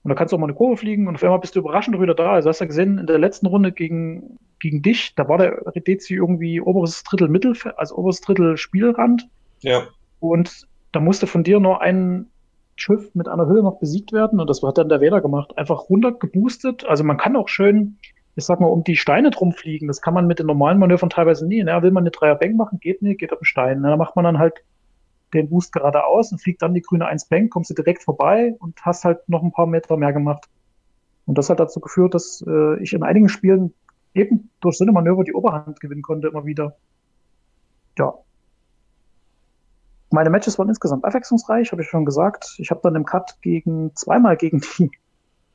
[0.04, 2.00] Und da kannst du auch mal eine Kurve fliegen und auf einmal bist du überraschend
[2.00, 2.34] wieder da.
[2.34, 5.66] Also hast du ja gesehen, in der letzten Runde gegen, gegen dich, da war der
[5.76, 9.30] Redezi irgendwie oberes Drittel Mittel, also oberes Drittel Spielrand.
[9.62, 9.84] Ja.
[10.20, 12.28] Und da musste von dir nur ein
[12.76, 14.42] Schiff mit einer Höhe noch besiegt werden.
[14.42, 15.58] Und das hat dann der Wähler gemacht.
[15.58, 16.86] Einfach runter geboostet.
[16.86, 17.98] Also man kann auch schön,
[18.36, 19.88] ich sag mal, um die Steine drum fliegen.
[19.88, 21.64] Das kann man mit den normalen Manövern teilweise nie.
[21.64, 21.82] Ne?
[21.82, 23.82] Will man eine Dreier Bank machen, geht nicht, geht auf den Stein.
[23.82, 23.90] Ne?
[23.90, 24.56] Da macht man dann halt
[25.34, 28.84] den Boost geradeaus und fliegt dann die grüne 1 Bank, kommst du direkt vorbei und
[28.86, 30.48] hast halt noch ein paar Meter mehr gemacht.
[31.26, 33.74] Und das hat dazu geführt, dass äh, ich in einigen Spielen
[34.14, 36.76] eben durch so eine Manöver die Oberhand gewinnen konnte, immer wieder.
[37.98, 38.14] Ja.
[40.12, 42.56] Meine Matches waren insgesamt abwechslungsreich, habe ich schon gesagt.
[42.60, 44.92] Ich habe dann im Cut gegen zweimal gegen die,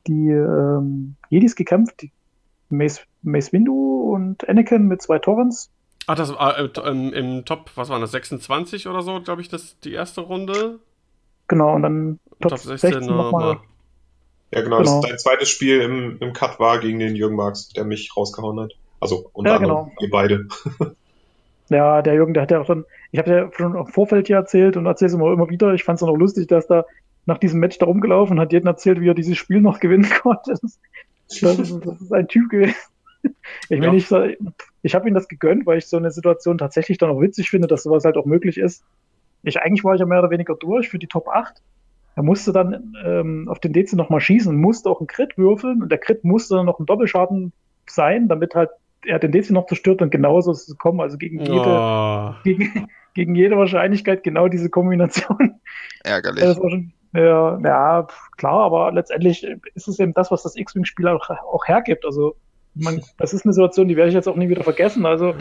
[0.07, 2.11] die ähm, Jedis gekämpft, die
[2.69, 5.71] Mace, Mace Windu und Anakin mit zwei Torrents.
[6.09, 9.47] Ach, das war äh, im, im Top, was waren das, 26 oder so, glaube ich,
[9.47, 10.79] das die erste Runde.
[11.47, 13.59] Genau, und dann Top 16 nochmal.
[14.51, 15.01] Ja, genau, Genau.
[15.01, 18.59] Das, dein zweites Spiel im, im Cut war gegen den Jürgen Marx, der mich rausgehauen
[18.59, 18.71] hat.
[18.99, 19.91] Also unter Ja, anderem genau.
[19.99, 20.47] wir beide.
[21.69, 24.37] Ja, der Jürgen, der hat ja auch schon, ich habe ja schon im Vorfeld hier
[24.37, 25.75] erzählt und erzähle es immer, immer wieder.
[25.75, 26.85] Ich fand es auch noch lustig, dass da
[27.27, 30.09] nach diesem Match da rumgelaufen und hat jedem erzählt, wie er dieses Spiel noch gewinnen
[30.23, 30.49] konnte.
[30.49, 30.79] Das ist,
[31.43, 32.73] das ist, das ist ein Typ gewesen.
[33.69, 33.87] Ich Ja.
[33.87, 34.09] meine, ich,
[34.83, 37.67] ich habe ihm das gegönnt, weil ich so eine Situation tatsächlich dann auch witzig finde,
[37.67, 38.83] dass sowas halt auch möglich ist.
[39.43, 41.55] Ich, eigentlich war ich ja mehr oder weniger durch für die Top 8.
[42.15, 45.89] Er musste dann ähm, auf den DC nochmal schießen, musste auch einen Crit würfeln und
[45.89, 47.53] der Crit musste dann noch ein Doppelschaden
[47.87, 48.69] sein, damit halt
[49.05, 50.99] er den DC noch zerstört und genauso ist es gekommen.
[51.01, 52.33] Also gegen jede, Oh.
[52.43, 55.59] gegen, gegen jede Wahrscheinlichkeit genau diese Kombination.
[56.03, 56.43] Ärgerlich.
[56.43, 59.43] Ja, das war schon, ja, ja, klar, aber letztendlich
[59.73, 62.03] ist es eben das, was das X-Wing-Spiel auch, auch hergibt.
[62.05, 62.35] Also,
[62.73, 65.05] man, das ist eine Situation, die werde ich jetzt auch nie wieder vergessen.
[65.05, 65.35] Also,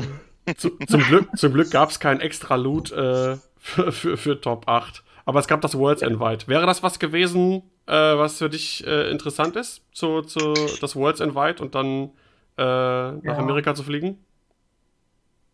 [0.57, 4.67] Zu, zum Glück, zum Glück gab es kein extra Loot äh, für, für, für Top
[4.67, 5.05] 8.
[5.27, 6.49] Aber es gab das Worlds Invite.
[6.49, 11.21] Wäre das was gewesen, äh, was für dich äh, interessant ist, zu, zu das Worlds
[11.21, 12.11] Invite und dann
[12.57, 13.39] äh, nach Ja.
[13.39, 14.19] Amerika zu fliegen?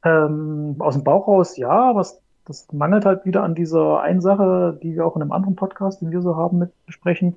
[0.04, 4.20] ähm, aus dem Bauch raus, ja, aber es, das mangelt halt wieder an dieser einen
[4.20, 7.36] Sache, die wir auch in einem anderen Podcast, den wir so haben, mit besprechen,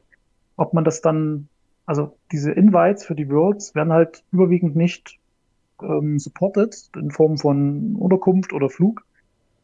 [0.58, 1.50] ob man das dann,
[1.88, 5.20] also diese Invites für die Worlds werden halt überwiegend nicht
[5.82, 9.04] ähm, supported in Form von Unterkunft oder Flug.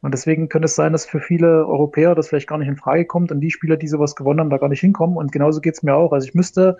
[0.02, 3.06] Und deswegen könnte es sein, dass für viele Europäer das vielleicht gar nicht in Frage
[3.06, 5.18] kommt und die Spieler, die sowas gewonnen haben, da gar nicht hinkommen.
[5.18, 6.14] Und genauso geht's mir auch.
[6.14, 6.78] Also ich müsste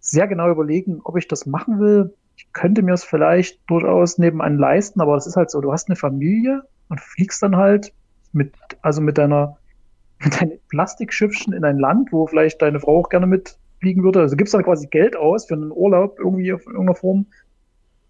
[0.00, 2.14] sehr genau überlegen, ob ich das machen will.
[2.36, 5.88] Ich könnte mir es vielleicht durchaus nebenan leisten, aber das ist halt so, du hast
[5.88, 7.92] eine Familie und fliegst dann halt
[8.32, 8.52] mit,
[8.82, 9.56] also mit deiner,
[10.22, 13.26] mit deinem Plastikschiffchen in ein Land, wo vielleicht deine Frau auch gerne
[13.76, 14.20] mitfliegen würde.
[14.20, 17.26] Also gibst dann quasi Geld aus für einen Urlaub irgendwie auf irgendeiner Form.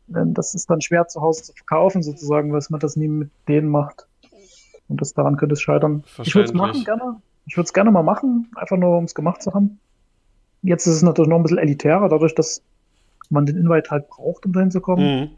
[0.08, 3.68] Das ist dann schwer zu Hause zu verkaufen, sozusagen, was man das nie mit denen
[3.68, 4.06] macht.
[4.88, 6.04] Und das daran könnte es scheitern.
[6.22, 7.20] Ich würde es machen gerne.
[7.46, 9.78] Ich würde es gerne mal machen, einfach nur um es gemacht zu haben.
[10.62, 12.62] Jetzt ist es natürlich noch ein bisschen elitärer, dadurch, dass
[13.30, 15.20] man den Invite halt braucht, um dahin zu kommen.
[15.20, 15.30] Mhm.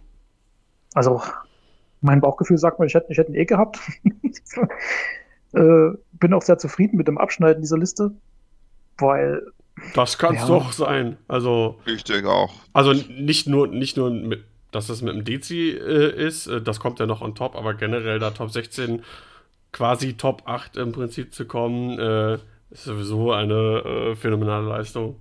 [0.94, 1.20] Also,
[2.00, 3.78] mein Bauchgefühl sagt mir, ich hätte, ich hätte ihn eh gehabt.
[5.52, 8.12] äh, bin auch sehr zufrieden mit dem Abschneiden dieser Liste,
[8.96, 9.42] weil,
[9.94, 10.48] Das kann es Ja.
[10.48, 11.16] doch sein.
[11.28, 12.52] Also, Ich denke auch.
[12.72, 16.46] also nicht nur, nicht nur mit, dass es mit dem Dezi äh, ist.
[16.46, 19.02] Äh, das kommt ja noch on top, aber generell da Top 16
[19.72, 22.34] quasi Top 8 im Prinzip zu kommen, äh,
[22.70, 25.16] ist sowieso eine äh, phänomenale Leistung.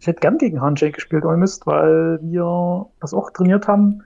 [0.00, 4.02] Ich hätte gern gegen Handshake gespielt, Olmist, weil wir das auch trainiert haben.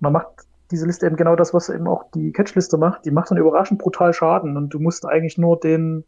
[0.00, 0.28] Man macht
[0.70, 3.04] diese Liste eben genau das, was eben auch die Catchliste macht.
[3.04, 6.04] Die macht dann überraschend brutal Schaden und du musst eigentlich nur den,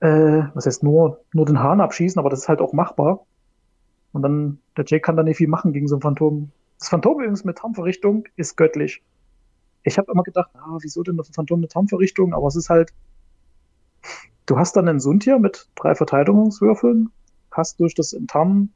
[0.00, 3.26] äh, was heißt nur, nur den Hahn abschießen, aber das ist halt auch machbar.
[4.12, 6.50] Und dann, der Jake kann da nicht viel machen gegen so ein Phantom.
[6.78, 9.02] Das Phantom übrigens mit Tarnverrichtung ist göttlich.
[9.82, 12.34] Ich habe immer gedacht, ah, wieso denn das Phantom mit Tarnverrichtung?
[12.34, 12.92] Aber es ist halt,
[14.46, 17.10] du hast dann einen Suntier mit drei Verteidigungswürfeln,
[17.50, 18.72] hast durch das Enttarnen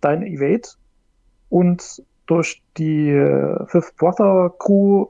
[0.00, 0.68] dein Evade
[1.48, 5.06] und durch die äh, Fifth Brother Crew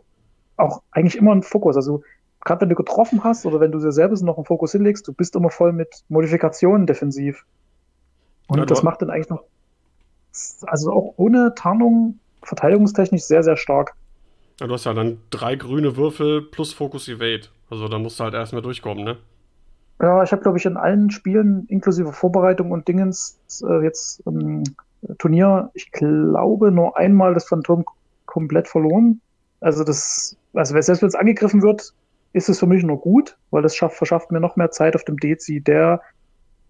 [0.56, 1.76] auch eigentlich immer einen Fokus.
[1.76, 2.02] Also
[2.44, 5.12] gerade wenn du getroffen hast oder wenn du dir selber noch einen Fokus hinlegst, du
[5.12, 7.44] bist immer voll mit Modifikationen defensiv.
[8.48, 9.44] Und ja, das macht dann eigentlich noch,
[10.62, 13.94] also auch ohne Tarnung verteidigungstechnisch sehr, sehr stark.
[14.60, 17.48] Ja, du hast ja dann drei grüne Würfel plus Focus Evade.
[17.70, 19.16] Also da musst du halt erstmal durchkommen, ne?
[20.00, 24.64] Ja, ich habe, glaube ich, in allen Spielen, inklusive Vorbereitung und Dingens, äh, jetzt ähm,
[25.18, 27.84] Turnier, ich glaube, nur einmal das Phantom
[28.26, 29.20] komplett verloren.
[29.60, 31.92] Also das, also selbst wenn es angegriffen wird,
[32.32, 35.04] ist es für mich nur gut, weil das schafft, verschafft mir noch mehr Zeit auf
[35.04, 36.00] dem Dezi, der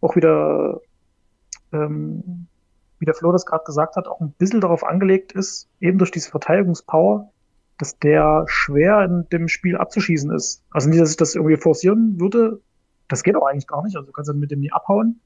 [0.01, 0.81] auch wieder,
[1.73, 2.47] ähm,
[2.99, 6.11] wie der Flo das gerade gesagt hat, auch ein bisschen darauf angelegt ist, eben durch
[6.11, 7.31] diese Verteidigungspower,
[7.79, 10.63] dass der schwer in dem Spiel abzuschießen ist.
[10.71, 12.61] Also nicht, dass ich das irgendwie forcieren würde,
[13.09, 15.21] das geht auch eigentlich gar nicht, also du kannst dann mit dem nie abhauen,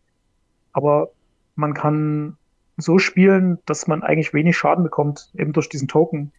[0.72, 1.10] aber
[1.54, 2.36] man kann
[2.76, 6.32] so spielen, dass man eigentlich wenig Schaden bekommt, eben durch diesen Token.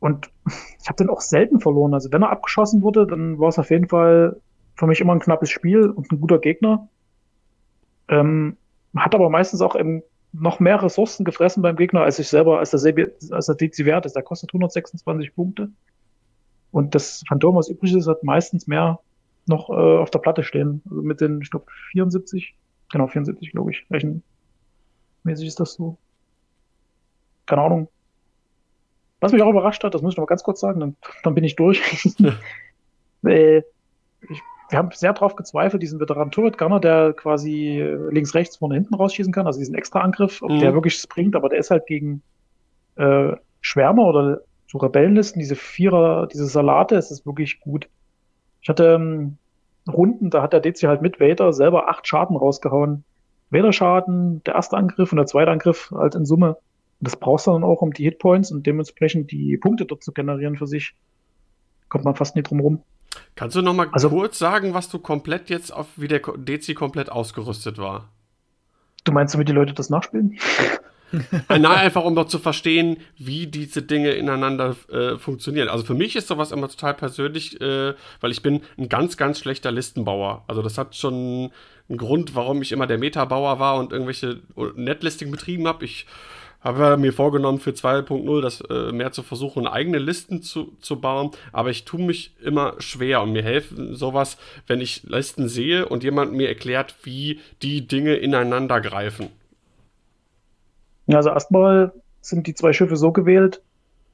[0.00, 0.30] Und
[0.80, 1.94] ich habe den auch selten verloren.
[1.94, 4.40] Also wenn er abgeschossen wurde, dann war es auf jeden Fall
[4.74, 6.88] für mich immer ein knappes Spiel und ein guter Gegner.
[8.08, 8.56] Ähm,
[8.96, 10.02] hat aber meistens auch eben
[10.32, 13.84] noch mehr Ressourcen gefressen beim Gegner, als ich selber, als der, Sebi, als der DC
[13.84, 14.14] wert ist.
[14.14, 15.70] Der kostet 126 Punkte.
[16.72, 19.00] Und das Phantom, was übrig ist, hat meistens mehr
[19.46, 20.82] noch äh, auf der Platte stehen.
[20.88, 22.54] Also mit den, ich glaube, 74,
[22.90, 24.22] genau, 74, glaube ich, Rechen,
[25.24, 25.98] mäßig ist das so.
[27.46, 27.88] Keine Ahnung.
[29.20, 31.34] Was mich auch überrascht hat, das muss ich noch mal ganz kurz sagen, dann, dann
[31.34, 31.80] bin ich durch.
[33.24, 38.56] äh, ich, wir haben sehr darauf gezweifelt, diesen Veteran Turret Gunner, der quasi links, rechts,
[38.56, 40.60] vorne, hinten rausschießen kann, also diesen extra Angriff, ob mhm.
[40.60, 42.22] der wirklich springt, aber der ist halt gegen
[42.96, 47.88] äh, Schwärmer oder so Rebellenlisten, diese Vierer, diese Salate, es ist wirklich gut.
[48.62, 49.36] Ich hatte ähm,
[49.88, 53.04] Runden, da hat der DC halt mit Vader selber acht Schaden rausgehauen.
[53.50, 56.56] Wählerschaden, der erste Angriff und der zweite Angriff halt in Summe.
[57.00, 60.56] Das brauchst du dann auch, um die Hitpoints und dementsprechend die Punkte dort zu generieren
[60.56, 60.94] für sich.
[61.88, 62.82] Kommt man fast nicht drum rum.
[63.34, 66.74] Kannst du noch mal also, kurz sagen, was du komplett jetzt auf, wie der DC
[66.74, 68.08] komplett ausgerüstet war?
[69.04, 70.38] Du meinst, damit die Leute das nachspielen?
[71.48, 75.68] Nein, einfach um doch zu verstehen, wie diese Dinge ineinander äh, funktionieren.
[75.68, 79.40] Also für mich ist sowas immer total persönlich, äh, weil ich bin ein ganz, ganz
[79.40, 80.44] schlechter Listenbauer.
[80.46, 81.50] Also das hat schon
[81.88, 84.40] einen Grund, warum ich immer der Metabauer war und irgendwelche
[84.76, 85.84] Netlisting betrieben habe.
[85.84, 86.06] Ich
[86.60, 91.30] habe mir vorgenommen, für 2.0 das äh, mehr zu versuchen, eigene Listen zu, zu bauen.
[91.52, 96.04] Aber ich tue mich immer schwer und mir helfen sowas, wenn ich Listen sehe und
[96.04, 99.28] jemand mir erklärt, wie die Dinge ineinander greifen.
[101.06, 103.62] Also erstmal sind die zwei Schiffe so gewählt,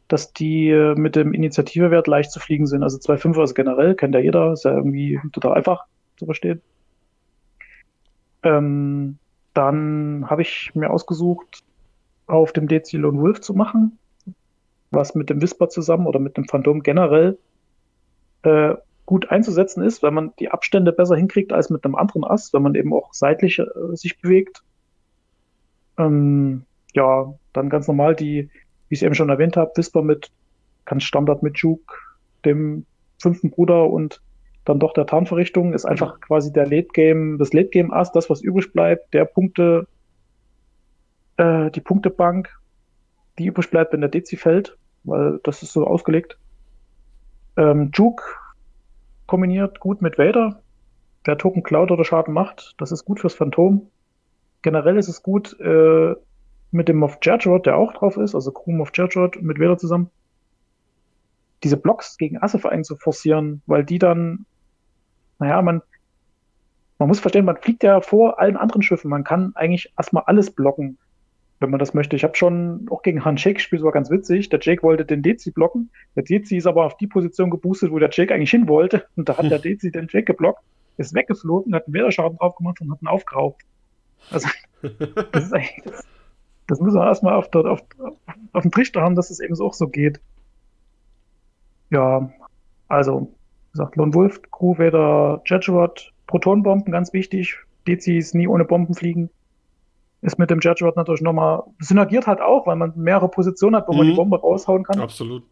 [0.09, 2.83] dass die äh, mit dem Initiativewert leicht zu fliegen sind.
[2.83, 5.85] Also 2.5 ist generell, kennt ja jeder, ist ja irgendwie total einfach
[6.17, 6.63] zu verstehen.
[8.45, 9.19] Ähm,
[9.53, 11.65] dann habe ich mir ausgesucht,
[12.27, 13.99] auf dem Lone Wolf zu machen,
[14.91, 17.39] was mit dem Whisper zusammen oder mit dem Phantom generell
[18.43, 18.75] äh,
[19.05, 22.63] gut einzusetzen ist, weil man die Abstände besser hinkriegt als mit einem anderen Ass, wenn
[22.63, 24.65] man eben auch seitlich äh, sich bewegt.
[25.97, 28.51] Ähm, ja, dann ganz normal die,
[28.89, 30.31] wie ich es eben schon erwähnt habe, Whisper mit
[30.85, 31.95] ganz Standard mit Juke,
[32.45, 32.85] dem
[33.19, 34.21] fünften Bruder und
[34.65, 38.29] dann doch der Tarnverrichtung ist einfach quasi der Late Game, das Late Game Ass, das
[38.29, 39.87] was übrig bleibt, der Punkte,
[41.37, 42.49] äh, die Punktebank,
[43.39, 46.39] die übrig bleibt, wenn der Dezi fällt, weil das ist so ausgelegt.
[47.57, 48.25] Ähm, Juke
[49.27, 50.61] kombiniert gut mit Vader.
[51.25, 53.91] Wer Token klaut oder Schaden macht, das ist gut fürs Phantom.
[54.63, 56.15] Generell ist es gut, äh,
[56.71, 60.11] mit dem Moff Jerjerod, der auch drauf ist, also Crew Moff Jerjerod mit Vader zusammen,
[61.63, 64.47] diese Blocks gegen Asse einzuforcieren, weil die dann,
[65.39, 65.83] naja, man,
[66.99, 69.09] man muss verstehen, man fliegt ja vor allen anderen Schiffen.
[69.11, 70.99] Man kann eigentlich erstmal alles blocken,
[71.59, 72.17] wenn man das möchte.
[72.17, 74.49] Ich habe schon auch gegen Han Shake gespielt, war ganz witzig.
[74.51, 75.91] Der Jake wollte den Dezi blocken.
[76.15, 79.07] Der Dezi ist aber auf die Position geboostet, wo der Jake eigentlich hin wollte.
[79.17, 80.63] Und da hat der Dezi den Jake geblockt,
[80.97, 83.63] ist weggeflogen, hat einen Wederschaden drauf gemacht und hat ihn aufgeraubt.
[84.31, 84.49] Also,
[85.33, 86.05] das ist eigentlich, das
[86.67, 87.83] Das müssen wir erstmal auf, auf,
[88.53, 90.21] auf den Trichter haben, dass es eben so auch so geht.
[91.91, 92.31] Ja,
[92.89, 97.59] also, wie gesagt, Lone Wolf, Crew, Vader, Jejuat, Protonbomben, ganz wichtig.
[97.87, 99.31] Dezis nie ohne Bomben fliegen.
[100.27, 103.93] Ist mit dem Jejuat natürlich nochmal, synergiert halt auch, weil man mehrere Positionen hat, wo
[103.93, 104.11] man Mhm.
[104.11, 105.01] die Bombe raushauen kann.
[105.01, 105.45] Absolut.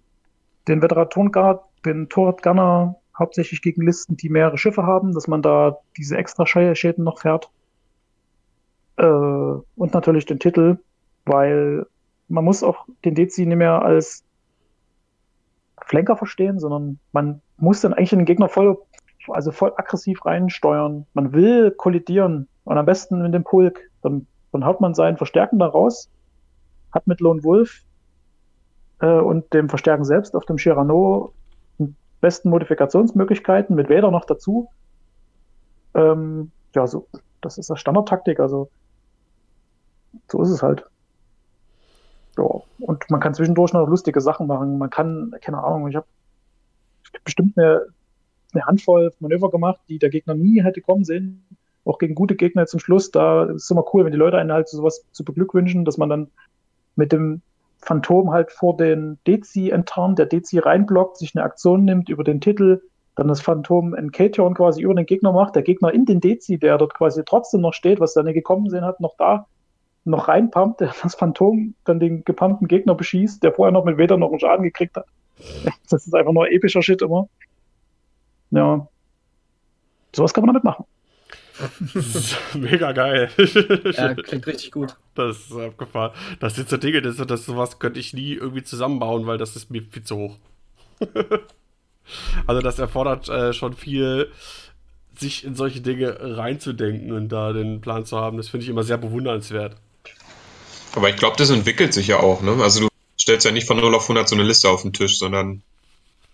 [0.66, 5.42] Den Veteran Guard, den Turret Gunner, hauptsächlich gegen Listen, die mehrere Schiffe haben, dass man
[5.42, 7.50] da diese extra Schä- Schäden noch fährt.
[8.96, 10.78] Äh, und natürlich den Titel,
[11.24, 11.86] weil
[12.28, 14.24] man muss auch den Dezi nicht mehr als
[15.86, 18.76] Flanker verstehen, sondern man muss dann eigentlich den Gegner voll,
[19.28, 21.06] also voll aggressiv reinsteuern.
[21.14, 23.78] Man will kollidieren und am besten mit dem Pulk.
[24.02, 26.08] Dann, dann haut man seinen Verstärken da raus,
[26.92, 27.82] hat mit Lone Wolf
[29.00, 31.32] äh, und dem Verstärken selbst auf dem Chirano
[31.78, 34.68] die besten Modifikationsmöglichkeiten, mit Vader noch dazu.
[35.94, 37.08] Ähm, ja, so,
[37.40, 38.70] das ist das Standardtaktik, also
[40.30, 40.84] so ist es halt.
[42.38, 42.48] Ja,
[42.78, 44.78] und man kann zwischendurch noch lustige Sachen machen.
[44.78, 46.06] Man kann, keine Ahnung, ich habe
[47.24, 47.86] bestimmt eine,
[48.52, 51.44] eine Handvoll Manöver gemacht, die der Gegner nie hätte kommen sehen.
[51.84, 53.10] Auch gegen gute Gegner zum Schluss.
[53.10, 55.98] Da ist es immer cool, wenn die Leute einen halt zu sowas zu beglückwünschen, dass
[55.98, 56.30] man dann
[56.96, 57.42] mit dem
[57.78, 62.40] Phantom halt vor den Dezi enttarnt, der Dezi reinblockt, sich eine Aktion nimmt über den
[62.40, 62.80] Titel,
[63.14, 66.58] dann das Phantom ein K-Turn quasi über den Gegner macht, der Gegner in den Dezi,
[66.58, 69.46] der dort quasi trotzdem noch steht, was nicht gekommen sehen hat, noch da,
[70.04, 74.16] noch reinpumpt, der das Phantom dann den gepumpten Gegner beschießt, der vorher noch mit Vader
[74.16, 75.06] noch einen Schaden gekriegt hat.
[75.90, 77.28] Das ist einfach nur epischer Shit immer.
[78.50, 78.88] Ja.
[80.14, 80.84] Sowas kann man damit machen.
[82.54, 83.30] Mega geil.
[83.96, 84.96] Ja, klingt richtig gut.
[85.14, 86.12] Das ist abgefahren.
[86.40, 89.70] Das sind so Dinge, das, das sowas könnte ich nie irgendwie zusammenbauen, weil das ist
[89.70, 90.36] mir viel zu hoch.
[92.46, 94.30] also das erfordert äh, schon viel,
[95.16, 98.36] sich in solche Dinge reinzudenken und da den Plan zu haben.
[98.36, 99.76] Das finde ich immer sehr bewundernswert.
[100.94, 102.56] Aber ich glaube, das entwickelt sich ja auch, ne?
[102.62, 102.88] Also du
[103.20, 105.62] stellst ja nicht von 0 auf 100 so eine Liste auf den Tisch, sondern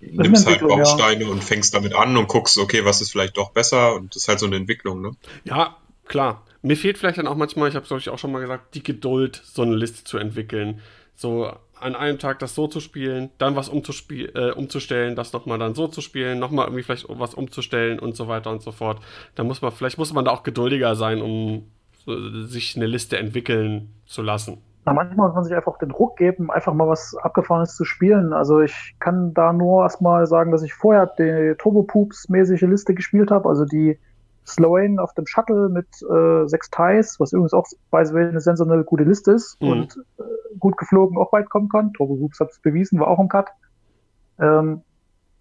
[0.01, 0.85] nimmst halt Entwicklung, ja.
[0.85, 4.23] Bausteine und fängst damit an und guckst, okay, was ist vielleicht doch besser und das
[4.23, 5.13] ist halt so eine Entwicklung, ne?
[5.45, 6.45] Ja, klar.
[6.63, 8.75] Mir fehlt vielleicht dann auch manchmal, ich habe es glaube ich auch schon mal gesagt,
[8.75, 10.81] die Geduld, so eine Liste zu entwickeln.
[11.15, 15.59] So an einem Tag das so zu spielen, dann was umzuspiel äh, umzustellen, das nochmal
[15.59, 19.03] dann so zu spielen, nochmal irgendwie vielleicht was umzustellen und so weiter und so fort.
[19.35, 21.71] Da muss man, vielleicht muss man da auch geduldiger sein, um
[22.05, 24.59] so, sich eine Liste entwickeln zu lassen.
[24.85, 28.33] Na, manchmal muss man sich einfach den Ruck geben, einfach mal was Abgefahrenes zu spielen.
[28.33, 33.31] Also ich kann da nur erstmal sagen, dass ich vorher die Turbo Poops-mäßige Liste gespielt
[33.31, 33.99] habe, also die
[34.47, 38.85] Sloane auf dem Shuttle mit äh, sechs Ties, was übrigens auch by the eine sensationell
[38.85, 39.69] gute Liste ist Mhm.
[39.69, 40.23] und äh,
[40.59, 41.93] gut geflogen auch weit kommen kann.
[41.93, 43.49] Turbo Poops hat es bewiesen, war auch im Cut.
[44.41, 44.81] Ähm,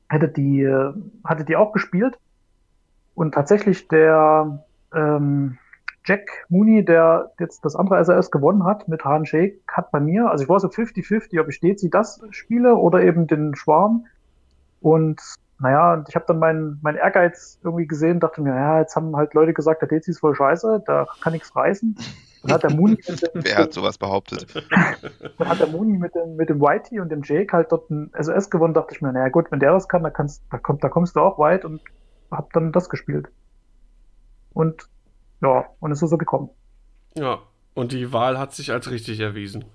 [0.09, 0.93] hätte die, äh,
[1.23, 2.19] hatte die auch gespielt.
[3.15, 4.63] Und tatsächlich der
[4.93, 5.57] ähm,
[6.09, 10.31] Jack Mooney, der jetzt das andere SRS gewonnen hat mit Han Shake, hat bei mir,
[10.31, 14.07] also ich war so 50-50, ob ich Dezi das spiele oder eben den Schwarm.
[14.81, 15.21] Und
[15.59, 19.15] naja, und ich habe dann meinen mein Ehrgeiz irgendwie gesehen, dachte mir, ja, jetzt haben
[19.15, 21.95] halt Leute gesagt, der Dezi ist voll scheiße, da kann nichts reißen.
[22.41, 22.97] Dann hat der Mooney
[23.35, 24.47] Wer hat sowas behauptet?
[25.37, 28.11] dann hat der Mooney mit dem, mit dem Whitey und dem Jake halt dort ein
[28.19, 30.83] SOS gewonnen, dachte ich mir, naja gut, wenn der das kann, da, kannst, da, kommt,
[30.83, 31.81] da kommst du auch weit und
[32.31, 33.29] hab dann das gespielt.
[34.53, 34.89] Und
[35.41, 36.49] ja, und es ist so gekommen.
[37.15, 37.39] Ja,
[37.73, 39.65] und die Wahl hat sich als richtig erwiesen.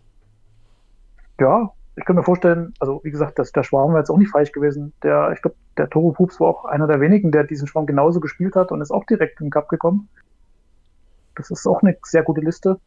[1.41, 4.31] Ja, ich kann mir vorstellen, also wie gesagt, das, der Schwarm wäre jetzt auch nicht
[4.31, 4.93] falsch gewesen.
[5.03, 8.21] Der, ich glaube, der Toro Pups war auch einer der wenigen, der diesen Schwarm genauso
[8.21, 10.09] gespielt hat und ist auch direkt in den Cup gekommen.
[11.37, 12.79] Das ist auch eine sehr gute Liste,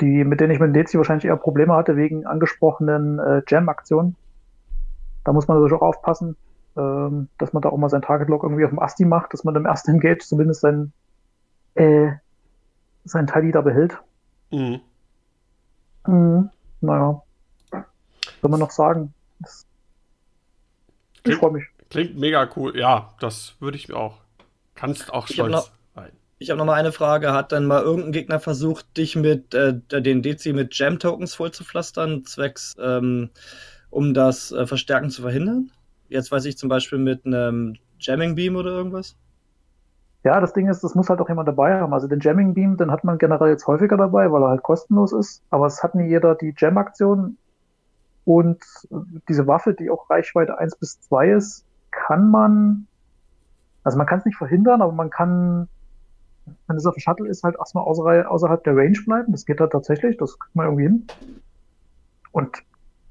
[0.00, 4.16] die, mit denen ich mit Dezi wahrscheinlich eher Probleme hatte wegen angesprochenen äh, Jam-Aktionen.
[5.24, 6.36] Da muss man natürlich auch aufpassen,
[6.76, 9.54] ähm, dass man da auch mal sein Target-Log irgendwie auf dem Asti macht, dass man
[9.54, 10.92] im ersten Engage zumindest sein,
[11.74, 12.10] äh,
[13.04, 13.96] sein Tidy da behält.
[14.50, 14.80] Mhm.
[16.06, 16.50] Mhm.
[16.80, 17.22] Naja.
[18.40, 19.14] Soll man noch sagen?
[19.40, 19.66] Das,
[21.14, 21.64] ich Klingt- freue mich.
[21.90, 22.76] Klingt mega cool.
[22.78, 24.18] Ja, das würde ich mir auch.
[24.74, 26.10] Kannst auch stolz sein.
[26.38, 27.32] Ich habe noch mal eine Frage.
[27.32, 32.74] Hat denn mal irgendein Gegner versucht, dich mit äh, den DC mit Jam-Tokens vollzupflastern, zwecks,
[32.80, 33.30] ähm,
[33.90, 35.70] um das äh, Verstärken zu verhindern?
[36.08, 39.14] Jetzt weiß ich zum Beispiel mit einem Jamming Beam oder irgendwas.
[40.24, 41.92] Ja, das Ding ist, das muss halt auch jemand dabei haben.
[41.92, 45.12] Also den Jamming Beam, den hat man generell jetzt häufiger dabei, weil er halt kostenlos
[45.12, 45.42] ist.
[45.50, 47.36] Aber es hat nie jeder die Jam-Aktion.
[48.24, 48.62] Und
[49.28, 52.86] diese Waffe, die auch Reichweite 1 bis 2 ist, kann man,
[53.82, 55.68] also man kann es nicht verhindern, aber man kann,
[56.68, 59.32] wenn es auf dem Shuttle ist, halt erstmal außerhalb, außerhalb der Range bleiben.
[59.32, 61.06] Das geht halt tatsächlich, das kriegt man irgendwie hin.
[62.30, 62.62] Und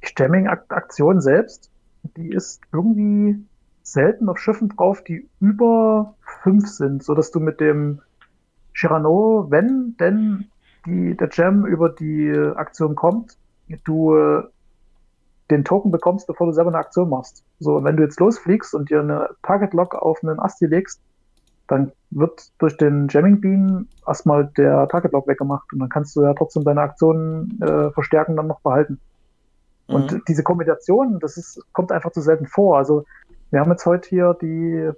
[0.02, 1.70] die Jamming-Aktion selbst,
[2.16, 3.46] die ist irgendwie
[3.92, 8.02] selten auf Schiffen drauf, die über fünf sind, so dass du mit dem
[8.74, 10.46] Chirano, wenn denn
[10.86, 13.38] die, der Jam über die Aktion kommt,
[13.84, 14.44] du äh,
[15.50, 17.44] den Token bekommst, bevor du selber eine Aktion machst.
[17.60, 21.02] So, wenn du jetzt losfliegst und dir eine Target Lock auf einen Asti legst,
[21.68, 26.24] dann wird durch den Jamming Beam erstmal der Target Lock weggemacht und dann kannst du
[26.24, 29.00] ja trotzdem deine Aktionen äh, verstärken dann noch behalten.
[29.88, 29.96] Mhm.
[29.96, 32.78] Und diese Kombination, das ist, kommt einfach zu selten vor.
[32.78, 33.06] Also
[33.52, 34.92] wir haben jetzt heute hier die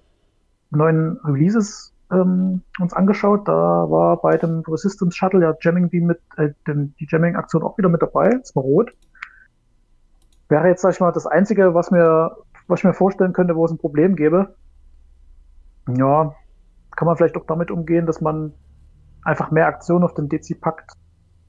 [0.70, 3.48] neuen Releases ähm, uns angeschaut.
[3.48, 7.78] Da war bei dem Resistance Shuttle ja Jamming Beam mit, äh, den, die Jamming-Aktion auch
[7.78, 8.94] wieder mit dabei, ist mal rot.
[10.50, 13.66] Wäre jetzt, sag ich mal, das Einzige, was mir, was ich mir vorstellen könnte, wo
[13.66, 14.56] es ein Problem gäbe.
[15.90, 16.36] Ja,
[16.92, 18.54] kann man vielleicht auch damit umgehen, dass man
[19.24, 20.92] einfach mehr Aktionen auf den DC packt.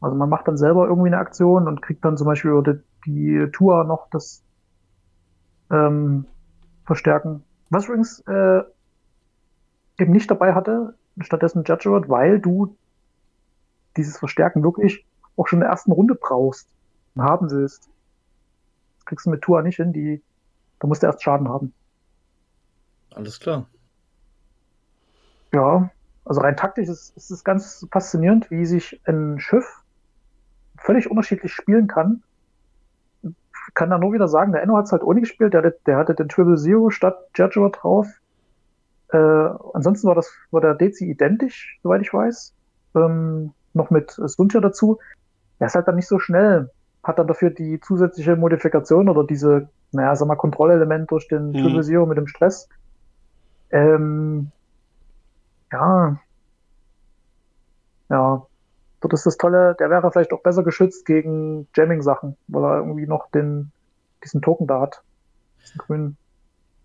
[0.01, 2.81] Also man macht dann selber irgendwie eine Aktion und kriegt dann zum Beispiel über die,
[3.07, 4.43] die Tour noch das
[5.71, 6.27] ähm,
[6.85, 7.43] Verstärken.
[7.71, 8.63] Was übrigens äh,
[9.99, 12.77] eben nicht dabei hatte, stattdessen Judge weil du
[13.97, 15.07] dieses Verstärken wirklich
[15.37, 16.69] auch schon in der ersten Runde brauchst
[17.15, 17.89] und haben willst.
[18.97, 20.23] Das kriegst du mit Tua nicht hin, die,
[20.81, 21.73] da musst du erst Schaden haben.
[23.15, 23.67] Alles klar.
[25.53, 25.91] Ja,
[26.25, 29.83] also rein taktisch ist, ist es ganz faszinierend, wie sich ein Schiff
[30.79, 32.23] völlig unterschiedlich spielen kann.
[33.69, 35.97] Ich kann da nur wieder sagen, der Enno hat es halt ohne gespielt, der, der
[35.97, 38.07] hatte den Triple Zero statt Judge drauf.
[39.13, 39.17] Äh,
[39.75, 42.55] ansonsten war das war der Dezi identisch, soweit ich weiß.
[42.97, 44.99] Ähm, noch mit Suntia dazu.
[45.59, 46.71] Er ist halt dann nicht so schnell,
[47.03, 51.55] hat dann dafür die zusätzliche Modifikation oder diese, naja, sag mal, Kontrollelement durch den mhm.
[51.55, 52.69] Triple Zero mit dem Stress.
[53.71, 54.51] Ähm,
[55.73, 56.19] ja.
[58.09, 58.47] Ja.
[59.05, 63.07] Dort ist das Tolle, der wäre vielleicht auch besser geschützt gegen Jamming-Sachen, weil er irgendwie
[63.07, 63.71] noch den,
[64.25, 65.03] diesen Token da hat.
[65.63, 66.17] Diesen grünen.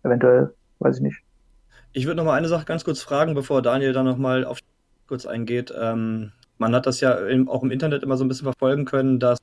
[0.04, 1.22] Eventuell, weiß ich nicht.
[1.94, 4.60] Ich würde noch mal eine Sache ganz kurz fragen, bevor Daniel dann noch mal auf
[5.08, 5.74] kurz eingeht.
[5.80, 9.22] Ähm, man hat das ja im, auch im Internet immer so ein bisschen verfolgen können,
[9.22, 9.40] dass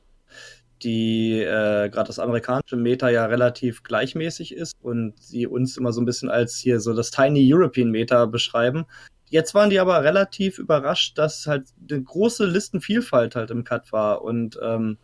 [0.83, 6.03] die äh, gerade das amerikanische Meta ja relativ gleichmäßig ist und sie uns immer so
[6.03, 8.85] ein bisschen als hier so das Tiny European Meta beschreiben.
[9.29, 14.23] Jetzt waren die aber relativ überrascht, dass halt eine große Listenvielfalt halt im Cut war
[14.23, 14.99] und ähm,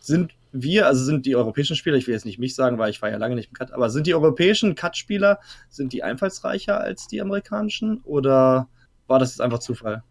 [0.00, 3.02] sind wir, also sind die europäischen Spieler, ich will jetzt nicht mich sagen, weil ich
[3.02, 7.08] war ja lange nicht im Cut, aber sind die europäischen Cut-Spieler, sind die einfallsreicher als
[7.08, 8.68] die amerikanischen oder
[9.06, 10.04] war das jetzt einfach Zufall?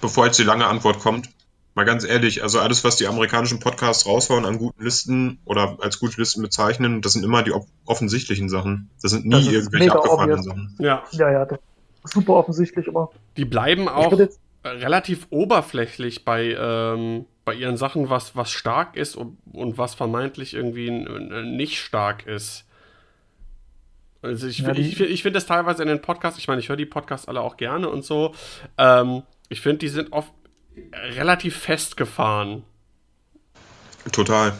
[0.00, 1.30] Bevor jetzt die lange Antwort kommt,
[1.74, 6.00] mal ganz ehrlich, also alles, was die amerikanischen Podcasts raushauen an guten Listen oder als
[6.00, 7.52] gute Listen bezeichnen, das sind immer die
[7.86, 8.90] offensichtlichen Sachen.
[9.00, 10.76] Das sind nie das irgendwelche abgefahrenen Sachen.
[10.80, 11.77] Ja, ja, ja das ist
[12.10, 13.10] super offensichtlich immer.
[13.36, 14.18] Die bleiben auch
[14.64, 20.52] relativ oberflächlich bei ähm, bei ihren Sachen, was, was stark ist und, und was vermeintlich
[20.52, 22.66] irgendwie nicht stark ist.
[24.20, 26.76] Also ich, ja, ich, ich finde das teilweise in den Podcasts, ich meine, ich höre
[26.76, 28.34] die Podcasts alle auch gerne und so.
[28.76, 30.30] Ähm, ich finde, die sind oft
[30.92, 32.64] relativ festgefahren.
[34.12, 34.52] Total.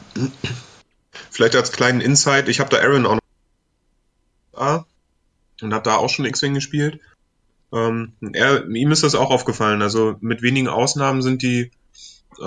[1.31, 3.19] Vielleicht als kleinen Insight, ich habe da Aaron auch
[4.55, 4.87] noch
[5.61, 7.01] und habe da auch schon X-Wing gespielt.
[7.73, 9.83] Ähm, er, ihm ist das auch aufgefallen.
[9.83, 11.71] Also mit wenigen Ausnahmen sind die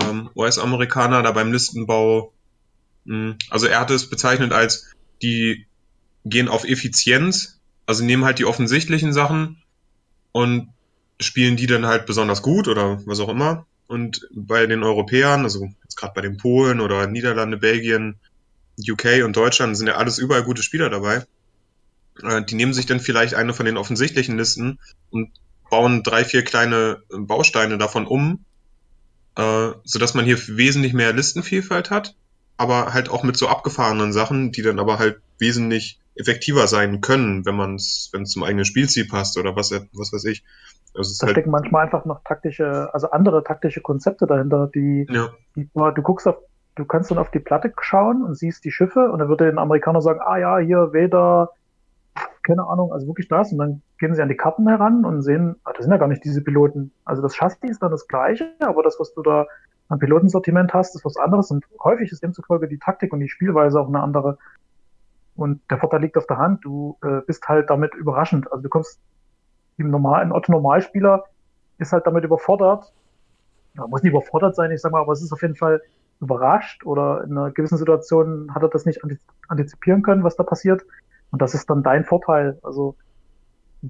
[0.02, 2.34] ähm, US-Amerikaner da beim Listenbau,
[3.06, 4.92] mh, hm, also er hat es bezeichnet als,
[5.22, 5.66] die
[6.26, 9.62] gehen auf Effizienz, also nehmen halt die offensichtlichen Sachen
[10.32, 10.70] und
[11.20, 13.66] spielen die dann halt besonders gut oder was auch immer.
[13.88, 18.16] Und bei den Europäern, also jetzt gerade bei den Polen oder Niederlande, Belgien,
[18.80, 21.26] UK und Deutschland sind ja alles überall gute Spieler dabei.
[22.24, 24.80] Äh, die nehmen sich dann vielleicht eine von den offensichtlichen Listen
[25.10, 25.32] und
[25.70, 28.46] bauen drei, vier kleine Bausteine davon um
[29.36, 32.16] äh, sodass man hier wesentlich mehr Listenvielfalt hat,
[32.58, 37.46] aber halt auch mit so abgefahrenen Sachen, die dann aber halt wesentlich effektiver sein können,
[37.46, 40.44] wenn man es, wenn es zum eigenen Spielziel passt oder was, was weiß ich.
[40.94, 45.30] Also da halt stecken manchmal einfach noch taktische, also andere taktische Konzepte dahinter, die, ja.
[45.56, 46.36] die du guckst auf,
[46.76, 49.58] du kannst dann auf die Platte schauen und siehst die Schiffe und dann würde den
[49.58, 51.52] Amerikaner sagen, ah ja, hier weder
[52.44, 53.52] keine Ahnung, also wirklich das.
[53.52, 56.08] Und dann gehen sie an die Karten heran und sehen, ah, das sind ja gar
[56.08, 56.92] nicht diese Piloten.
[57.06, 59.48] Also das Chassis ist dann das gleiche, aber das, was du da
[59.90, 61.52] an Pilotensortiment hast, ist was anderes.
[61.52, 64.38] Und häufig ist demzufolge die Taktik und die Spielweise auch eine andere.
[65.36, 66.64] Und der Vorteil liegt auf der Hand.
[66.64, 68.52] Du äh, bist halt damit überraschend.
[68.52, 69.00] Also du kommst
[69.78, 71.26] im normalen Otto Normalspieler
[71.78, 72.94] ist halt damit überfordert.
[73.76, 75.82] Ja, muss nicht überfordert sein, ich sag mal, aber es ist auf jeden Fall
[76.20, 79.02] überrascht oder in einer gewissen Situation hat er das nicht
[79.48, 80.84] antizipieren können, was da passiert.
[81.32, 82.60] Und das ist dann dein Vorteil.
[82.62, 82.96] Also,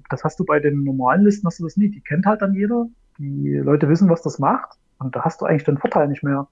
[0.10, 1.90] das hast du bei den normalen Listen, hast du das nie.
[1.90, 2.88] Die kennt halt dann jeder.
[3.18, 4.78] Die Leute wissen, was das macht.
[5.00, 6.48] Und da hast du eigentlich den Vorteil nicht mehr.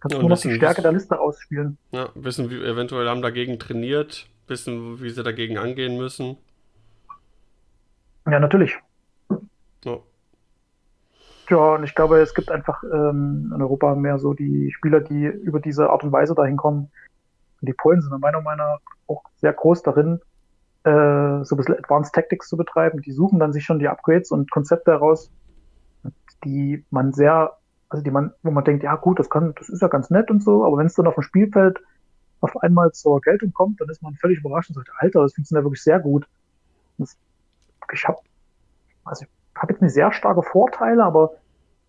[0.00, 1.78] Kannst ja, nur noch die Stärke der Liste ausspielen.
[1.92, 6.36] Ja, wissen, wie eventuell haben dagegen trainiert, wissen, wie sie dagegen angehen müssen.
[8.26, 8.76] Ja, natürlich.
[9.84, 9.98] Ja.
[11.50, 15.24] Ja, und ich glaube, es gibt einfach ähm, in Europa mehr so die Spieler, die
[15.24, 16.90] über diese Art und Weise dahin kommen.
[17.60, 20.20] Und die Polen sind meiner Meinung nach auch sehr groß darin,
[20.84, 23.02] äh, so ein bisschen Advanced Tactics zu betreiben.
[23.02, 25.30] Die suchen dann sich schon die Upgrades und Konzepte heraus,
[26.44, 27.56] die man sehr,
[27.88, 30.30] also die man, wo man denkt, ja gut, das kann, das ist ja ganz nett
[30.30, 31.78] und so, aber wenn es dann auf dem Spielfeld
[32.40, 35.64] auf einmal zur Geltung kommt, dann ist man völlig überrascht und sagt, Alter, das funktioniert
[35.64, 36.28] wirklich sehr gut.
[36.98, 37.16] Das,
[37.92, 38.18] ich habe
[39.08, 41.32] also ich habe jetzt nicht sehr starke Vorteile, aber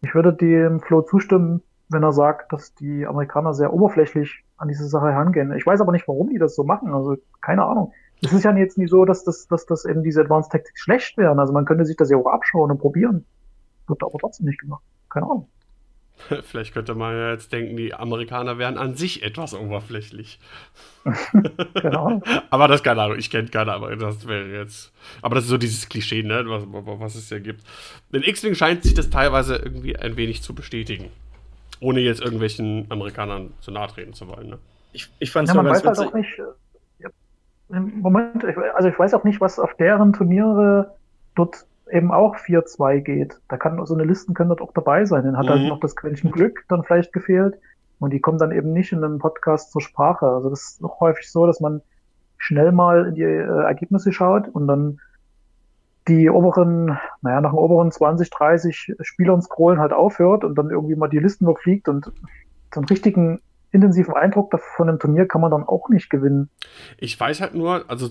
[0.02, 4.88] ich würde dem Flo zustimmen, wenn er sagt, dass die Amerikaner sehr oberflächlich an diese
[4.88, 5.54] Sache herangehen.
[5.54, 6.94] Ich weiß aber nicht, warum die das so machen.
[6.94, 7.94] Also keine Ahnung.
[8.22, 11.18] Es ist ja jetzt nicht so, dass das, dass das eben diese Advanced Tactics schlecht
[11.18, 11.40] wären.
[11.40, 13.26] Also man könnte sich das ja auch abschauen und probieren.
[13.88, 14.84] Wird aber trotzdem nicht gemacht.
[15.10, 15.48] Keine Ahnung.
[16.44, 20.40] Vielleicht könnte man ja jetzt denken, die Amerikaner wären an sich etwas oberflächlich.
[21.82, 22.22] genau.
[22.50, 24.92] aber das keine Ahnung, ich kenne keine, aber das wäre jetzt.
[25.22, 27.62] Aber das ist so dieses Klischee, ne, was, was es ja gibt.
[28.12, 31.10] In X-Wing scheint sich das teilweise irgendwie ein wenig zu bestätigen.
[31.82, 34.50] Ohne jetzt irgendwelchen Amerikanern zu nahe treten zu wollen.
[34.50, 34.58] Ne?
[34.92, 36.40] Ich, ich fand es ja, man weiß halt auch nicht.
[36.40, 38.44] Äh, Moment,
[38.76, 40.96] also ich weiß auch nicht, was auf deren Turniere
[41.36, 43.40] dort eben auch 4-2 geht.
[43.48, 45.24] Da kann so eine Listen können dort auch dabei sein.
[45.24, 45.64] Dann hat halt mhm.
[45.64, 47.60] halt noch das Quäntchen Glück dann vielleicht gefehlt.
[48.00, 50.26] Und die kommen dann eben nicht in einem Podcast zur Sprache.
[50.26, 51.82] Also das ist noch häufig so, dass man
[52.38, 55.00] schnell mal in die äh, Ergebnisse schaut und dann
[56.10, 60.96] die oberen, naja, nach den oberen 20, 30 Spielern scrollen halt aufhört und dann irgendwie
[60.96, 62.12] mal die Listen überfliegt und
[62.74, 63.40] so einen richtigen
[63.72, 66.50] intensiven Eindruck von einem Turnier kann man dann auch nicht gewinnen.
[66.98, 68.10] Ich weiß halt nur, also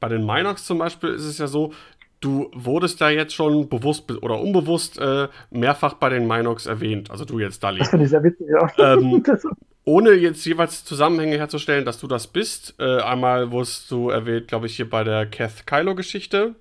[0.00, 1.72] bei den Minox zum Beispiel ist es ja so,
[2.20, 7.10] du wurdest da jetzt schon bewusst oder unbewusst äh, mehrfach bei den Minox erwähnt.
[7.10, 7.78] Also du jetzt, Dali.
[7.78, 8.94] Das finde ich sehr witzig, ja.
[8.94, 9.22] Ähm,
[9.84, 12.74] ohne jetzt jeweils Zusammenhänge herzustellen, dass du das bist.
[12.78, 16.56] Äh, einmal wurdest du erwähnt, glaube ich, hier bei der Kath Kylo-Geschichte.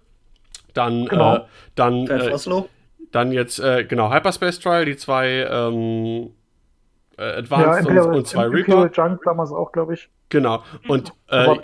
[0.76, 1.38] Dann, genau.
[1.38, 1.42] äh,
[1.74, 2.38] dann, äh,
[3.12, 6.32] dann jetzt, äh, genau, Hyperspace Trial, die zwei ähm,
[7.18, 8.92] äh, Advanced ja, und, und, zwei Reaper.
[8.94, 10.10] Junk damals auch, glaube ich.
[10.30, 10.64] Genau.
[10.88, 11.56] Und äh,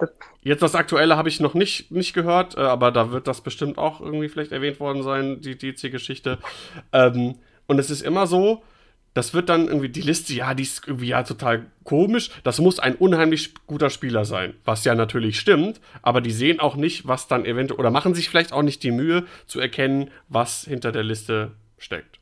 [0.42, 3.78] jetzt das Aktuelle habe ich noch nicht, nicht gehört, äh, aber da wird das bestimmt
[3.78, 6.38] auch irgendwie vielleicht erwähnt worden sein, die DC-Geschichte.
[6.94, 7.36] Ähm,
[7.68, 8.64] und es ist immer so,
[9.14, 12.32] das wird dann irgendwie die Liste, ja, die ist irgendwie ja total komisch.
[12.44, 16.76] Das muss ein unheimlich guter Spieler sein, was ja natürlich stimmt, aber die sehen auch
[16.76, 20.62] nicht, was dann eventuell, oder machen sich vielleicht auch nicht die Mühe zu erkennen, was
[20.62, 22.20] hinter der Liste steckt.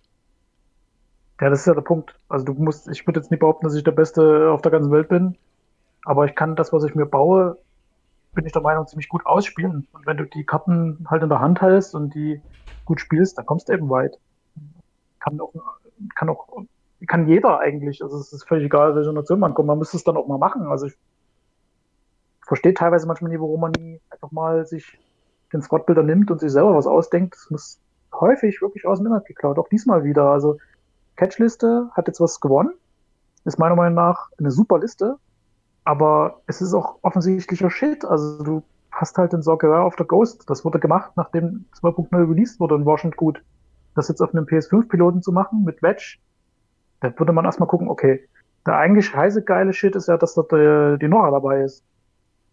[1.40, 2.16] Ja, das ist ja der Punkt.
[2.28, 4.91] Also du musst, ich würde jetzt nicht behaupten, dass ich der Beste auf der ganzen
[4.91, 5.38] Welt bin,
[6.06, 7.57] aber ich kann das, was ich mir baue,
[8.34, 9.88] bin ich der Meinung, ziemlich gut ausspielen.
[9.91, 12.41] Und wenn du die Karten halt in der Hand hältst und die
[12.86, 14.18] gut spielst, dann kommst du eben weit.
[15.20, 15.53] Kann auch,
[16.16, 16.48] kann auch,
[17.07, 18.03] kann jeder eigentlich.
[18.03, 19.67] Also es ist völlig egal, welche Nation man kommt.
[19.67, 20.63] Man müsste es dann auch mal machen.
[20.67, 20.97] Also ich
[22.45, 24.97] verstehe teilweise manchmal nie, warum man nie einfach mal sich
[25.53, 27.35] den Squad-Bilder nimmt und sich selber was ausdenkt.
[27.35, 27.80] Das muss
[28.13, 29.57] häufig wirklich aus dem Inhalt geklaut.
[29.57, 30.30] Auch diesmal wieder.
[30.30, 30.57] Also
[31.15, 32.73] Catchliste hat jetzt was gewonnen.
[33.45, 35.17] Ist meiner Meinung nach eine super Liste.
[35.85, 38.05] Aber es ist auch offensichtlicher Shit.
[38.05, 40.49] Also du hast halt den Sorgerer auf der Ghost.
[40.49, 43.41] Das wurde gemacht, nachdem 2.0 released wurde und war schon gut.
[43.95, 46.17] Das jetzt auf einem PS5-Piloten zu machen mit Wedge,
[47.01, 48.27] da würde man erstmal gucken, okay,
[48.65, 51.84] der eigentlich heiße geile Shit ist ja, dass da die, die Nora dabei ist.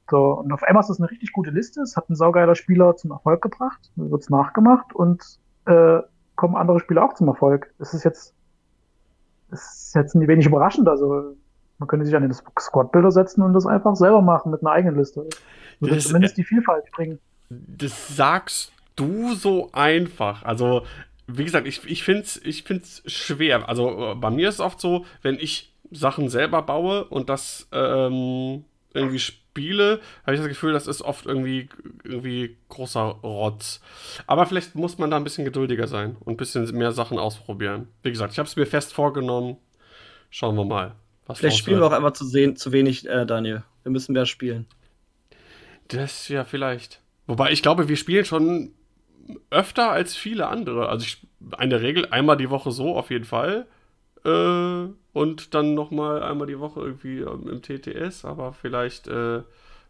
[0.09, 1.81] So, und auf einmal ist das eine richtig gute Liste.
[1.81, 5.23] Es hat ein saugeiler Spieler zum Erfolg gebracht, wird es nachgemacht und
[5.67, 5.99] äh,
[6.37, 7.75] kommen andere Spieler auch zum Erfolg.
[7.79, 8.37] Das ist jetzt
[9.51, 10.89] das ist jetzt ein wenig überraschend.
[10.89, 11.37] Also
[11.79, 14.97] man könnte sich an den Squad-Bilder setzen und das einfach selber machen mit einer eigenen
[14.97, 15.27] Liste.
[15.81, 17.19] Würde zumindest die Vielfalt bringen.
[17.51, 20.43] Das sagst du so einfach.
[20.43, 20.83] Also,
[21.27, 23.69] wie gesagt, ich, ich finde es ich find's schwer.
[23.69, 28.65] Also, bei mir ist es oft so, wenn ich Sachen selber baue und das ähm,
[28.95, 31.69] irgendwie spiele, habe ich das Gefühl, das ist oft irgendwie,
[32.05, 33.81] irgendwie großer Rotz.
[34.27, 37.89] Aber vielleicht muss man da ein bisschen geduldiger sein und ein bisschen mehr Sachen ausprobieren.
[38.03, 39.57] Wie gesagt, ich habe es mir fest vorgenommen.
[40.31, 40.95] Schauen wir mal.
[41.35, 43.63] vielleicht spielen wir auch einfach zu, sehen, zu wenig, äh, Daniel.
[43.83, 44.67] Wir müssen mehr spielen.
[45.89, 47.01] Das ja vielleicht.
[47.27, 48.73] Wobei ich glaube, wir spielen schon
[49.51, 50.89] öfter als viele andere.
[50.89, 51.27] Also ich,
[51.61, 53.67] in der Regel einmal die Woche so auf jeden Fall.
[54.25, 59.43] Äh, und dann nochmal einmal die Woche irgendwie ähm, im TTS, aber vielleicht äh,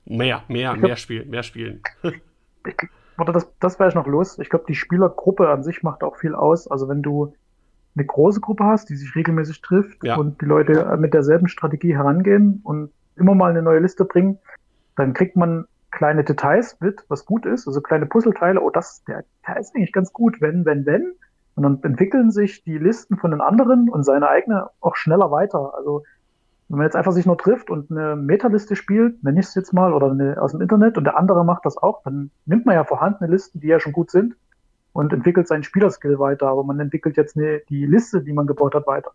[0.04, 1.82] mehr, mehr, glaub, mehr spielen, mehr spielen.
[3.16, 4.38] warte, das, das wäre ich noch los.
[4.38, 6.68] Ich glaube, die Spielergruppe an sich macht auch viel aus.
[6.68, 7.34] Also wenn du
[7.96, 10.16] eine große Gruppe hast, die sich regelmäßig trifft ja.
[10.16, 14.38] und die Leute mit derselben Strategie herangehen und immer mal eine neue Liste bringen,
[14.96, 15.66] dann kriegt man
[15.96, 19.92] kleine Details mit, was gut ist, also kleine Puzzleteile, oh, das, der, der ist eigentlich
[19.92, 21.14] ganz gut, wenn, wenn, wenn.
[21.54, 25.74] Und dann entwickeln sich die Listen von den anderen und seine eigene auch schneller weiter.
[25.74, 26.04] Also
[26.68, 29.72] wenn man jetzt einfach sich nur trifft und eine Metaliste spielt, nenne ich es jetzt
[29.72, 32.74] mal, oder eine, aus dem Internet und der andere macht das auch, dann nimmt man
[32.74, 34.36] ja vorhandene Listen, die ja schon gut sind,
[34.92, 38.74] und entwickelt seinen Spielerskill weiter, aber man entwickelt jetzt ne, die Liste, die man gebaut
[38.74, 39.12] hat, weiter.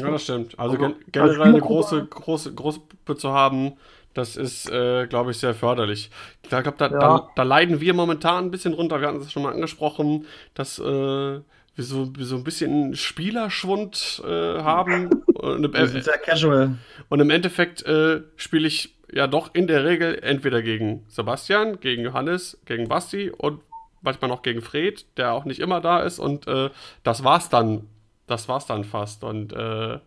[0.00, 0.58] Ja, das stimmt.
[0.58, 3.72] Also Also, gen als generell eine große, große, große Gruppe zu haben,
[4.14, 6.10] das ist, äh, glaube ich, sehr förderlich.
[6.42, 7.28] Ich glaube, da, da, Ja.
[7.36, 9.00] da leiden wir momentan ein bisschen runter.
[9.00, 11.42] Wir hatten es schon mal angesprochen, dass äh, wir,
[11.76, 15.10] so, so ein bisschen Spielerschwund äh, haben.
[15.34, 16.78] Und im, Wir sind sehr casual.
[17.08, 22.02] und im Endeffekt äh, spiele ich ja doch in der Regel entweder gegen Sebastian, gegen
[22.02, 23.60] Johannes, gegen Basti und
[24.02, 26.18] manchmal noch gegen Fred, der auch nicht immer da ist.
[26.18, 26.70] Und äh,
[27.04, 27.86] das war's dann.
[28.28, 29.24] Das war's dann fast.
[29.24, 29.98] Und äh,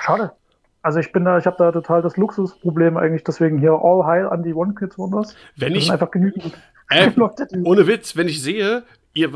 [0.00, 0.32] Schade.
[0.82, 4.28] Also ich bin da, ich habe da total das Luxusproblem eigentlich, deswegen hier all heil
[4.28, 5.34] an die One Kids Wonders.
[5.56, 6.52] wenn Das ich einfach genügend
[6.90, 9.32] Äh, Leute, Ohne Witz, wenn ich sehe, ihr,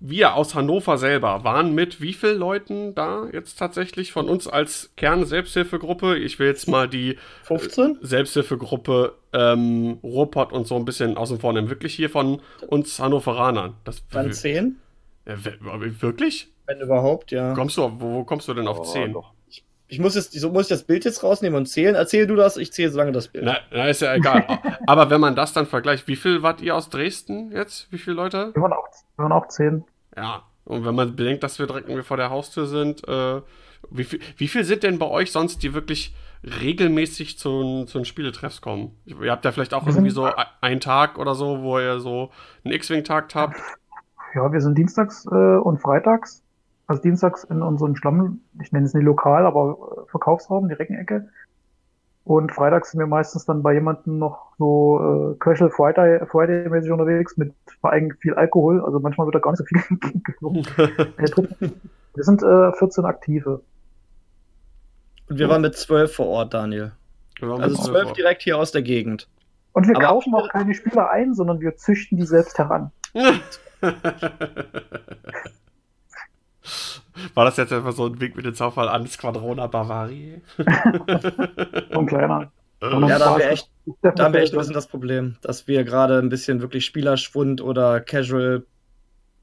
[0.00, 4.92] wir aus Hannover selber waren mit wie vielen Leuten da jetzt tatsächlich von uns als
[4.96, 6.16] Kern-Selbsthilfegruppe?
[6.16, 7.98] Ich will jetzt mal die 15?
[8.00, 11.68] Selbsthilfegruppe ähm, Ruhrpott und so ein bisschen außen vor nehmen.
[11.68, 13.74] Wirklich hier von uns Hannoveranern.
[13.84, 14.76] Das, Dann 10?
[15.26, 16.48] Ja, wir- wirklich?
[16.66, 17.52] Wenn überhaupt, ja.
[17.54, 19.12] Kommst du, wo, wo kommst du denn auf Oh, 10?
[19.12, 19.32] doch.
[19.86, 21.94] Ich muss, jetzt, so muss ich das Bild jetzt rausnehmen und zählen.
[21.94, 23.44] Erzähl du das, ich zähle so lange das Bild.
[23.44, 24.44] Na, na, ist ja egal.
[24.86, 27.92] Aber wenn man das dann vergleicht, wie viel wart ihr aus Dresden jetzt?
[27.92, 28.50] Wie viele Leute?
[28.54, 29.84] wir waren auch, wir waren auch zehn.
[30.16, 33.42] Ja, und wenn man bedenkt, dass wir direkt vor der Haustür sind, äh,
[33.90, 36.14] wie, viel, wie viel sind denn bei euch sonst, die wirklich
[36.62, 38.96] regelmäßig zu, zu den Spieletreffs kommen?
[39.04, 40.32] Ihr habt ja vielleicht auch Wir irgendwie so ein-
[40.62, 42.30] einen Tag oder so, wo ihr so
[42.64, 43.56] einen X-Wing-Tag habt.
[44.34, 45.28] Ja, wir sind dienstags äh,
[45.58, 46.42] und freitags.
[46.86, 51.28] Also dienstags in unserem Schlamm, ich nenne es nicht lokal, aber äh, Verkaufsraum, die Reckenecke.
[52.24, 57.36] Und freitags sind wir meistens dann bei jemandem noch so äh, Casual Friday, Friday-mäßig unterwegs
[57.36, 58.82] mit vor allem viel Alkohol.
[58.84, 59.80] Also manchmal wird da gar nicht so viel
[60.24, 60.66] getrunken.
[61.18, 61.70] Äh,
[62.14, 63.60] Wir sind äh, 14 Aktive.
[65.28, 66.92] Und wir waren mit 12 vor Ort, Daniel.
[67.40, 68.12] Wir waren Also mit 12 vor.
[68.14, 69.28] direkt hier aus der Gegend.
[69.72, 72.90] Und wir Aber- kaufen auch keine Spieler ein, sondern wir züchten die selbst heran.
[77.34, 80.38] War das jetzt einfach so ein Weg mit dem Zaufall an Squadrona Bavaria?
[81.92, 82.52] So ein kleiner.
[82.82, 83.70] Ja, da haben wir echt,
[84.02, 84.66] da haben wir echt ein was.
[84.66, 88.66] bisschen das Problem, dass wir gerade ein bisschen wirklich Spielerschwund oder Casual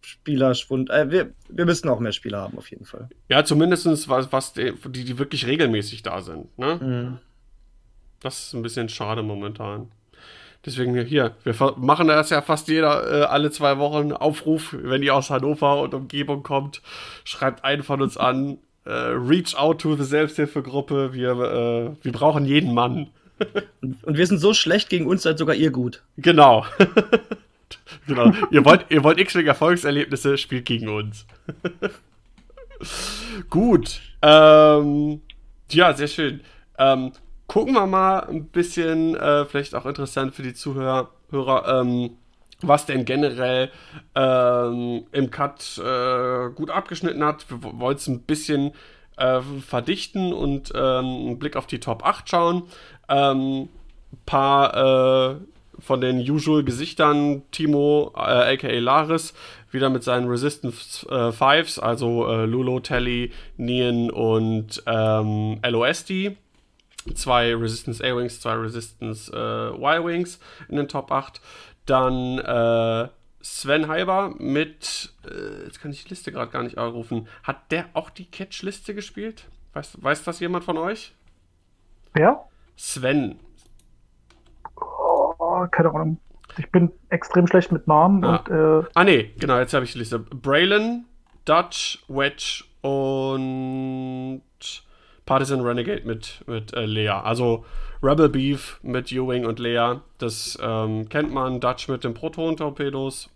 [0.01, 0.89] Spielerschwund.
[0.89, 3.09] Äh, wir, wir müssen auch mehr Spieler haben, auf jeden Fall.
[3.29, 6.57] Ja, zumindest was, was die, die, die wirklich regelmäßig da sind.
[6.57, 6.75] Ne?
[6.75, 7.17] Mhm.
[8.19, 9.91] Das ist ein bisschen schade momentan.
[10.65, 15.15] Deswegen hier, wir machen das ja fast jeder äh, alle zwei Wochen Aufruf, wenn ihr
[15.15, 16.81] aus Hannover und Umgebung kommt,
[17.23, 18.59] schreibt einen von uns an.
[18.85, 21.13] Äh, reach out to the Selbsthilfegruppe.
[21.13, 23.07] Wir, äh, wir brauchen jeden Mann.
[23.81, 26.03] Und, und wir sind so schlecht gegen uns, seid sogar ihr gut.
[26.17, 26.65] Genau.
[28.07, 28.31] genau.
[28.51, 31.25] Ihr wollt, ihr wollt X-Wing Erfolgserlebnisse, spielt gegen uns.
[33.49, 34.01] Gut.
[34.21, 35.21] Ähm,
[35.69, 36.41] ja, sehr schön.
[36.77, 37.11] Ähm,
[37.51, 42.11] gucken wir mal ein bisschen, äh, vielleicht auch interessant für die Zuhörer, Hörer, ähm,
[42.61, 43.69] was denn generell
[44.15, 47.49] ähm, im Cut äh, gut abgeschnitten hat.
[47.49, 48.71] Wir wo- wollen es ein bisschen
[49.17, 52.63] äh, verdichten und ähm, einen Blick auf die Top 8 schauen.
[53.09, 53.67] Ähm,
[54.25, 55.35] paar äh,
[55.79, 59.33] von den usual Gesichtern, Timo, äh, aka Laris,
[59.71, 66.37] wieder mit seinen Resistance äh, Fives, also äh, Lulo, Telly, Nian und ähm, LOSD.
[67.15, 71.41] Zwei Resistance A-Wings, zwei Resistance äh, Y-Wings in den Top 8.
[71.85, 73.09] Dann äh,
[73.41, 77.27] Sven Heiber mit, äh, jetzt kann ich die Liste gerade gar nicht aufrufen.
[77.43, 79.45] Hat der auch die Catch-Liste gespielt?
[79.73, 81.13] Weiß, weiß das jemand von euch?
[82.13, 82.45] Wer?
[82.75, 83.39] Sven.
[84.75, 86.17] Oh, keine Ahnung.
[86.57, 88.37] Ich bin extrem schlecht mit Namen Ah.
[88.37, 88.49] und
[88.85, 90.19] äh, Ah, nee, genau, jetzt habe ich die Liste.
[90.19, 91.05] Braylon,
[91.45, 94.41] Dutch, Wedge und
[95.31, 97.07] Partisan Renegade mit, mit äh, Lea.
[97.07, 97.63] Also
[98.03, 100.01] Rebel Beef mit Ewing und Lea.
[100.17, 101.61] Das ähm, kennt man.
[101.61, 103.29] Dutch mit den Proton-Torpedos.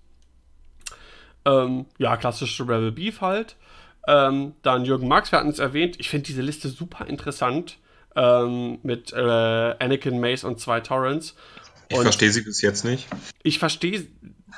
[1.46, 3.56] Ähm, ja, klassische Rebel Beef halt.
[4.10, 5.96] Ähm, dann Jürgen Marx, wir hatten es erwähnt.
[5.98, 7.78] Ich finde diese Liste super interessant.
[8.14, 11.34] Ähm, mit äh, Anakin, Mace und zwei Torrents.
[11.88, 13.08] Ich verstehe sie bis jetzt nicht.
[13.42, 14.06] ich verstehe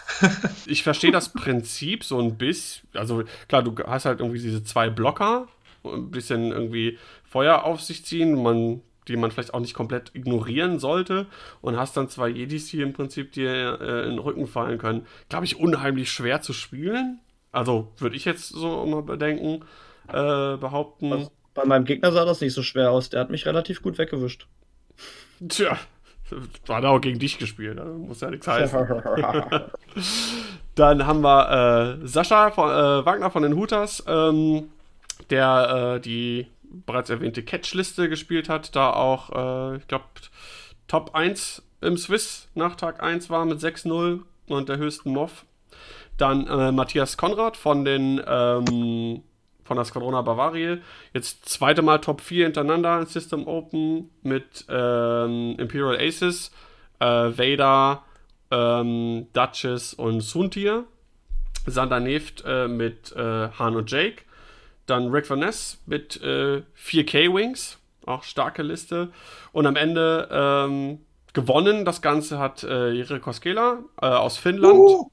[0.66, 2.88] ich verstehe das Prinzip so ein bisschen.
[2.96, 5.48] Also klar, du hast halt irgendwie diese zwei Blocker,
[5.84, 6.98] ein bisschen irgendwie
[7.30, 11.28] Feuer auf sich ziehen, man, die man vielleicht auch nicht komplett ignorieren sollte
[11.62, 15.06] und hast dann zwei Jedis, die im Prinzip dir äh, in den Rücken fallen können.
[15.30, 17.20] Glaube ich, unheimlich schwer zu spielen.
[17.52, 19.64] Also würde ich jetzt so mal bedenken,
[20.08, 21.12] äh, behaupten.
[21.12, 23.10] Also, bei meinem Gegner sah das nicht so schwer aus.
[23.10, 24.48] Der hat mich relativ gut weggewischt.
[25.48, 25.78] Tja,
[26.66, 28.88] war da auch gegen dich gespielt, also muss ja nichts heißen.
[30.76, 34.70] Dann haben wir äh, Sascha von, äh, Wagner von den Hooters, ähm,
[35.30, 40.06] der äh, die bereits erwähnte Catch-Liste gespielt hat, da auch, äh, ich glaube,
[40.88, 45.46] Top 1 im Swiss nach Tag 1 war mit 6-0 und der höchsten Moff
[46.18, 49.24] Dann äh, Matthias Konrad von den ähm,
[49.64, 50.78] von der Squadrona Bavaria.
[51.14, 56.52] Jetzt zweite Mal Top 4 hintereinander in System Open mit ähm, Imperial Aces,
[57.00, 58.04] äh, Vader,
[58.50, 60.86] ähm, Duchess und Suntir.
[61.66, 64.24] Sander Neft äh, mit äh, Han und Jake.
[64.88, 67.78] Dann Rick Van Ness mit äh, 4K Wings.
[68.06, 69.10] Auch starke Liste.
[69.52, 71.00] Und am Ende ähm,
[71.34, 71.86] gewonnen.
[71.86, 74.80] Das Ganze hat äh, Jere Koskela äh, aus Finnland.
[74.80, 75.12] Uh.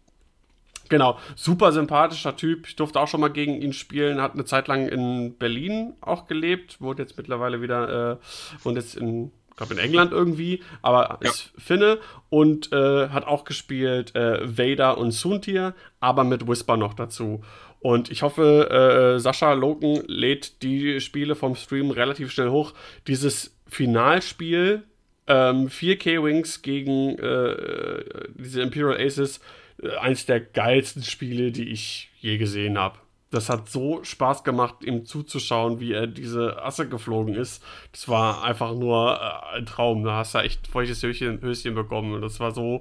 [0.88, 2.66] Genau, super sympathischer Typ.
[2.66, 4.20] Ich durfte auch schon mal gegen ihn spielen.
[4.20, 6.80] Hat eine Zeit lang in Berlin auch gelebt.
[6.80, 8.16] Wurde jetzt mittlerweile wieder, äh,
[8.64, 11.30] und jetzt in glaube in England irgendwie, aber ja.
[11.30, 11.98] ist Finne
[12.28, 17.42] und äh, hat auch gespielt äh, Vader und Suntir, aber mit Whisper noch dazu.
[17.84, 22.72] Und ich hoffe, äh, Sascha Loken lädt die Spiele vom Stream relativ schnell hoch.
[23.06, 24.84] Dieses Finalspiel,
[25.26, 28.02] ähm, 4K Wings gegen äh,
[28.36, 29.40] diese Imperial Aces,
[29.82, 32.96] äh, eins der geilsten Spiele, die ich je gesehen habe
[33.30, 37.64] das hat so Spaß gemacht, ihm zuzuschauen, wie er diese Asse geflogen ist.
[37.90, 40.04] Das war einfach nur äh, ein Traum.
[40.04, 42.22] Da hast du echt feuchtes Höschen, Höschen bekommen.
[42.22, 42.80] Das war so,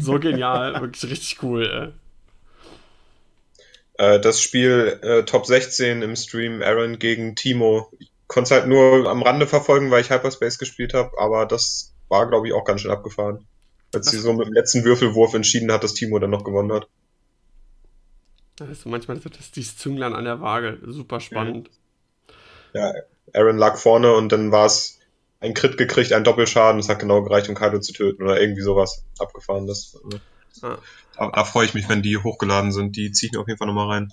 [0.00, 0.74] so genial.
[0.80, 1.92] Wirklich richtig cool.
[3.94, 7.90] Äh, das Spiel äh, Top 16 im Stream, Aaron gegen Timo.
[7.98, 11.12] Ich konnte es halt nur am Rande verfolgen, weil ich Hyperspace gespielt habe.
[11.18, 13.46] Aber das war, glaube ich, auch ganz schön abgefahren.
[13.94, 16.88] Als sie so mit dem letzten Würfelwurf entschieden hat, dass Timo dann noch gewonnen hat.
[18.56, 20.78] Das ist manchmal so das, dieses Zünglein an der Waage.
[20.86, 21.70] Super spannend.
[22.72, 22.92] Ja,
[23.32, 24.98] Aaron lag vorne und dann war es
[25.40, 26.80] ein Crit gekriegt, ein Doppelschaden.
[26.80, 29.66] Das hat genau gereicht, um Kaido zu töten oder irgendwie sowas abgefahren.
[30.60, 30.78] Da,
[31.16, 32.96] da freue ich mich, wenn die hochgeladen sind.
[32.96, 34.12] Die ziehe ich mir auf jeden Fall nochmal rein.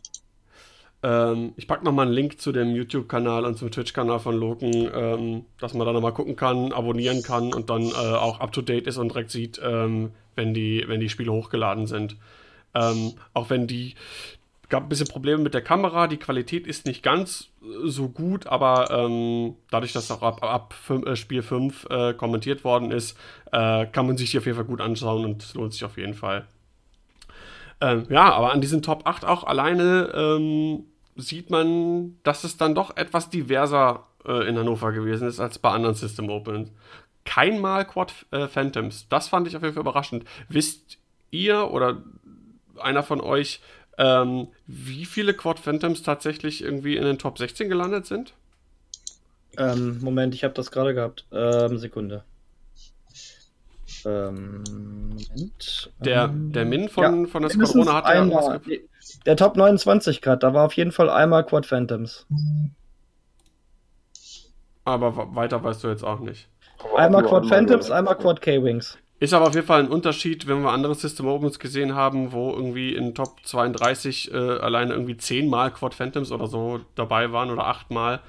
[1.04, 5.46] Ähm, ich packe nochmal einen Link zu dem YouTube-Kanal und zum Twitch-Kanal von Loken, ähm,
[5.60, 9.10] dass man da nochmal gucken kann, abonnieren kann und dann äh, auch up-to-date ist und
[9.10, 12.18] direkt sieht, ähm, wenn, die, wenn die Spiele hochgeladen sind.
[12.74, 13.96] Ähm, auch wenn die
[14.72, 18.48] gab ein bisschen Probleme mit der Kamera, die Qualität ist nicht ganz äh, so gut,
[18.48, 23.16] aber ähm, dadurch, dass auch ab, ab äh, Spiel 5 äh, kommentiert worden ist,
[23.52, 26.16] äh, kann man sich die auf jeden Fall gut anschauen und lohnt sich auf jeden
[26.16, 26.48] Fall.
[27.82, 30.86] Ähm, ja, aber an diesen Top 8 auch alleine ähm,
[31.18, 35.70] sieht man, dass es dann doch etwas diverser äh, in Hannover gewesen ist als bei
[35.70, 36.72] anderen System Open.
[37.26, 39.08] Kein Mal Quad äh, Phantoms.
[39.10, 40.24] Das fand ich auf jeden Fall überraschend.
[40.48, 40.98] Wisst
[41.30, 42.02] ihr oder
[42.80, 43.62] einer von euch,
[43.98, 48.34] ähm, wie viele Quad Phantoms tatsächlich irgendwie in den Top 16 gelandet sind?
[49.58, 51.26] Ähm, Moment, ich habe das gerade gehabt.
[51.32, 52.24] Ähm, Sekunde.
[54.06, 55.92] Ähm, Moment.
[56.00, 58.60] Der, der Min von, ja, von der Squadrona hat ja
[59.26, 62.26] Der Top 29 gerade, da war auf jeden Fall einmal Quad Phantoms.
[64.86, 66.48] Aber weiter weißt du jetzt auch nicht.
[66.96, 68.98] Einmal Quad Phantoms, einmal Quad K-Wings.
[69.22, 72.50] Ist aber auf jeden Fall ein Unterschied, wenn wir andere System Opens gesehen haben, wo
[72.54, 77.68] irgendwie in Top 32 äh, alleine irgendwie zehnmal Quad Phantoms oder so dabei waren oder
[77.68, 78.22] achtmal.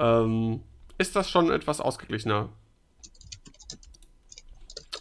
[0.00, 0.62] Ähm,
[0.98, 2.48] ist das schon etwas ausgeglichener.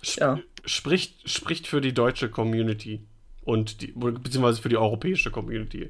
[0.05, 0.39] Sp ja.
[0.65, 3.03] Spricht, spricht für die deutsche Community
[3.41, 5.89] und die, beziehungsweise für die europäische Community.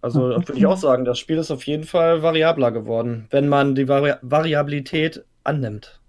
[0.00, 3.76] Also würde ich auch sagen, das Spiel ist auf jeden Fall variabler geworden, wenn man
[3.76, 6.00] die Vari Variabilität annimmt.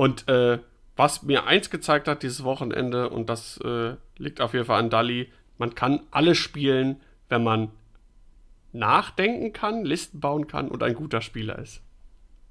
[0.00, 0.58] Und äh,
[0.96, 4.88] was mir eins gezeigt hat dieses Wochenende, und das äh, liegt auf jeden Fall an
[4.88, 7.70] Dali, man kann alles spielen, wenn man
[8.72, 11.82] nachdenken kann, Listen bauen kann und ein guter Spieler ist.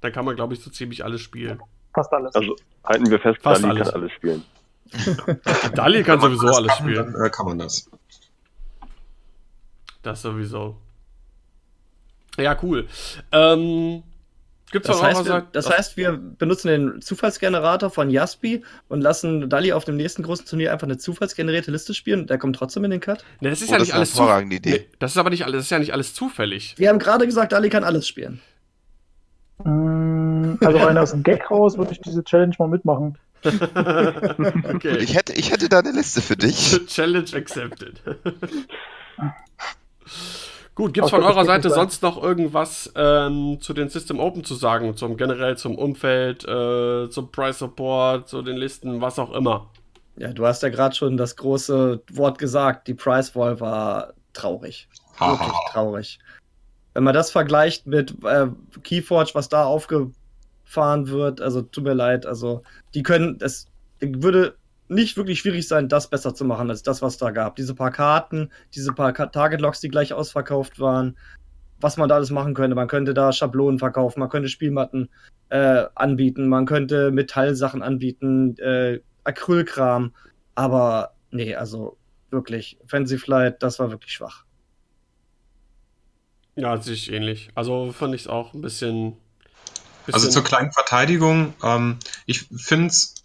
[0.00, 1.60] Dann kann man, glaube ich, so ziemlich alles spielen.
[1.92, 2.36] Fast alles.
[2.36, 2.54] Also
[2.84, 3.88] halten wir fest, Fast Dali alles.
[3.90, 4.44] kann alles spielen.
[5.74, 7.12] Dali kann sowieso alles kann, spielen.
[7.14, 7.90] Dann äh, kann man das.
[10.04, 10.76] Das sowieso.
[12.38, 12.86] Ja, cool.
[13.32, 14.04] Ähm,
[14.70, 19.72] Gibt's das, heißt, wir, das heißt, wir benutzen den Zufallsgenerator von Jaspi und lassen Dali
[19.72, 22.92] auf dem nächsten großen Turnier einfach eine zufallsgenerierte Liste spielen und der kommt trotzdem in
[22.92, 23.24] den Cut?
[23.40, 24.60] Ne, das ist oh, ja das nicht alles zufällig.
[24.64, 26.74] Nee, das ist aber nicht alles, das ist ja nicht alles zufällig.
[26.78, 28.40] Wir haben gerade gesagt, Dali kann alles spielen.
[29.64, 33.18] Mm, also rein aus dem Gag raus würde ich diese Challenge mal mitmachen.
[33.44, 34.98] okay.
[34.98, 36.78] ich, hätte, ich hätte da eine Liste für dich.
[36.86, 38.00] Challenge accepted.
[40.80, 44.54] Gut, gibt es von eurer Seite sonst noch irgendwas ähm, zu den System Open zu
[44.54, 44.96] sagen?
[44.96, 49.68] Zum generell zum Umfeld, äh, zum Price Support, zu den Listen, was auch immer?
[50.16, 52.88] Ja, du hast ja gerade schon das große Wort gesagt.
[52.88, 54.88] Die Price Wall war traurig.
[55.18, 56.18] Wirklich traurig.
[56.94, 58.46] Wenn man das vergleicht mit äh,
[58.82, 62.62] Keyforge, was da aufgefahren wird, also tut mir leid, also
[62.94, 63.68] die können, es
[64.00, 64.54] würde
[64.90, 67.56] nicht wirklich schwierig sein, das besser zu machen als das, was da gab.
[67.56, 71.16] Diese paar Karten, diese paar Target-Logs, die gleich ausverkauft waren,
[71.80, 72.74] was man da alles machen könnte.
[72.74, 75.08] Man könnte da Schablonen verkaufen, man könnte Spielmatten
[75.48, 80.12] äh, anbieten, man könnte Metallsachen anbieten, äh, Acrylkram.
[80.56, 81.96] Aber nee, also
[82.30, 84.44] wirklich, Fancy Flight, das war wirklich schwach.
[86.56, 87.50] Ja, sehe ich ähnlich.
[87.54, 89.16] Also fand ich es auch ein bisschen,
[90.04, 90.14] bisschen.
[90.14, 93.19] Also zur kleinen Verteidigung, ähm, ich finde es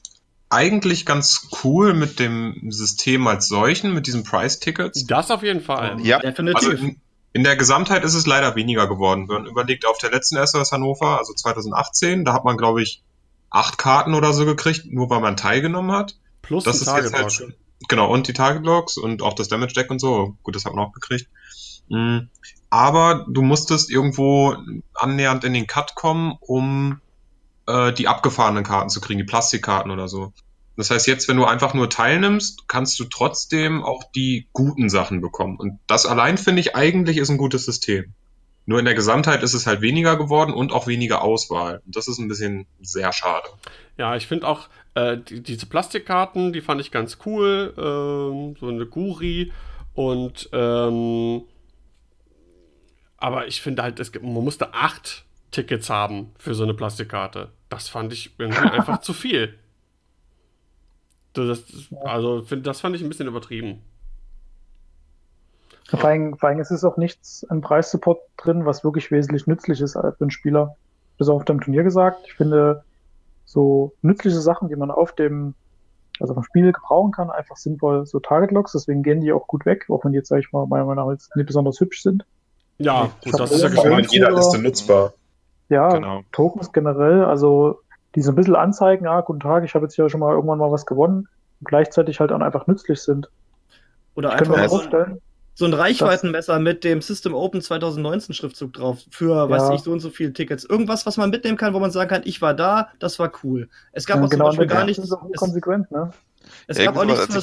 [0.56, 5.06] eigentlich ganz cool mit dem System als solchen, mit diesen Price-Tickets.
[5.06, 5.98] Das auf jeden Fall.
[6.02, 6.69] Ja, Definitiv.
[6.69, 7.02] Also in,
[7.34, 9.27] in der Gesamtheit ist es leider weniger geworden.
[9.27, 13.03] Wenn man überlegt, auf der letzten SOS Hannover, also 2018, da hat man, glaube ich,
[13.49, 16.18] acht Karten oder so gekriegt, nur weil man teilgenommen hat.
[16.41, 17.53] Plus Das die ist halt schon.
[17.90, 20.38] Genau, und die Target Logs und auch das Damage Deck und so.
[20.44, 21.27] Gut, das hat man auch gekriegt.
[21.90, 22.19] Mm,
[22.69, 24.56] Aber du musstest irgendwo
[24.94, 27.02] annähernd in den Cut kommen, um
[27.68, 30.34] äh, die abgefahrenen Karten zu kriegen, die Plastikkarten oder so.
[30.77, 35.22] Das heißt, jetzt, wenn du einfach nur teilnimmst, kannst du trotzdem auch die guten Sachen
[35.22, 35.57] bekommen.
[35.57, 38.14] Und das allein finde ich eigentlich ist ein gutes System.
[38.65, 41.81] Nur in der Gesamtheit ist es halt weniger geworden und auch weniger Auswahl.
[41.85, 43.47] Und das ist ein bisschen sehr schade.
[43.97, 47.73] Ja, ich finde auch äh, die, diese Plastikkarten, die fand ich ganz cool.
[47.77, 49.53] Ähm, so eine Guri
[49.93, 51.43] und ähm,
[53.18, 57.52] aber ich finde halt, es gibt, man musste acht Tickets haben für so eine Plastikkarte.
[57.69, 59.57] Das fand ich irgendwie einfach zu viel.
[61.36, 61.64] Das,
[62.03, 63.82] also find, das fand ich ein bisschen übertrieben.
[65.88, 69.82] Vor allem, vor allem ist es auch nichts im Preissupport drin, was wirklich wesentlich nützlich
[69.82, 70.76] ist für einen Spieler.
[71.18, 72.20] Das auch auf dem Turnier gesagt.
[72.26, 72.84] Ich finde,
[73.45, 75.53] so nützliche Sachen, die man auf dem,
[76.20, 78.72] also vom Spiel gebrauchen kann, einfach sinnvoll so Target Logs.
[78.72, 81.06] Deswegen gehen die auch gut weg, auch wenn die jetzt, sag ich mal, meiner Meinung
[81.06, 82.26] nach jetzt nicht besonders hübsch sind.
[82.80, 84.12] Ja, gut, das ist ja geschmack.
[84.12, 85.14] jeder oder- Liste nutzbar.
[85.70, 86.22] Ja, Genau.
[86.32, 87.80] Tokens generell, also
[88.16, 90.58] die so ein bisschen anzeigen, ja, guten Tag, ich habe jetzt hier schon mal irgendwann
[90.58, 91.28] mal was gewonnen
[91.60, 93.30] und gleichzeitig halt auch einfach nützlich sind.
[94.16, 95.22] Oder Ich einfach so, vorstellen,
[95.54, 99.74] so ein Reichweitenmesser mit dem System Open 2019 Schriftzug drauf für, weiß Ja.
[99.76, 100.64] ich, so und so viele Tickets.
[100.66, 103.70] Irgendwas, was man mitnehmen kann, wo man sagen kann, ich war da, das war cool.
[103.92, 105.10] Es gab ja, auch genau, zum Beispiel gar nichts.
[105.38, 106.12] konsequent, ne?
[106.68, 107.42] es, Ja, gab auch nichts für,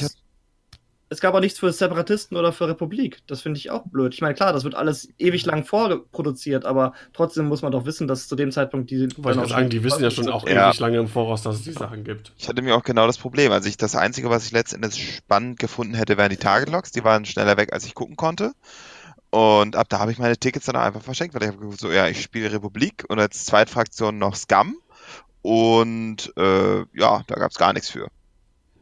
[1.12, 3.18] es gab auch nichts für Separatisten oder für Republik.
[3.26, 4.14] Das finde ich auch blöd.
[4.14, 8.08] Ich meine, klar, das wird alles ewig lang vorproduziert, aber trotzdem muss man doch wissen,
[8.08, 9.08] dass zu dem Zeitpunkt die.
[9.18, 10.68] Wollte ich sagen, die wissen ja schon auch Ja.
[10.68, 12.32] ewig lange im Voraus, dass es die Sachen gibt.
[12.38, 13.52] Ich hatte mir auch genau das Problem.
[13.52, 16.92] Also ich das Einzige, was ich letztendlich spannend gefunden hätte, wären die Target Logs.
[16.92, 18.52] Die waren schneller weg, als ich gucken konnte.
[19.30, 21.90] Und ab da habe ich meine Tickets dann einfach verschenkt, weil ich habe gesagt, so,
[21.90, 24.76] ja, ich spiele Republik und als Zweitfraktion noch Scum.
[25.42, 28.08] Und äh, ja, da gab es gar nichts für.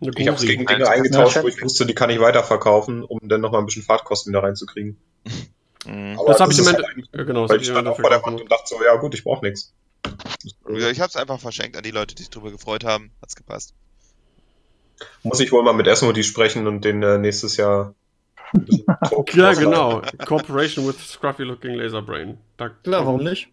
[0.00, 3.40] Ich habe es gegen Dinge eingetauscht, wo ich wusste, die kann ich weiterverkaufen, um dann
[3.40, 4.96] nochmal ein bisschen Fahrtkosten wieder reinzukriegen.
[5.86, 6.18] Mhm.
[6.18, 8.00] Aber Das habe ich im ist Ende- halt genau, das Weil hab ich stand auch
[8.00, 8.22] vor der.
[8.22, 9.72] Wand und dachte so, ja gut, ich brauche nichts.
[10.68, 13.10] Ja, ich habe es einfach verschenkt an die Leute, die sich drüber gefreut haben.
[13.20, 13.74] Hat's gepasst.
[15.22, 17.94] Muss ich wohl mal mit Esmodi sprechen und den äh, nächstes Jahr.
[18.54, 20.02] ein bisschen Token Ja, genau.
[20.26, 22.38] Cooperation with Scruffy Looking Laser Brain.
[22.56, 23.48] Da, Klar, warum nicht?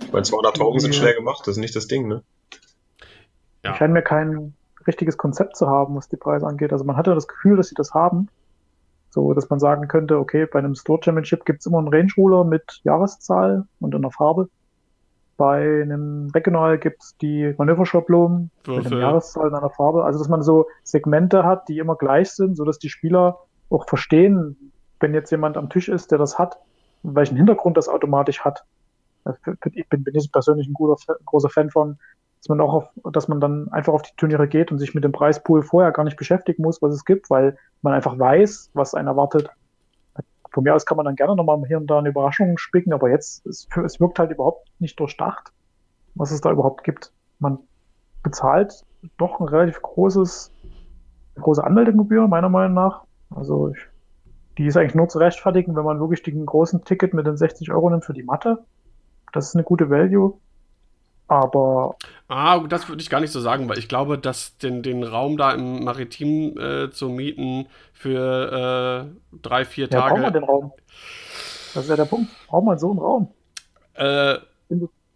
[0.00, 2.22] Ich meine, 200 Token sind schnell gemacht, das ist nicht das Ding, ne?
[3.62, 3.72] Ja.
[3.72, 4.54] Ich scheine mir kein
[4.86, 6.72] richtiges Konzept zu haben, was die Preise angeht.
[6.72, 8.28] Also man hatte das Gefühl, dass sie das haben.
[9.10, 12.10] So, dass man sagen könnte, okay, bei einem Store Championship gibt es immer einen Range
[12.16, 14.48] Ruler mit Jahreszahl und einer Farbe.
[15.36, 20.04] Bei einem Regional gibt es die Manöverschablonen mit einer Jahreszahl und einer Farbe.
[20.04, 23.38] Also dass man so Segmente hat, die immer gleich sind, sodass die Spieler
[23.70, 26.58] auch verstehen, wenn jetzt jemand am Tisch ist, der das hat,
[27.02, 28.64] welchen Hintergrund das automatisch hat.
[29.72, 31.98] Ich bin, bin ich persönlich ein guter, ein großer Fan von,
[32.44, 35.02] dass man auch auf, dass man dann einfach auf die Turniere geht und sich mit
[35.02, 38.94] dem Preispool vorher gar nicht beschäftigen muss, was es gibt, weil man einfach weiß, was
[38.94, 39.48] einen erwartet.
[40.52, 43.08] Von mir aus kann man dann gerne nochmal hier und da eine Überraschung spicken, aber
[43.08, 45.52] jetzt, es, es wirkt halt überhaupt nicht durchdacht,
[46.16, 47.14] was es da überhaupt gibt.
[47.38, 47.60] Man
[48.22, 48.84] bezahlt
[49.16, 50.52] doch ein relativ großes,
[51.36, 53.04] große Anmeldegebühr, meiner Meinung nach.
[53.30, 53.78] Also ich,
[54.58, 57.72] die ist eigentlich nur zu rechtfertigen, wenn man wirklich den großen Ticket mit den 60
[57.72, 58.64] Euro nimmt für die Matte.
[59.32, 60.34] Das ist eine gute Value.
[61.28, 61.96] Aber
[62.28, 65.36] Ah, das würde ich gar nicht so sagen, weil ich glaube, dass den, den Raum
[65.36, 70.40] da im Maritim äh, zu mieten für äh, drei, vier ja, braucht man Tage.
[70.40, 70.72] den Raum.
[71.74, 72.30] Das ist ja der Punkt.
[72.46, 73.34] Braucht man so einen Raum?
[73.94, 74.38] Äh,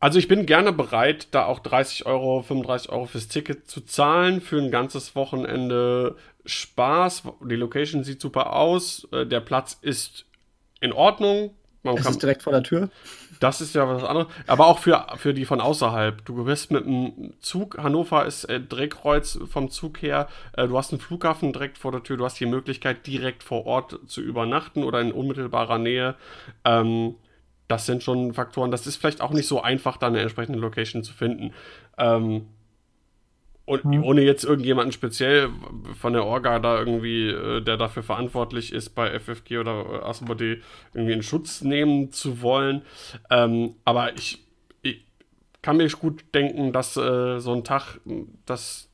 [0.01, 4.40] also ich bin gerne bereit, da auch 30 Euro, 35 Euro fürs Ticket zu zahlen
[4.40, 7.24] für ein ganzes Wochenende Spaß.
[7.43, 10.26] Die Location sieht super aus, äh, der Platz ist
[10.80, 11.51] in Ordnung.
[11.82, 12.90] Man Es kann, ist direkt vor der Tür.
[13.40, 14.28] Das ist ja was anderes.
[14.47, 16.24] Aber auch für, für die von außerhalb.
[16.24, 20.28] Du bist mit dem Zug, Hannover ist äh, Drehkreuz vom Zug her.
[20.52, 22.16] Äh, du hast einen Flughafen direkt vor der Tür.
[22.16, 26.15] Du hast die Möglichkeit, direkt vor Ort zu übernachten oder in unmittelbarer Nähe.
[26.65, 27.15] Ähm,
[27.69, 28.70] das sind schon Faktoren.
[28.70, 31.52] Das ist vielleicht auch nicht so einfach, da eine entsprechende Location zu finden.
[31.98, 32.47] Ähm,
[33.68, 34.02] und Mhm.
[34.02, 35.50] ohne jetzt irgendjemanden speziell
[36.00, 40.62] von der Orga da irgendwie, äh, der dafür verantwortlich ist, bei FFG oder äh, Asmodee
[40.94, 42.82] irgendwie in Schutz nehmen zu wollen.
[43.30, 44.44] Ähm, aber ich,
[44.82, 45.04] ich
[45.62, 48.00] kann mir gut denken, dass äh, so ein Tag,
[48.46, 48.88] das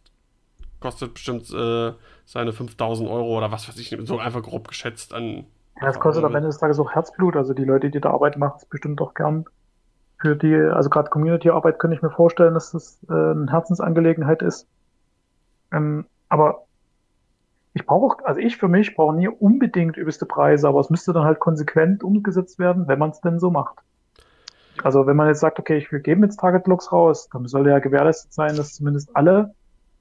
[0.80, 1.92] kostet bestimmt äh,
[2.26, 5.46] seine 5000 Euro oder was weiß ich, so einfach grob geschätzt an.
[5.80, 7.36] Ja, es kostet am Ende des Tages auch Herzblut.
[7.36, 9.46] Also die Leute, die da Arbeit machen, es bestimmt auch gern
[10.24, 14.66] für die, also gerade Community-Arbeit könnte ich mir vorstellen, dass das äh, eine Herzensangelegenheit ist.
[15.70, 16.62] Ähm, aber
[17.74, 21.12] ich brauche auch, also ich für mich brauche nie unbedingt übelste Preise, aber es müsste
[21.12, 23.76] dann halt konsequent umgesetzt werden, wenn man es denn so macht.
[24.82, 27.68] Also wenn man jetzt sagt, okay, ich will geben jetzt Target Blocks raus, dann soll
[27.68, 29.52] ja gewährleistet sein, dass zumindest alle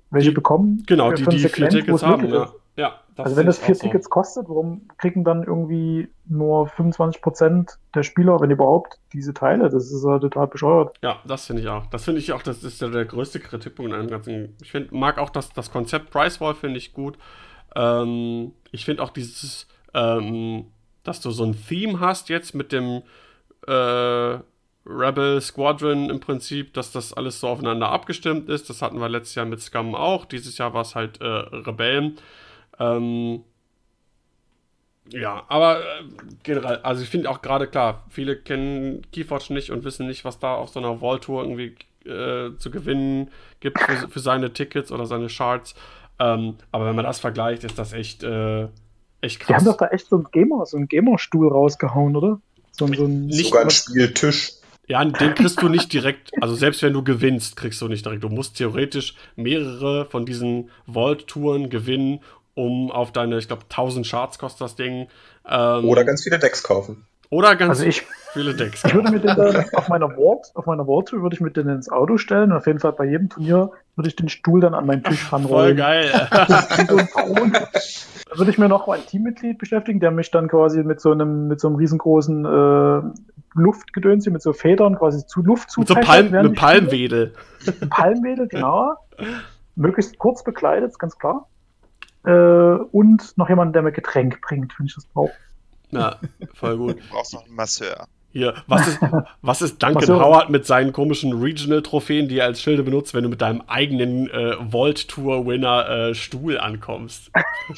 [0.09, 0.83] welche Die- bekommen.
[0.87, 2.45] Genau, die, die vier Tickets haben, ja.
[2.45, 2.53] ist.
[2.75, 3.85] Ja das Also wenn das vier auch so.
[3.85, 9.69] Tickets kostet, warum kriegen dann irgendwie nur 25% der Spieler, wenn überhaupt, diese Teile?
[9.69, 10.97] Das ist ja total bescheuert.
[11.03, 11.85] Ja, das finde ich auch.
[11.87, 14.55] Das finde ich auch, das ist ja der größte Kritikpunkt an dem ganzen.
[14.61, 17.17] Ich find, mag auch das, das Konzept Price Wall, finde ich gut.
[17.75, 20.65] Ähm, ich finde auch dieses, ähm,
[21.03, 23.03] dass du so ein Theme hast jetzt mit dem
[23.67, 24.39] äh,
[24.85, 28.69] Rebel Squadron im Prinzip, dass das alles so aufeinander abgestimmt ist.
[28.69, 30.25] Das hatten wir letztes Jahr mit Scum auch.
[30.25, 32.17] Dieses Jahr war es halt äh, Rebellen.
[32.79, 33.43] Ähm,
[35.09, 35.83] ja, aber äh,
[36.43, 40.39] generell, also ich finde auch gerade klar, viele kennen Keyforge nicht und wissen nicht, was
[40.39, 41.75] da auf so einer Wall-Tour irgendwie
[42.09, 43.29] äh, zu gewinnen
[43.59, 45.75] gibt für, für seine Tickets oder seine Charts.
[46.19, 48.63] Ähm, aber wenn man das vergleicht, ist das echt, äh,
[49.19, 49.63] echt Die haben krass.
[49.65, 52.39] doch da echt so einen Gamer, so einen Gamer-Stuhl rausgehauen, oder?
[52.71, 54.53] So, ein- so ein, Nicht Sogar ein Spieltisch.
[54.87, 58.23] Ja, den kriegst du nicht direkt, also selbst wenn du gewinnst, kriegst du nicht direkt.
[58.23, 62.19] Du musst theoretisch mehrere von diesen Vault-Touren gewinnen,
[62.55, 65.07] um auf deine, ich glaube, 1000 Charts kostet das Ding.
[65.49, 67.05] Ähm, Oder ganz viele Decks kaufen.
[67.29, 68.03] oder ganz Also ich,
[68.33, 68.83] viele Decks.
[68.85, 71.67] ich würde mir den dann auf meiner Vault, auf meiner Vault würde ich mir den
[71.69, 74.73] ins Auto stellen und auf jeden Fall bei jedem Turnier würde ich den Stuhl dann
[74.75, 75.77] an meinen Tisch Voll ranrollen.
[75.77, 76.11] geil.
[76.31, 77.53] Ein Thron.
[77.53, 81.47] Da würde ich mir noch ein Teammitglied beschäftigen, der mich dann quasi mit so einem,
[81.47, 83.01] mit so einem riesengroßen äh,
[83.55, 86.53] Luftgedönse, mit so Federn quasi zu Luft mit so Palm, mit spiele.
[86.53, 87.33] Palmwedel.
[87.81, 88.93] Ein Palmwedel, genau.
[89.75, 91.47] Möglichst kurz bekleidet, ist ganz klar.
[92.25, 95.33] Äh, und noch jemand, der mir Getränk bringt, wenn ich das brauche.
[95.91, 96.17] Ja,
[96.53, 96.99] voll gut.
[96.99, 98.07] Du brauchst noch einen Masseur.
[98.33, 98.99] Hier, was ist,
[99.43, 100.19] was ist Duncan so.
[100.19, 104.27] Howard mit seinen komischen Regional-Trophäen, die er als Schilde benutzt, wenn du mit deinem eigenen
[104.31, 107.29] äh, Vault-Tour-Winner äh, Stuhl ankommst?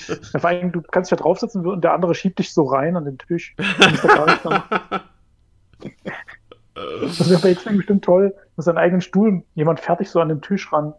[0.07, 2.95] Ja, vor allem, du kannst dich ja draufsetzen und der andere schiebt dich so rein
[2.95, 3.53] an den Tisch.
[3.57, 4.03] Das
[7.29, 10.71] wäre bei X-Wing bestimmt toll, mit seinem eigenen Stuhl jemand fertig so an den Tisch
[10.71, 10.93] ran.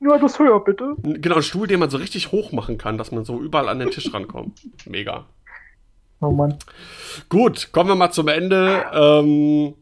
[0.00, 0.94] Ja, etwas höher, bitte.
[1.02, 3.78] Genau, ein Stuhl, den man so richtig hoch machen kann, dass man so überall an
[3.78, 4.60] den Tisch rankommt.
[4.86, 5.26] Mega.
[6.20, 6.56] Oh Mann.
[7.28, 8.84] Gut, kommen wir mal zum Ende.
[8.92, 9.74] Ähm,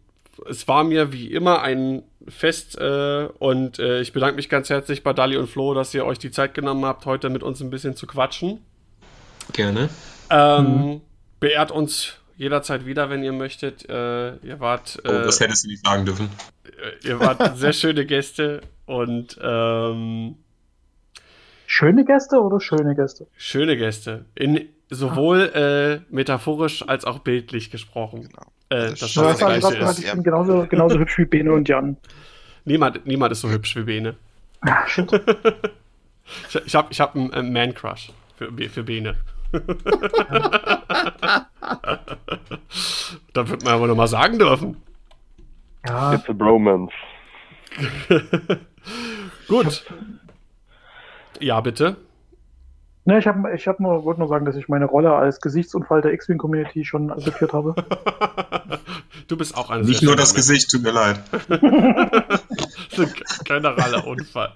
[0.48, 5.02] es war mir wie immer ein Fest äh, und äh, ich bedanke mich ganz herzlich
[5.02, 7.70] bei Dali und Flo, dass ihr euch die Zeit genommen habt, heute mit uns ein
[7.70, 8.60] bisschen zu quatschen.
[9.52, 9.88] Gerne.
[10.30, 11.01] Ähm,
[11.38, 13.88] Beehrt uns jederzeit wieder, wenn ihr möchtet.
[13.88, 16.28] Äh, ihr wart, Oh, äh, das hättest du nicht sagen dürfen.
[17.02, 20.36] ihr wart sehr schöne Gäste und ähm,
[21.68, 23.26] Schöne Gäste oder schöne Gäste?
[23.36, 24.24] schöne Gäste.
[24.36, 28.28] In, sowohl äh, metaphorisch als auch bildlich gesprochen.
[28.28, 28.52] Genau.
[28.68, 29.98] Äh, Also das das das Gleiche ist.
[30.04, 31.96] ich bin genauso, genauso hübsch wie Bene und Jan.
[32.64, 34.16] Niemand, niemand ist so hübsch wie Bene.
[34.60, 35.10] Ah, shit.
[36.48, 39.14] Ich, ich habe ich hab einen äh, Man-Crush für, für Bene.
[43.32, 44.77] Da wird man aber noch mal sagen dürfen.
[45.86, 46.93] Ja, It's a bromance.
[49.48, 49.85] Gut.
[51.40, 51.97] Ja, bitte.
[53.05, 56.01] ne, ich, hab, ich hab nur, wollte nur sagen, dass ich meine Rolle als Gesichtsunfall
[56.02, 57.74] der X-Wing-Community schon akzeptiert habe.
[59.28, 61.20] Du bist auch eine Nicht nur das Gesicht, tut mir leid.
[61.48, 64.52] Das ist ein generaler Unfall.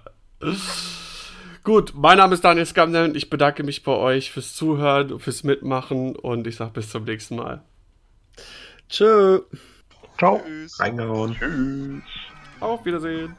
[1.63, 3.15] Gut, mein Name ist Daniel Skamden.
[3.15, 7.37] Ich bedanke mich bei euch fürs Zuhören, fürs Mitmachen und ich sage bis zum nächsten
[7.37, 7.63] Mal.
[8.89, 9.41] Tschö.
[10.19, 10.41] Ciao.
[10.43, 10.81] Tschüss.
[10.81, 11.37] Reingehauen.
[11.39, 12.03] Tschüss.
[12.61, 13.37] Auf Wiedersehen.